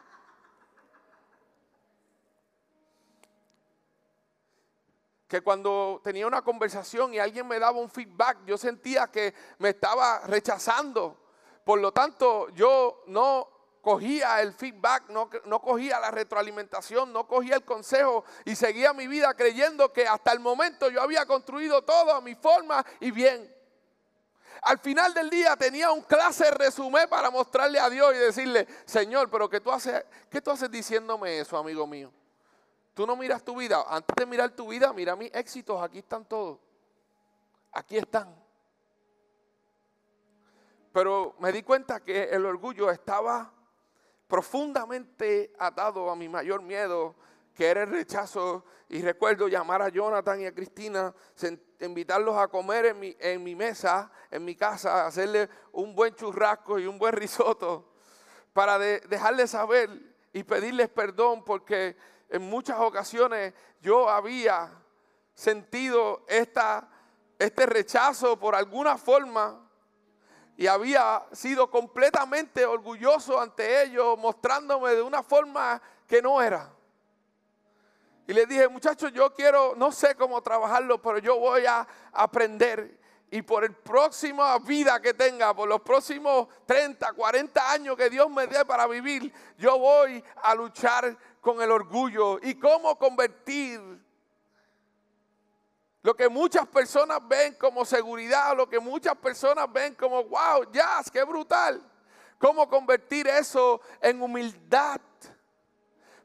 que 5.29 5.43
cuando 5.43 6.01
tenía 6.05 6.27
una 6.27 6.43
conversación 6.43 7.13
y 7.13 7.19
alguien 7.19 7.49
me 7.49 7.59
daba 7.59 7.79
un 7.79 7.91
feedback, 7.91 8.45
yo 8.47 8.57
sentía 8.57 9.09
que 9.09 9.35
me 9.59 9.71
estaba 9.71 10.21
rechazando. 10.21 11.17
Por 11.65 11.81
lo 11.81 11.93
tanto, 11.93 12.51
yo 12.51 13.03
no 13.09 13.49
cogía 13.83 14.41
el 14.41 14.53
feedback, 14.53 15.09
no, 15.11 15.29
no, 15.45 15.61
cogía 15.61 16.01
la 16.01 16.11
retroalimentación, 16.11 17.13
no 17.13 17.27
cogía 17.27 17.57
el 17.57 17.65
consejo 17.65 18.25
y 18.45 18.55
seguía 18.55 18.93
mi 18.93 19.09
vida 19.09 19.35
creyendo 19.35 19.93
que 19.93 20.07
hasta 20.07 20.33
el 20.33 20.41
momento 20.41 20.89
yo 20.89 21.03
había 21.03 21.27
construido 21.27 21.83
todo 21.83 22.15
a 22.15 22.21
mi 22.21 22.35
forma 22.35 22.85
y 23.01 23.11
bien. 23.11 23.54
Al 24.65 24.79
final 24.79 25.13
del 25.13 25.29
día 25.29 25.57
tenía 25.57 25.91
un 25.91 26.01
clase 26.03 26.51
resumen 26.51 27.09
para 27.09 27.31
mostrarle 27.31 27.79
a 27.79 27.91
Dios 27.91 28.15
y 28.15 28.19
decirle, 28.19 28.67
Señor, 28.87 29.31
pero 29.31 29.49
¿qué 29.49 29.61
tú 29.61 29.71
haces, 29.71 30.05
qué 30.31 30.41
tú 30.41 30.51
haces 30.51 30.71
diciéndome 30.71 31.39
eso, 31.39 31.59
amigo 31.59 31.87
mío? 31.87 32.11
Tú 32.95 33.07
no 33.07 33.15
miras 33.15 33.45
tu 33.45 33.57
vida. 33.57 33.85
Antes 33.87 34.15
de 34.17 34.25
mirar 34.25 34.51
tu 34.53 34.69
vida, 34.69 34.93
mira 34.93 35.17
mis 35.17 35.31
éxitos. 35.35 35.83
Aquí 35.83 35.99
están 35.99 36.25
todos. 36.25 36.59
Aquí 37.73 37.99
están. 37.99 38.35
Pero 40.93 41.35
me 41.41 41.53
di 41.53 41.63
cuenta 41.63 42.01
que 42.01 42.25
el 42.31 42.47
orgullo 42.47 42.91
estaba 42.91 43.53
profundamente 44.29 45.53
atado 45.59 46.11
a 46.11 46.17
mi 46.17 46.29
mayor 46.29 46.63
miedo, 46.63 47.17
que 47.55 47.67
era 47.67 47.85
el 47.85 47.91
rechazo. 47.91 48.65
Y 48.89 49.01
recuerdo 49.03 49.49
llamar 49.49 49.83
a 49.83 49.89
Jonathan 49.89 50.41
y 50.41 50.47
a 50.47 50.55
Cristina, 50.55 51.15
invitarlos 51.81 52.37
a 52.37 52.49
comer 52.49 52.97
en 53.19 53.43
mi, 53.43 53.55
mesa, 53.55 54.11
en 54.31 54.45
mi 54.45 54.55
casa, 54.55 55.07
hacerle 55.07 55.49
un 55.73 55.95
buen 55.95 56.15
churrasco 56.15 56.79
y 56.79 56.87
un 56.87 56.99
buen 56.99 57.15
risotto, 57.15 57.93
para 58.53 58.79
dejarles 58.79 59.51
saber 59.51 59.91
y 60.33 60.43
pedirles 60.43 60.89
perdón 60.89 61.45
porque 61.45 61.97
en 62.29 62.43
muchas 62.43 62.79
ocasiones 62.79 63.55
yo 63.81 64.09
había 64.09 64.71
sentido 65.33 66.25
esta, 66.29 66.89
este 67.39 67.67
rechazo 67.67 68.39
por 68.39 68.55
alguna 68.55 68.97
forma 68.97 69.61
y 70.57 70.67
había 70.67 71.25
sido 71.33 71.71
completamente 71.71 72.65
orgulloso 72.65 73.41
ante 73.41 73.83
ellos, 73.83 74.17
mostrándome 74.19 74.95
de 74.95 75.03
una 75.03 75.23
forma 75.23 75.83
que 76.07 76.23
no 76.23 76.41
era. 76.41 76.71
Y 78.27 78.33
le 78.33 78.47
dije, 78.47 78.69
muchachos, 78.69 79.13
yo 79.13 79.33
quiero, 79.35 79.75
no 79.77 79.93
sé 79.93 80.15
cómo 80.15 80.43
trabajarlo, 80.43 81.01
pero 81.01 81.19
yo 81.19 81.39
voy 81.39 81.67
a 81.67 81.87
aprender. 82.13 82.99
Y 83.31 83.43
por 83.43 83.65
el 83.65 83.75
próximo 83.75 84.43
vida 84.61 85.01
que 85.01 85.13
tenga, 85.13 85.55
por 85.55 85.69
los 85.69 85.83
próximos 85.83 86.49
30, 86.67 87.13
40 87.13 87.71
años 87.71 87.97
que 87.97 88.09
Dios 88.09 88.31
me 88.31 88.47
dé 88.47 88.65
para 88.65 88.87
vivir, 88.87 89.33
yo 89.59 89.79
voy 89.79 90.23
a 90.43 90.55
luchar 90.55 91.17
con 91.41 91.61
el 91.61 91.71
orgullo 91.71 92.39
y 92.43 92.55
cómo 92.55 92.97
convertir 92.97 93.81
lo 96.05 96.15
que 96.15 96.29
muchas 96.29 96.67
personas 96.69 97.19
ven 97.27 97.55
como 97.55 97.85
seguridad, 97.85 98.57
lo 98.57 98.69
que 98.69 98.79
muchas 98.79 99.17
personas 99.17 99.71
ven 99.73 99.95
como, 99.95 100.23
wow, 100.25 100.71
jazz, 100.71 101.11
qué 101.11 101.25
brutal. 101.25 101.83
Cómo 102.39 102.69
convertir 102.69 103.27
eso 103.27 103.81
en 104.01 104.21
humildad 104.21 105.01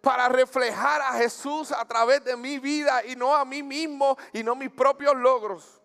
para 0.02 0.30
reflejar 0.30 1.02
a 1.02 1.14
Jesús 1.14 1.72
a 1.72 1.86
través 1.86 2.24
de 2.24 2.38
mi 2.38 2.58
vida 2.58 3.06
y 3.06 3.16
no 3.16 3.36
a 3.36 3.44
mí 3.44 3.62
mismo 3.62 4.18
y 4.32 4.44
no 4.44 4.56
mis 4.56 4.70
propios 4.70 5.16
logros. 5.16 5.82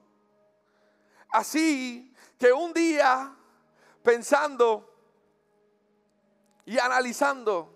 Así 1.30 2.14
que 2.38 2.52
un 2.52 2.72
día, 2.72 3.34
pensando 4.02 4.94
y 6.64 6.78
analizando, 6.78 7.74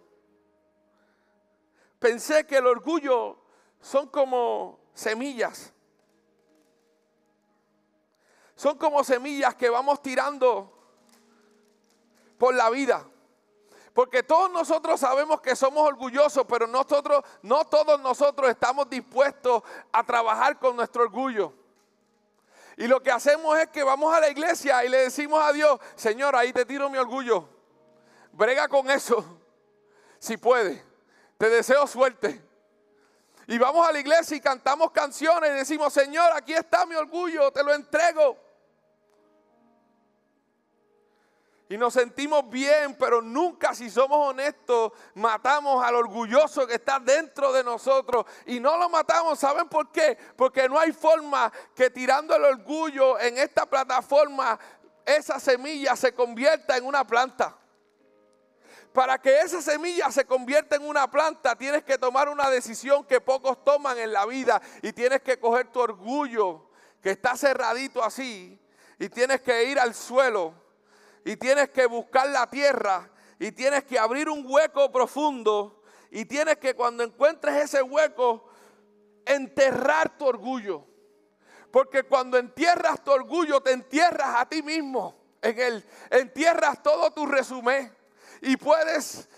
pensé 1.98 2.46
que 2.46 2.58
el 2.58 2.66
orgullo 2.66 3.38
son 3.80 4.08
como 4.08 4.78
semillas. 4.94 5.72
Son 8.54 8.76
como 8.78 9.02
semillas 9.04 9.54
que 9.54 9.68
vamos 9.68 10.02
tirando 10.02 10.72
por 12.38 12.54
la 12.54 12.70
vida. 12.70 13.04
Porque 13.98 14.22
todos 14.22 14.48
nosotros 14.52 15.00
sabemos 15.00 15.40
que 15.40 15.56
somos 15.56 15.84
orgullosos, 15.84 16.46
pero 16.48 16.68
nosotros, 16.68 17.24
no 17.42 17.64
todos 17.64 18.00
nosotros 18.00 18.48
estamos 18.48 18.88
dispuestos 18.88 19.64
a 19.90 20.04
trabajar 20.04 20.56
con 20.60 20.76
nuestro 20.76 21.02
orgullo. 21.02 21.52
Y 22.76 22.86
lo 22.86 23.02
que 23.02 23.10
hacemos 23.10 23.58
es 23.58 23.66
que 23.70 23.82
vamos 23.82 24.14
a 24.14 24.20
la 24.20 24.28
iglesia 24.28 24.84
y 24.84 24.88
le 24.88 24.98
decimos 24.98 25.42
a 25.42 25.52
Dios, 25.52 25.80
Señor, 25.96 26.36
ahí 26.36 26.52
te 26.52 26.64
tiro 26.64 26.88
mi 26.88 26.96
orgullo. 26.96 27.48
Brega 28.30 28.68
con 28.68 28.88
eso, 28.88 29.40
si 30.20 30.36
puede. 30.36 30.80
Te 31.36 31.50
deseo 31.50 31.84
suerte. 31.88 32.40
Y 33.48 33.58
vamos 33.58 33.84
a 33.84 33.90
la 33.90 33.98
iglesia 33.98 34.36
y 34.36 34.40
cantamos 34.40 34.92
canciones 34.92 35.50
y 35.50 35.54
decimos, 35.54 35.92
Señor, 35.92 36.30
aquí 36.36 36.52
está 36.52 36.86
mi 36.86 36.94
orgullo, 36.94 37.50
te 37.50 37.64
lo 37.64 37.74
entrego. 37.74 38.47
Y 41.70 41.76
nos 41.76 41.92
sentimos 41.92 42.48
bien, 42.48 42.96
pero 42.98 43.20
nunca, 43.20 43.74
si 43.74 43.90
somos 43.90 44.30
honestos, 44.30 44.92
matamos 45.14 45.84
al 45.84 45.96
orgulloso 45.96 46.66
que 46.66 46.74
está 46.74 46.98
dentro 46.98 47.52
de 47.52 47.62
nosotros. 47.62 48.24
Y 48.46 48.58
no 48.58 48.78
lo 48.78 48.88
matamos, 48.88 49.38
¿saben 49.38 49.68
por 49.68 49.92
qué? 49.92 50.16
Porque 50.34 50.66
no 50.66 50.78
hay 50.78 50.92
forma 50.92 51.52
que 51.74 51.90
tirando 51.90 52.34
el 52.34 52.44
orgullo 52.44 53.20
en 53.20 53.36
esta 53.36 53.66
plataforma, 53.66 54.58
esa 55.04 55.38
semilla 55.38 55.94
se 55.94 56.14
convierta 56.14 56.74
en 56.78 56.86
una 56.86 57.06
planta. 57.06 57.54
Para 58.94 59.20
que 59.20 59.40
esa 59.40 59.60
semilla 59.60 60.10
se 60.10 60.24
convierta 60.24 60.76
en 60.76 60.88
una 60.88 61.10
planta, 61.10 61.54
tienes 61.54 61.84
que 61.84 61.98
tomar 61.98 62.30
una 62.30 62.48
decisión 62.48 63.04
que 63.04 63.20
pocos 63.20 63.62
toman 63.62 63.98
en 63.98 64.14
la 64.14 64.24
vida 64.24 64.62
y 64.80 64.94
tienes 64.94 65.20
que 65.20 65.38
coger 65.38 65.70
tu 65.70 65.80
orgullo 65.80 66.70
que 67.02 67.10
está 67.10 67.36
cerradito 67.36 68.02
así 68.02 68.58
y 68.98 69.10
tienes 69.10 69.42
que 69.42 69.64
ir 69.64 69.78
al 69.78 69.94
suelo 69.94 70.67
y 71.28 71.36
tienes 71.36 71.68
que 71.68 71.84
buscar 71.84 72.26
la 72.30 72.48
tierra 72.48 73.10
y 73.38 73.52
tienes 73.52 73.84
que 73.84 73.98
abrir 73.98 74.30
un 74.30 74.46
hueco 74.46 74.90
profundo 74.90 75.82
y 76.10 76.24
tienes 76.24 76.56
que 76.56 76.74
cuando 76.74 77.04
encuentres 77.04 77.54
ese 77.64 77.82
hueco 77.82 78.48
enterrar 79.26 80.16
tu 80.16 80.24
orgullo. 80.24 80.86
Porque 81.70 82.04
cuando 82.04 82.38
entierras 82.38 83.04
tu 83.04 83.10
orgullo 83.10 83.60
te 83.60 83.72
entierras 83.72 84.36
a 84.36 84.48
ti 84.48 84.62
mismo 84.62 85.20
en 85.42 85.60
él, 85.60 85.86
entierras 86.08 86.82
todo 86.82 87.10
tu 87.10 87.26
resumen 87.26 87.94
y 88.40 88.56
puedes 88.56 89.28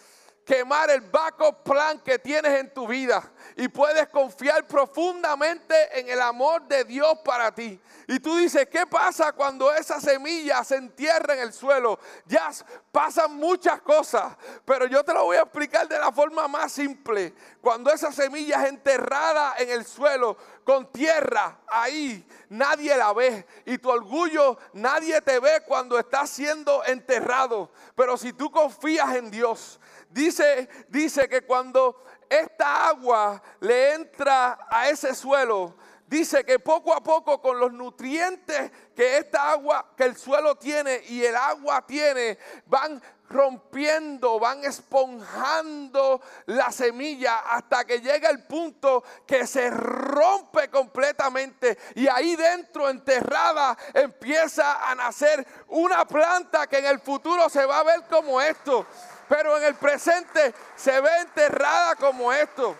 quemar 0.44 0.90
el 0.90 1.00
backup 1.00 1.64
plan 1.64 1.98
que 2.04 2.20
tienes 2.20 2.52
en 2.60 2.72
tu 2.72 2.86
vida. 2.86 3.32
Y 3.60 3.68
puedes 3.68 4.08
confiar 4.08 4.66
profundamente 4.66 6.00
en 6.00 6.08
el 6.08 6.18
amor 6.22 6.66
de 6.66 6.82
Dios 6.82 7.18
para 7.22 7.54
ti. 7.54 7.78
Y 8.08 8.18
tú 8.18 8.34
dices, 8.36 8.66
¿qué 8.70 8.86
pasa 8.86 9.32
cuando 9.34 9.70
esa 9.74 10.00
semilla 10.00 10.64
se 10.64 10.76
entierra 10.76 11.34
en 11.34 11.40
el 11.40 11.52
suelo? 11.52 11.98
Ya 12.24 12.50
pasan 12.90 13.36
muchas 13.36 13.82
cosas, 13.82 14.34
pero 14.64 14.86
yo 14.86 15.04
te 15.04 15.12
lo 15.12 15.24
voy 15.24 15.36
a 15.36 15.42
explicar 15.42 15.86
de 15.86 15.98
la 15.98 16.10
forma 16.10 16.48
más 16.48 16.72
simple. 16.72 17.34
Cuando 17.60 17.92
esa 17.92 18.10
semilla 18.10 18.62
es 18.62 18.70
enterrada 18.70 19.54
en 19.58 19.68
el 19.68 19.84
suelo 19.84 20.38
con 20.64 20.90
tierra, 20.90 21.60
ahí 21.68 22.26
nadie 22.48 22.96
la 22.96 23.12
ve. 23.12 23.46
Y 23.66 23.76
tu 23.76 23.90
orgullo, 23.90 24.56
nadie 24.72 25.20
te 25.20 25.38
ve 25.38 25.62
cuando 25.66 25.98
estás 25.98 26.30
siendo 26.30 26.82
enterrado. 26.86 27.70
Pero 27.94 28.16
si 28.16 28.32
tú 28.32 28.50
confías 28.50 29.16
en 29.16 29.30
Dios, 29.30 29.78
dice, 30.08 30.66
dice 30.88 31.28
que 31.28 31.42
cuando 31.42 32.02
esta 32.30 32.88
agua 32.88 33.42
le 33.58 33.94
entra 33.94 34.58
a 34.70 34.88
ese 34.88 35.14
suelo, 35.14 35.76
dice 36.06 36.44
que 36.44 36.60
poco 36.60 36.94
a 36.94 37.02
poco 37.02 37.42
con 37.42 37.58
los 37.58 37.72
nutrientes 37.72 38.70
que 38.94 39.18
esta 39.18 39.50
agua, 39.50 39.92
que 39.96 40.04
el 40.04 40.16
suelo 40.16 40.54
tiene 40.54 41.02
y 41.08 41.24
el 41.24 41.34
agua 41.34 41.84
tiene, 41.86 42.38
van 42.66 43.02
rompiendo, 43.30 44.40
van 44.40 44.64
esponjando 44.64 46.20
la 46.46 46.72
semilla 46.72 47.38
hasta 47.38 47.84
que 47.84 48.00
llega 48.00 48.28
el 48.28 48.44
punto 48.44 49.04
que 49.24 49.46
se 49.46 49.70
rompe 49.70 50.68
completamente. 50.68 51.78
Y 51.94 52.08
ahí 52.08 52.34
dentro 52.34 52.90
enterrada 52.90 53.78
empieza 53.94 54.90
a 54.90 54.94
nacer 54.96 55.46
una 55.68 56.04
planta 56.04 56.66
que 56.66 56.78
en 56.78 56.86
el 56.86 56.98
futuro 56.98 57.48
se 57.48 57.64
va 57.64 57.78
a 57.78 57.84
ver 57.84 58.02
como 58.10 58.40
esto, 58.40 58.84
pero 59.30 59.56
en 59.56 59.62
el 59.62 59.76
presente 59.76 60.52
se 60.74 61.00
ve 61.00 61.18
enterrada 61.20 61.94
como 61.94 62.32
esto. 62.32 62.76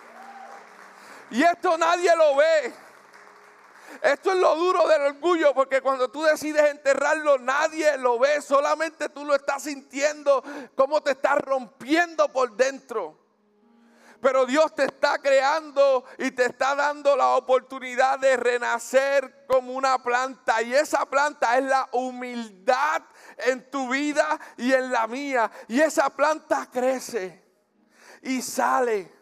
Y 1.29 1.41
esto 1.41 1.77
nadie 1.77 2.13
lo 2.13 2.35
ve. 2.35 2.73
Esto 4.01 4.31
es 4.31 4.37
lo 4.37 4.57
duro 4.57 4.85
del 4.85 5.01
orgullo, 5.01 5.53
porque 5.53 5.79
cuando 5.79 6.11
tú 6.11 6.23
decides 6.23 6.69
enterrarlo, 6.69 7.37
nadie 7.37 7.97
lo 7.97 8.19
ve, 8.19 8.41
solamente 8.41 9.07
tú 9.07 9.23
lo 9.23 9.33
estás 9.33 9.63
sintiendo, 9.63 10.43
cómo 10.75 11.01
te 11.01 11.11
estás 11.11 11.37
rompiendo 11.39 12.27
por 12.27 12.51
dentro. 12.57 13.17
Pero 14.21 14.45
Dios 14.45 14.75
te 14.75 14.83
está 14.83 15.19
creando 15.19 16.03
y 16.17 16.31
te 16.31 16.45
está 16.45 16.75
dando 16.75 17.15
la 17.15 17.29
oportunidad 17.29 18.19
de 18.19 18.35
renacer 18.35 19.45
como 19.47 19.71
una 19.71 20.03
planta. 20.03 20.61
Y 20.61 20.73
esa 20.73 21.05
planta 21.05 21.57
es 21.57 21.63
la 21.63 21.87
humildad 21.93 23.03
en 23.37 23.69
tu 23.69 23.89
vida 23.89 24.39
y 24.57 24.73
en 24.73 24.91
la 24.91 25.07
mía. 25.07 25.51
Y 25.67 25.79
esa 25.79 26.09
planta 26.09 26.69
crece 26.71 27.43
y 28.23 28.41
sale 28.41 29.20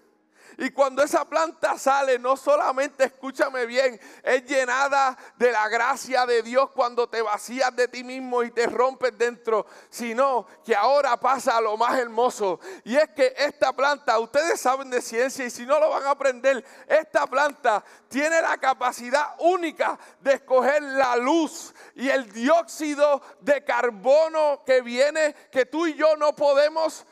y 0.60 0.72
cuando 0.72 1.02
esa 1.02 1.24
planta 1.24 1.78
sale, 1.78 2.20
no 2.20 2.36
solamente, 2.36 3.06
escúchame 3.06 3.66
bien, 3.66 3.98
es 4.22 4.44
llenada 4.44 5.18
de 5.38 5.54
la 5.54 5.70
gracia 5.70 6.26
de 6.26 6.44
Dios 6.44 6.72
cuando 6.72 7.08
te 7.08 7.22
vacías 7.22 7.74
de 7.78 7.88
ti 7.88 8.04
mismo 8.04 8.44
y 8.44 8.52
te 8.52 8.68
rompes 8.68 9.18
dentro, 9.18 9.66
sino 9.90 10.46
que 10.66 10.76
ahora 10.76 11.18
pasa 11.18 11.62
lo 11.62 11.78
más 11.78 11.98
hermoso. 11.98 12.60
Y 12.84 12.98
es 12.98 13.08
que 13.12 13.34
esta 13.38 13.72
planta, 13.72 14.20
ustedes 14.20 14.60
saben 14.60 14.90
de 14.90 15.02
ciencia 15.02 15.46
y 15.46 15.50
si 15.50 15.66
no 15.66 15.80
lo 15.80 15.92
van 15.92 16.04
a 16.04 16.12
aprender, 16.12 16.66
esta 16.88 17.26
planta 17.26 17.82
tiene 18.10 18.42
la 18.42 18.58
capacidad 18.58 19.36
única 19.40 19.98
de 20.20 20.34
escoger 20.34 20.84
la 20.84 21.16
luz 21.16 21.74
y 21.96 22.10
el 22.10 22.30
dióxido 22.34 23.22
de 23.40 23.64
carbono 23.64 24.64
que 24.66 24.82
viene, 24.82 25.34
que 25.54 25.66
tú 25.66 25.88
y 25.88 25.94
yo 25.94 26.18
no 26.18 26.36
podemos 26.36 27.06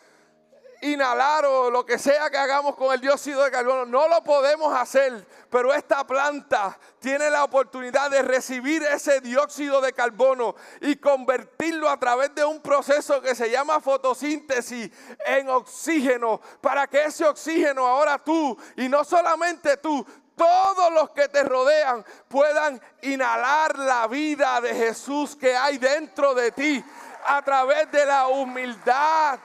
inhalar 0.82 1.46
o 1.46 1.70
lo 1.70 1.86
que 1.86 1.98
sea 1.98 2.30
que 2.30 2.38
hagamos 2.38 2.76
con 2.76 2.94
el 2.94 3.02
dióxido 3.02 3.44
de 3.44 3.52
carbono. 3.52 3.86
No 3.86 4.08
lo 4.08 4.24
podemos 4.24 4.74
hacer, 4.74 5.26
pero 5.50 5.74
esta 5.74 6.06
planta 6.06 6.78
tiene 7.00 7.30
la 7.30 7.44
oportunidad 7.44 8.10
de 8.12 8.22
recibir 8.22 8.84
ese 8.84 9.22
dióxido 9.22 9.82
de 9.82 9.94
carbono 9.94 10.56
y 10.82 10.96
convertirlo 10.98 11.90
a 11.90 12.00
través 12.00 12.34
de 12.36 12.46
un 12.46 12.62
proceso 12.62 13.22
que 13.22 13.36
se 13.36 13.50
llama 13.50 13.80
fotosíntesis 13.80 14.92
en 15.26 15.50
oxígeno, 15.50 16.42
para 16.62 16.88
que 16.88 17.06
ese 17.06 17.26
oxígeno 17.26 17.86
ahora 17.86 18.18
tú, 18.18 18.58
y 18.76 18.90
no 18.90 19.04
solamente 19.04 19.78
tú, 19.78 20.06
todos 20.36 20.94
los 20.94 21.10
que 21.10 21.28
te 21.30 21.44
rodean 21.44 22.06
puedan 22.28 22.80
inhalar 23.02 23.78
la 23.80 24.06
vida 24.08 24.62
de 24.62 24.74
Jesús 24.76 25.36
que 25.36 25.56
hay 25.58 25.80
dentro 25.80 26.36
de 26.36 26.52
ti 26.52 26.84
a 27.26 27.42
través 27.42 27.92
de 27.92 28.06
la 28.06 28.28
humildad. 28.28 29.40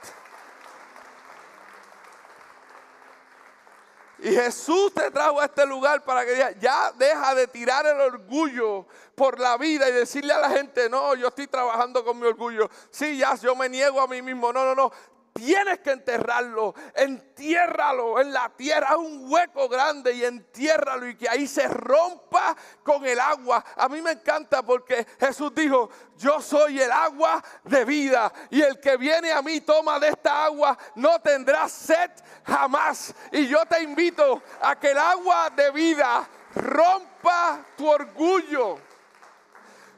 Y 4.23 4.31
Jesús 4.31 4.93
te 4.93 5.11
trajo 5.11 5.41
a 5.41 5.45
este 5.45 5.65
lugar 5.65 6.01
para 6.05 6.25
que 6.25 6.31
diga, 6.31 6.51
ya 6.51 6.93
deja 6.93 7.35
de 7.35 7.45
tirar 7.45 7.85
el 7.85 7.99
orgullo 7.99 8.85
por 9.15 9.37
la 9.37 9.57
vida 9.57 9.89
y 9.89 9.91
decirle 9.91 10.31
a 10.31 10.39
la 10.39 10.49
gente, 10.49 10.89
no, 10.89 11.13
yo 11.15 11.27
estoy 11.27 11.45
trabajando 11.45 12.05
con 12.05 12.17
mi 12.17 12.25
orgullo. 12.25 12.69
Sí, 12.89 13.17
ya, 13.17 13.35
yo 13.35 13.53
me 13.53 13.67
niego 13.67 13.99
a 13.99 14.07
mí 14.07 14.21
mismo. 14.21 14.53
No, 14.53 14.63
no, 14.63 14.75
no. 14.75 14.93
Tienes 15.33 15.79
que 15.79 15.89
enterrarlo, 15.89 16.75
entiérralo 16.93 18.21
en 18.21 18.31
la 18.31 18.49
tierra, 18.49 18.97
un 18.97 19.31
hueco 19.31 19.67
grande 19.67 20.13
y 20.13 20.23
entiérralo 20.23 21.07
y 21.07 21.17
que 21.17 21.27
ahí 21.27 21.47
se 21.47 21.67
rompa 21.67 22.55
con 22.83 23.03
el 23.03 23.19
agua. 23.19 23.65
A 23.75 23.89
mí 23.89 23.99
me 23.99 24.11
encanta 24.11 24.61
porque 24.61 25.07
Jesús 25.19 25.51
dijo, 25.55 25.89
yo 26.17 26.39
soy 26.39 26.79
el 26.79 26.91
agua 26.91 27.43
de 27.63 27.83
vida 27.83 28.31
y 28.51 28.61
el 28.61 28.79
que 28.79 28.95
viene 28.95 29.31
a 29.31 29.41
mí 29.41 29.59
toma 29.61 29.99
de 29.99 30.09
esta 30.09 30.45
agua 30.45 30.77
no 30.93 31.19
tendrá 31.19 31.67
sed 31.67 32.11
jamás. 32.45 33.15
Y 33.31 33.47
yo 33.47 33.65
te 33.65 33.81
invito 33.81 34.43
a 34.61 34.79
que 34.79 34.91
el 34.91 34.99
agua 34.99 35.49
de 35.49 35.71
vida 35.71 36.29
rompa 36.53 37.65
tu 37.75 37.89
orgullo 37.89 38.77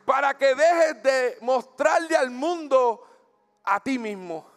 para 0.05 0.33
que 0.37 0.55
dejes 0.55 1.03
de 1.03 1.37
mostrarle 1.41 2.15
al 2.15 2.31
mundo 2.31 3.05
a 3.65 3.81
ti 3.81 3.99
mismo 3.99 4.54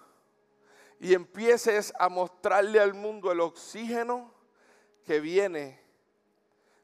y 1.01 1.15
empieces 1.15 1.93
a 1.99 2.09
mostrarle 2.09 2.81
al 2.81 2.95
mundo 2.95 3.31
el 3.31 3.41
oxígeno 3.41 4.33
que 5.05 5.21
viene 5.21 5.81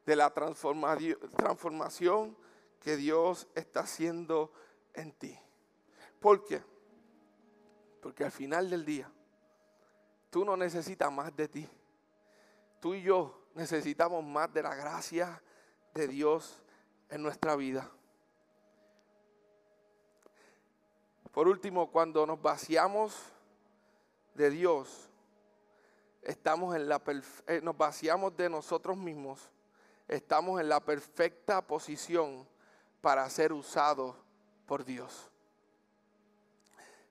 de 0.07 0.17
la 0.17 0.33
transformación 0.33 2.37
que 2.81 2.97
Dios 2.97 3.49
está 3.55 3.81
haciendo 3.81 4.53
en 4.93 5.13
ti. 5.13 5.39
¿Por 6.21 6.45
qué? 6.45 6.63
Porque 8.01 8.25
al 8.25 8.31
final 8.31 8.71
del 8.71 8.85
día, 8.85 9.11
tú 10.31 10.45
no 10.45 10.57
necesitas 10.57 11.11
más 11.11 11.35
de 11.35 11.49
ti. 11.49 11.69
Tú 12.81 12.95
y 12.95 13.03
yo 13.03 13.47
necesitamos 13.55 14.23
más 14.23 14.53
de 14.53 14.63
la 14.63 14.75
gracia 14.75 15.43
de 15.95 16.07
Dios 16.07 16.63
en 17.09 17.23
nuestra 17.23 17.57
vida. 17.57 17.91
Por 21.33 21.49
último, 21.49 21.91
cuando 21.91 22.27
nos 22.27 22.41
vaciamos 22.41 23.34
de 24.35 24.51
Dios, 24.51 25.09
estamos 26.23 26.75
en 26.75 26.89
la 26.89 27.01
eh, 27.47 27.61
nos 27.63 27.77
vaciamos 27.77 28.37
de 28.37 28.51
nosotros 28.51 28.97
mismos, 28.97 29.51
estamos 30.09 30.61
en 30.61 30.69
la 30.69 30.81
perfecta 30.81 31.63
posición 31.63 32.47
para 33.01 33.29
ser 33.31 33.53
usados 33.53 34.17
por 34.67 34.85
Dios. 34.85 35.31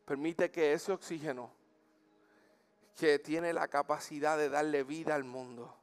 Permite 0.06 0.52
que 0.52 0.74
ese 0.74 0.92
oxígeno 0.92 1.50
que 2.98 3.20
tiene 3.20 3.54
la 3.54 3.68
capacidad 3.68 4.38
de 4.38 4.50
darle 4.50 4.84
vida 4.84 5.16
al 5.16 5.24
mundo, 5.24 5.76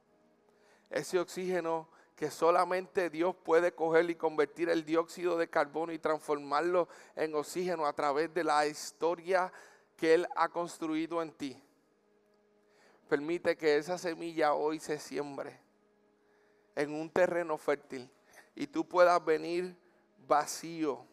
ese 0.89 1.19
oxígeno 1.19 1.89
que 2.15 2.29
solamente 2.29 3.09
Dios 3.09 3.35
puede 3.35 3.73
coger 3.73 4.07
y 4.11 4.15
convertir 4.15 4.69
el 4.69 4.85
dióxido 4.85 5.37
de 5.37 5.49
carbono 5.49 5.91
y 5.91 5.97
transformarlo 5.97 6.87
en 7.15 7.33
oxígeno 7.33 7.87
a 7.87 7.93
través 7.93 8.31
de 8.31 8.43
la 8.43 8.67
historia 8.67 9.51
que 10.01 10.15
Él 10.15 10.27
ha 10.35 10.49
construido 10.49 11.21
en 11.21 11.31
ti. 11.31 11.63
Permite 13.07 13.55
que 13.55 13.77
esa 13.77 13.99
semilla 13.99 14.55
hoy 14.55 14.79
se 14.79 14.97
siembre 14.97 15.59
en 16.73 16.91
un 16.91 17.07
terreno 17.07 17.55
fértil 17.55 18.09
y 18.55 18.65
tú 18.65 18.83
puedas 18.83 19.23
venir 19.23 19.77
vacío. 20.27 21.05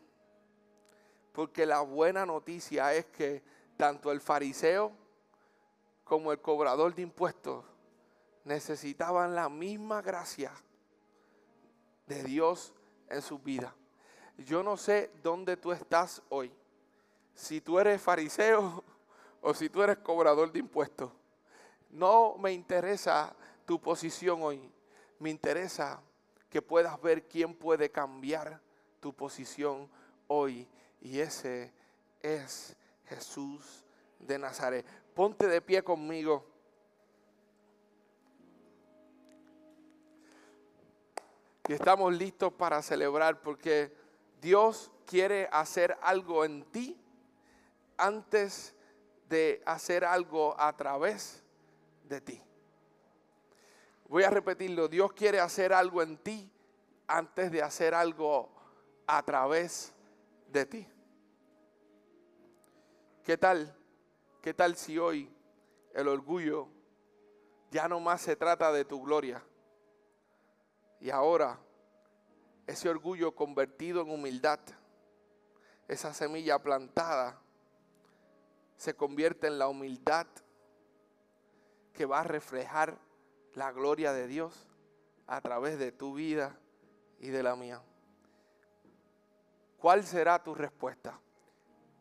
Porque 1.35 1.67
la 1.67 1.83
buena 1.83 2.25
noticia 2.25 2.95
es 2.95 3.05
que 3.05 3.43
tanto 3.77 4.11
el 4.11 4.23
fariseo 4.23 4.91
como 6.03 6.33
el 6.33 6.41
cobrador 6.41 6.95
de 6.95 7.03
impuestos 7.03 7.67
necesitaban 8.43 9.35
la 9.35 9.51
misma 9.51 10.01
gracia 10.01 10.51
de 12.07 12.23
Dios 12.23 12.73
en 13.11 13.21
su 13.21 13.39
vida. 13.39 13.75
Yo 14.39 14.63
no 14.63 14.79
sé 14.79 15.11
dónde 15.23 15.59
tú 15.59 15.73
estás 15.73 16.23
hoy 16.31 16.51
si 17.39 17.61
tú 17.61 17.79
eres 17.79 18.03
fariseo 18.03 18.83
o 19.41 19.55
si 19.55 19.71
tú 19.71 19.81
eres 19.81 19.99
cobrador 19.99 20.51
de 20.51 20.59
impuestos. 20.59 21.13
No 21.89 22.37
me 22.37 22.53
interesa 22.53 23.35
tu 23.65 23.81
posición 23.81 24.43
hoy. 24.43 24.69
Me 25.21 25.31
interesa 25.31 26.03
que 26.51 26.61
puedas 26.61 27.01
ver 27.01 27.29
quién 27.29 27.55
puede 27.55 27.91
cambiar 27.91 28.61
tu 28.99 29.13
posición 29.15 29.89
hoy. 30.27 30.69
Y 31.01 31.21
ese 31.21 31.73
es 32.21 32.75
Jesús 33.07 33.85
de 34.19 34.37
Nazaret. 34.37 34.85
Ponte 35.15 35.47
de 35.47 35.63
pie 35.63 35.83
conmigo. 35.85 36.45
Y 41.69 41.73
estamos 41.73 42.13
listos 42.13 42.53
para 42.53 42.83
celebrar 42.83 43.41
porque 43.41 43.95
Dios 44.41 44.91
quiere 45.07 45.49
hacer 45.53 45.97
algo 46.03 46.45
en 46.45 46.65
ti 46.65 47.01
antes 47.99 48.75
de 49.29 49.63
hacer 49.67 50.05
algo 50.05 50.59
a 50.59 50.75
través 50.77 51.45
de 52.05 52.21
ti. 52.21 52.43
Voy 54.09 54.23
a 54.23 54.31
repetirlo, 54.31 54.89
Dios 54.89 55.13
quiere 55.13 55.39
hacer 55.39 55.73
algo 55.73 56.01
en 56.01 56.17
ti 56.17 56.51
antes 57.07 57.53
de 57.53 57.63
hacer 57.63 57.95
algo 57.95 58.51
a 59.07 59.23
través 59.23 59.93
de 60.47 60.65
ti. 60.65 60.89
¿Qué 63.23 63.37
tal? 63.37 63.77
¿Qué 64.41 64.55
tal 64.55 64.77
si 64.77 64.99
hoy 64.99 65.31
el 65.93 66.09
orgullo 66.09 66.69
ya 67.71 67.87
no 67.89 68.01
más 68.01 68.23
se 68.23 68.37
trata 68.37 68.73
de 68.73 68.87
tu 68.87 69.03
gloria? 69.03 69.43
Y 71.01 71.11
ahora 71.11 71.59
ese 72.67 72.89
orgullo 72.89 73.35
convertido 73.35 74.03
en 74.03 74.11
humildad, 74.11 74.61
esa 75.87 76.13
semilla 76.13 76.59
plantada, 76.59 77.41
se 78.79 78.95
convierte 78.95 79.49
en 79.49 79.59
la 79.59 79.69
humildad 79.69 80.27
que 81.93 82.07
va 82.07 82.21
a 82.21 82.25
reflejar 82.25 82.97
la 83.55 83.73
gloria 83.73 84.13
de 84.13 84.29
Dios 84.29 84.69
a 85.27 85.41
través 85.41 85.81
de 85.81 85.91
tu 85.91 86.15
vida 86.15 86.57
y 87.19 87.29
de 87.29 87.43
la 87.43 87.57
mía. 87.57 87.83
¿Cuál 89.79 90.05
será 90.05 90.43
tu 90.43 90.55
respuesta? 90.55 91.21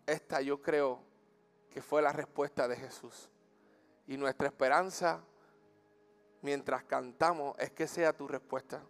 Esta 0.05 0.39
yo 0.41 0.61
creo 0.61 1.01
que 1.71 1.81
fue 1.81 2.03
la 2.03 2.13
respuesta 2.13 2.67
de 2.67 2.75
Jesús. 2.75 3.31
Y 4.05 4.15
nuestra 4.15 4.47
esperanza 4.47 5.23
mientras 6.43 6.83
cantamos 6.83 7.57
es 7.57 7.71
que 7.71 7.87
sea 7.87 8.13
tu 8.13 8.27
respuesta. 8.27 8.83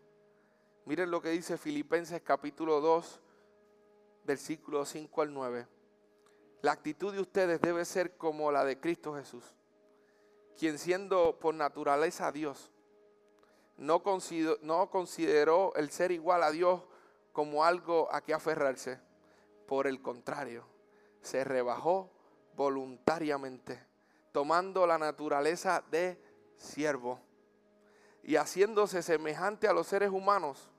Miren 0.85 1.09
lo 1.09 1.21
que 1.21 1.29
dice 1.29 1.57
Filipenses 1.57 2.21
capítulo 2.21 2.81
2, 2.81 3.21
versículo 4.25 4.83
5 4.85 5.21
al 5.21 5.33
9. 5.33 5.76
La 6.62 6.72
actitud 6.72 7.14
de 7.14 7.22
ustedes 7.22 7.62
debe 7.62 7.86
ser 7.86 8.18
como 8.18 8.51
la 8.51 8.66
de 8.66 8.80
Cristo 8.80 9.14
Jesús, 9.14 9.43
quien 10.58 10.80
siendo 10.80 11.38
por 11.39 11.53
naturaleza 11.53 12.32
Dios, 12.32 12.72
no 13.78 14.01
consideró, 14.01 14.58
no 14.64 14.89
consideró 14.89 15.74
el 15.76 15.91
ser 15.91 16.12
igual 16.12 16.41
a 16.41 16.51
Dios 16.51 16.82
como 17.32 17.64
algo 17.64 18.12
a 18.12 18.22
que 18.22 18.34
aferrarse. 18.34 18.99
Por 19.68 19.86
el 19.86 20.01
contrario, 20.01 20.66
se 21.22 21.43
rebajó 21.43 22.10
voluntariamente, 22.55 23.80
tomando 24.32 24.88
la 24.88 24.97
naturaleza 24.97 25.84
de 25.91 26.20
siervo 26.55 27.20
y 28.24 28.36
haciéndose 28.36 29.03
semejante 29.03 29.68
a 29.68 29.74
los 29.74 29.86
seres 29.86 30.10
humanos 30.10 30.70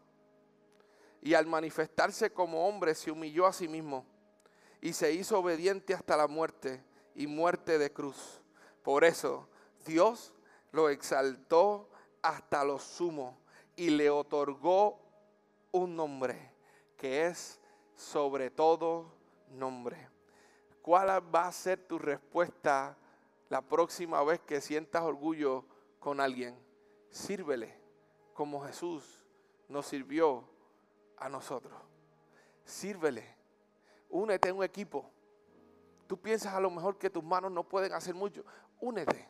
y 1.23 1.35
al 1.35 1.47
manifestarse 1.47 2.33
como 2.33 2.67
hombre 2.67 2.95
se 2.95 3.11
humilló 3.13 3.47
a 3.47 3.53
sí 3.53 3.69
mismo 3.69 4.05
y 4.81 4.93
se 4.93 5.13
hizo 5.13 5.39
obediente 5.39 5.95
hasta 5.95 6.17
la 6.17 6.29
muerte 6.29 6.83
y 7.15 7.27
muerte 7.27 7.79
de 7.79 7.93
cruz. 7.93 8.41
Por 8.83 9.05
eso 9.05 9.49
Dios 9.87 10.33
lo 10.73 10.89
exaltó 10.89 11.89
hasta 12.23 12.65
lo 12.65 12.79
sumo 12.79 13.39
y 13.77 13.91
le 13.91 14.11
otorgó 14.11 15.01
un 15.73 15.97
nombre 15.97 16.53
que 16.97 17.27
es 17.27 17.61
sobre 17.95 18.51
todo 18.51 19.13
nombre. 19.51 20.09
¿Cuál 20.83 21.35
va 21.35 21.49
a 21.49 21.53
ser 21.53 21.87
tu 21.87 21.99
respuesta 21.99 22.97
la 23.49 23.63
próxima 23.63 24.23
vez 24.23 24.41
que 24.41 24.61
sientas 24.61 25.03
orgullo 25.03 25.65
con 25.99 26.21
alguien? 26.21 26.57
Sírvele 27.11 27.75
como 28.35 28.65
Jesús 28.65 29.27
nos 29.69 29.87
sirvió 29.87 30.49
a 31.17 31.29
nosotros. 31.29 31.75
Sírvele. 32.65 33.38
Únete 34.09 34.49
a 34.49 34.55
un 34.55 34.65
equipo. 34.65 35.11
Tú 36.07 36.19
piensas 36.21 36.55
a 36.55 36.61
lo 36.61 36.71
mejor 36.71 36.97
que 36.99 37.11
tus 37.11 37.23
manos 37.23 37.53
no 37.53 37.63
pueden 37.63 37.93
hacer 37.93 38.15
mucho. 38.15 38.45
Únete. 38.81 39.29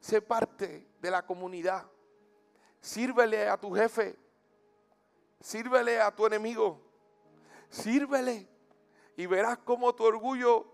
Sé 0.00 0.20
parte 0.20 0.86
de 1.00 1.10
la 1.10 1.24
comunidad. 1.24 1.86
Sírvele 2.80 3.48
a 3.48 3.56
tu 3.56 3.72
jefe. 3.72 4.18
Sírvele 5.40 6.00
a 6.00 6.14
tu 6.14 6.26
enemigo. 6.26 6.80
Sírvele. 7.70 8.48
Y 9.16 9.26
verás 9.26 9.58
cómo 9.58 9.94
tu 9.94 10.04
orgullo 10.04 10.66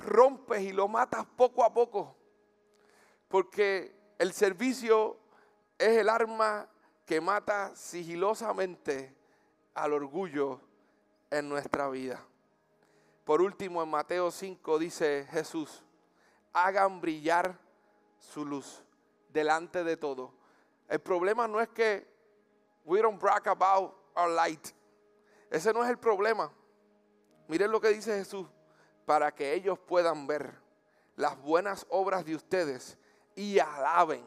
rompes 0.00 0.62
y 0.62 0.72
lo 0.72 0.88
matas 0.88 1.26
poco 1.36 1.64
a 1.64 1.72
poco. 1.72 2.16
Porque 3.28 3.94
el 4.18 4.32
servicio 4.32 5.18
es 5.78 5.98
el 5.98 6.08
arma 6.08 6.68
que 7.04 7.20
mata 7.20 7.74
sigilosamente 7.74 9.14
al 9.74 9.92
orgullo 9.92 10.60
en 11.32 11.48
nuestra 11.48 11.88
vida. 11.88 12.22
Por 13.24 13.40
último, 13.40 13.82
en 13.82 13.88
Mateo 13.88 14.30
5 14.30 14.78
dice 14.78 15.26
Jesús, 15.30 15.82
hagan 16.52 17.00
brillar 17.00 17.58
su 18.18 18.44
luz 18.44 18.84
delante 19.30 19.82
de 19.82 19.96
todo. 19.96 20.34
El 20.88 21.00
problema 21.00 21.48
no 21.48 21.60
es 21.60 21.70
que 21.70 22.06
we 22.84 23.00
don't 23.00 23.18
brag 23.20 23.48
about 23.48 23.94
our 24.14 24.28
light. 24.28 24.68
Ese 25.50 25.72
no 25.72 25.82
es 25.82 25.88
el 25.88 25.98
problema. 25.98 26.52
Miren 27.48 27.70
lo 27.70 27.80
que 27.80 27.88
dice 27.88 28.18
Jesús, 28.18 28.46
para 29.06 29.34
que 29.34 29.54
ellos 29.54 29.78
puedan 29.78 30.26
ver 30.26 30.54
las 31.16 31.40
buenas 31.40 31.86
obras 31.88 32.26
de 32.26 32.34
ustedes 32.34 32.98
y 33.34 33.58
alaben, 33.58 34.24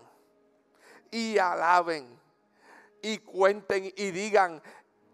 y 1.12 1.38
alaben, 1.38 2.20
y 3.04 3.20
cuenten 3.20 3.94
y 3.96 4.10
digan, 4.10 4.62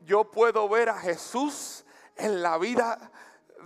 yo 0.06 0.26
puedo 0.32 0.68
ver 0.70 0.90
a 0.90 1.00
Jesús 1.00 1.86
en 2.16 2.42
la 2.42 2.58
vida 2.58 3.12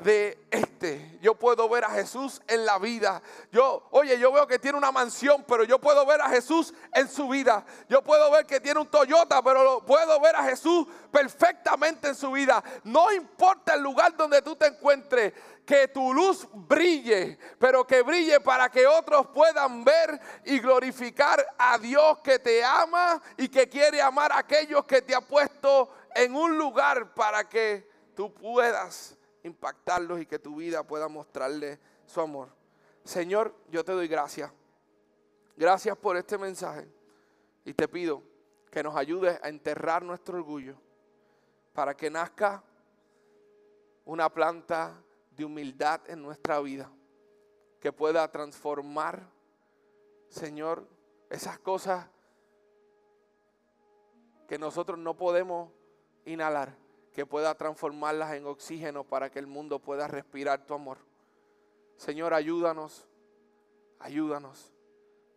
de 0.01 0.37
este. 0.51 1.17
Yo 1.21 1.35
puedo 1.35 1.69
ver 1.69 1.85
a 1.85 1.89
Jesús 1.89 2.41
en 2.47 2.65
la 2.65 2.77
vida. 2.79 3.21
Yo, 3.51 3.87
oye, 3.91 4.19
yo 4.19 4.31
veo 4.31 4.47
que 4.47 4.59
tiene 4.59 4.77
una 4.77 4.91
mansión, 4.91 5.45
pero 5.47 5.63
yo 5.63 5.79
puedo 5.79 6.05
ver 6.05 6.21
a 6.21 6.29
Jesús 6.29 6.73
en 6.93 7.07
su 7.09 7.27
vida. 7.29 7.65
Yo 7.87 8.01
puedo 8.01 8.29
ver 8.31 8.45
que 8.45 8.59
tiene 8.59 8.79
un 8.79 8.87
Toyota, 8.87 9.41
pero 9.41 9.83
puedo 9.85 10.19
ver 10.19 10.35
a 10.35 10.43
Jesús 10.43 10.87
perfectamente 11.11 12.09
en 12.09 12.15
su 12.15 12.31
vida. 12.31 12.63
No 12.83 13.11
importa 13.11 13.75
el 13.75 13.81
lugar 13.81 14.15
donde 14.15 14.41
tú 14.41 14.55
te 14.55 14.67
encuentres, 14.67 15.33
que 15.65 15.87
tu 15.87 16.13
luz 16.13 16.47
brille, 16.53 17.39
pero 17.57 17.85
que 17.85 18.03
brille 18.03 18.39
para 18.39 18.69
que 18.69 18.85
otros 18.85 19.27
puedan 19.27 19.83
ver 19.83 20.19
y 20.45 20.59
glorificar 20.59 21.43
a 21.57 21.79
Dios 21.79 22.19
que 22.19 22.37
te 22.37 22.63
ama 22.63 23.19
y 23.35 23.49
que 23.49 23.67
quiere 23.67 23.99
amar 24.01 24.31
a 24.31 24.39
aquellos 24.39 24.85
que 24.85 25.01
te 25.01 25.15
ha 25.15 25.21
puesto 25.21 25.89
en 26.15 26.33
un 26.35 26.57
lugar 26.57 27.13
para 27.13 27.47
que 27.47 27.87
tú 28.15 28.33
puedas 28.33 29.17
impactarlos 29.43 30.21
y 30.21 30.25
que 30.25 30.39
tu 30.39 30.55
vida 30.55 30.81
pueda 30.81 31.07
mostrarle 31.07 31.79
su 32.05 32.21
amor. 32.21 32.49
Señor, 33.03 33.53
yo 33.69 33.83
te 33.83 33.91
doy 33.91 34.07
gracias. 34.07 34.51
Gracias 35.57 35.95
por 35.97 36.17
este 36.17 36.37
mensaje. 36.37 36.87
Y 37.65 37.73
te 37.73 37.87
pido 37.87 38.23
que 38.71 38.81
nos 38.81 38.95
ayudes 38.95 39.39
a 39.43 39.49
enterrar 39.49 40.03
nuestro 40.03 40.37
orgullo 40.37 40.75
para 41.73 41.95
que 41.95 42.09
nazca 42.09 42.63
una 44.05 44.29
planta 44.29 45.01
de 45.31 45.45
humildad 45.45 46.01
en 46.07 46.21
nuestra 46.21 46.59
vida 46.61 46.89
que 47.79 47.91
pueda 47.91 48.31
transformar, 48.31 49.29
Señor, 50.29 50.87
esas 51.29 51.59
cosas 51.59 52.07
que 54.47 54.57
nosotros 54.57 54.97
no 54.97 55.17
podemos 55.17 55.71
inhalar, 56.25 56.75
que 57.13 57.25
pueda 57.25 57.55
transformarlas 57.55 58.33
en 58.33 58.45
oxígeno 58.45 59.03
para 59.03 59.29
que 59.29 59.39
el 59.39 59.47
mundo 59.47 59.79
pueda 59.79 60.07
respirar 60.07 60.65
tu 60.65 60.73
amor. 60.73 60.97
Señor, 61.97 62.33
ayúdanos, 62.33 63.07
ayúdanos 63.99 64.73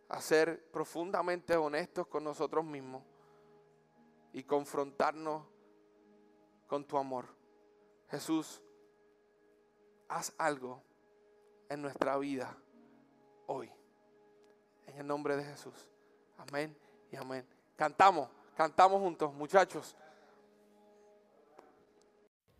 a 0.09 0.19
ser 0.21 0.69
profundamente 0.71 1.55
honestos 1.55 2.07
con 2.07 2.23
nosotros 2.23 2.65
mismos 2.65 3.03
y 4.33 4.43
confrontarnos 4.43 5.43
con 6.67 6.85
tu 6.85 6.97
amor. 6.97 7.25
Jesús, 8.09 8.61
haz 10.07 10.33
algo 10.37 10.81
en 11.69 11.81
nuestra 11.81 12.17
vida 12.17 12.57
hoy. 13.45 13.71
En 14.87 14.97
el 14.97 15.07
nombre 15.07 15.37
de 15.37 15.43
Jesús. 15.43 15.87
Amén 16.37 16.75
y 17.11 17.15
amén. 17.15 17.47
Cantamos, 17.75 18.29
cantamos 18.55 18.99
juntos, 18.99 19.33
muchachos. 19.33 19.95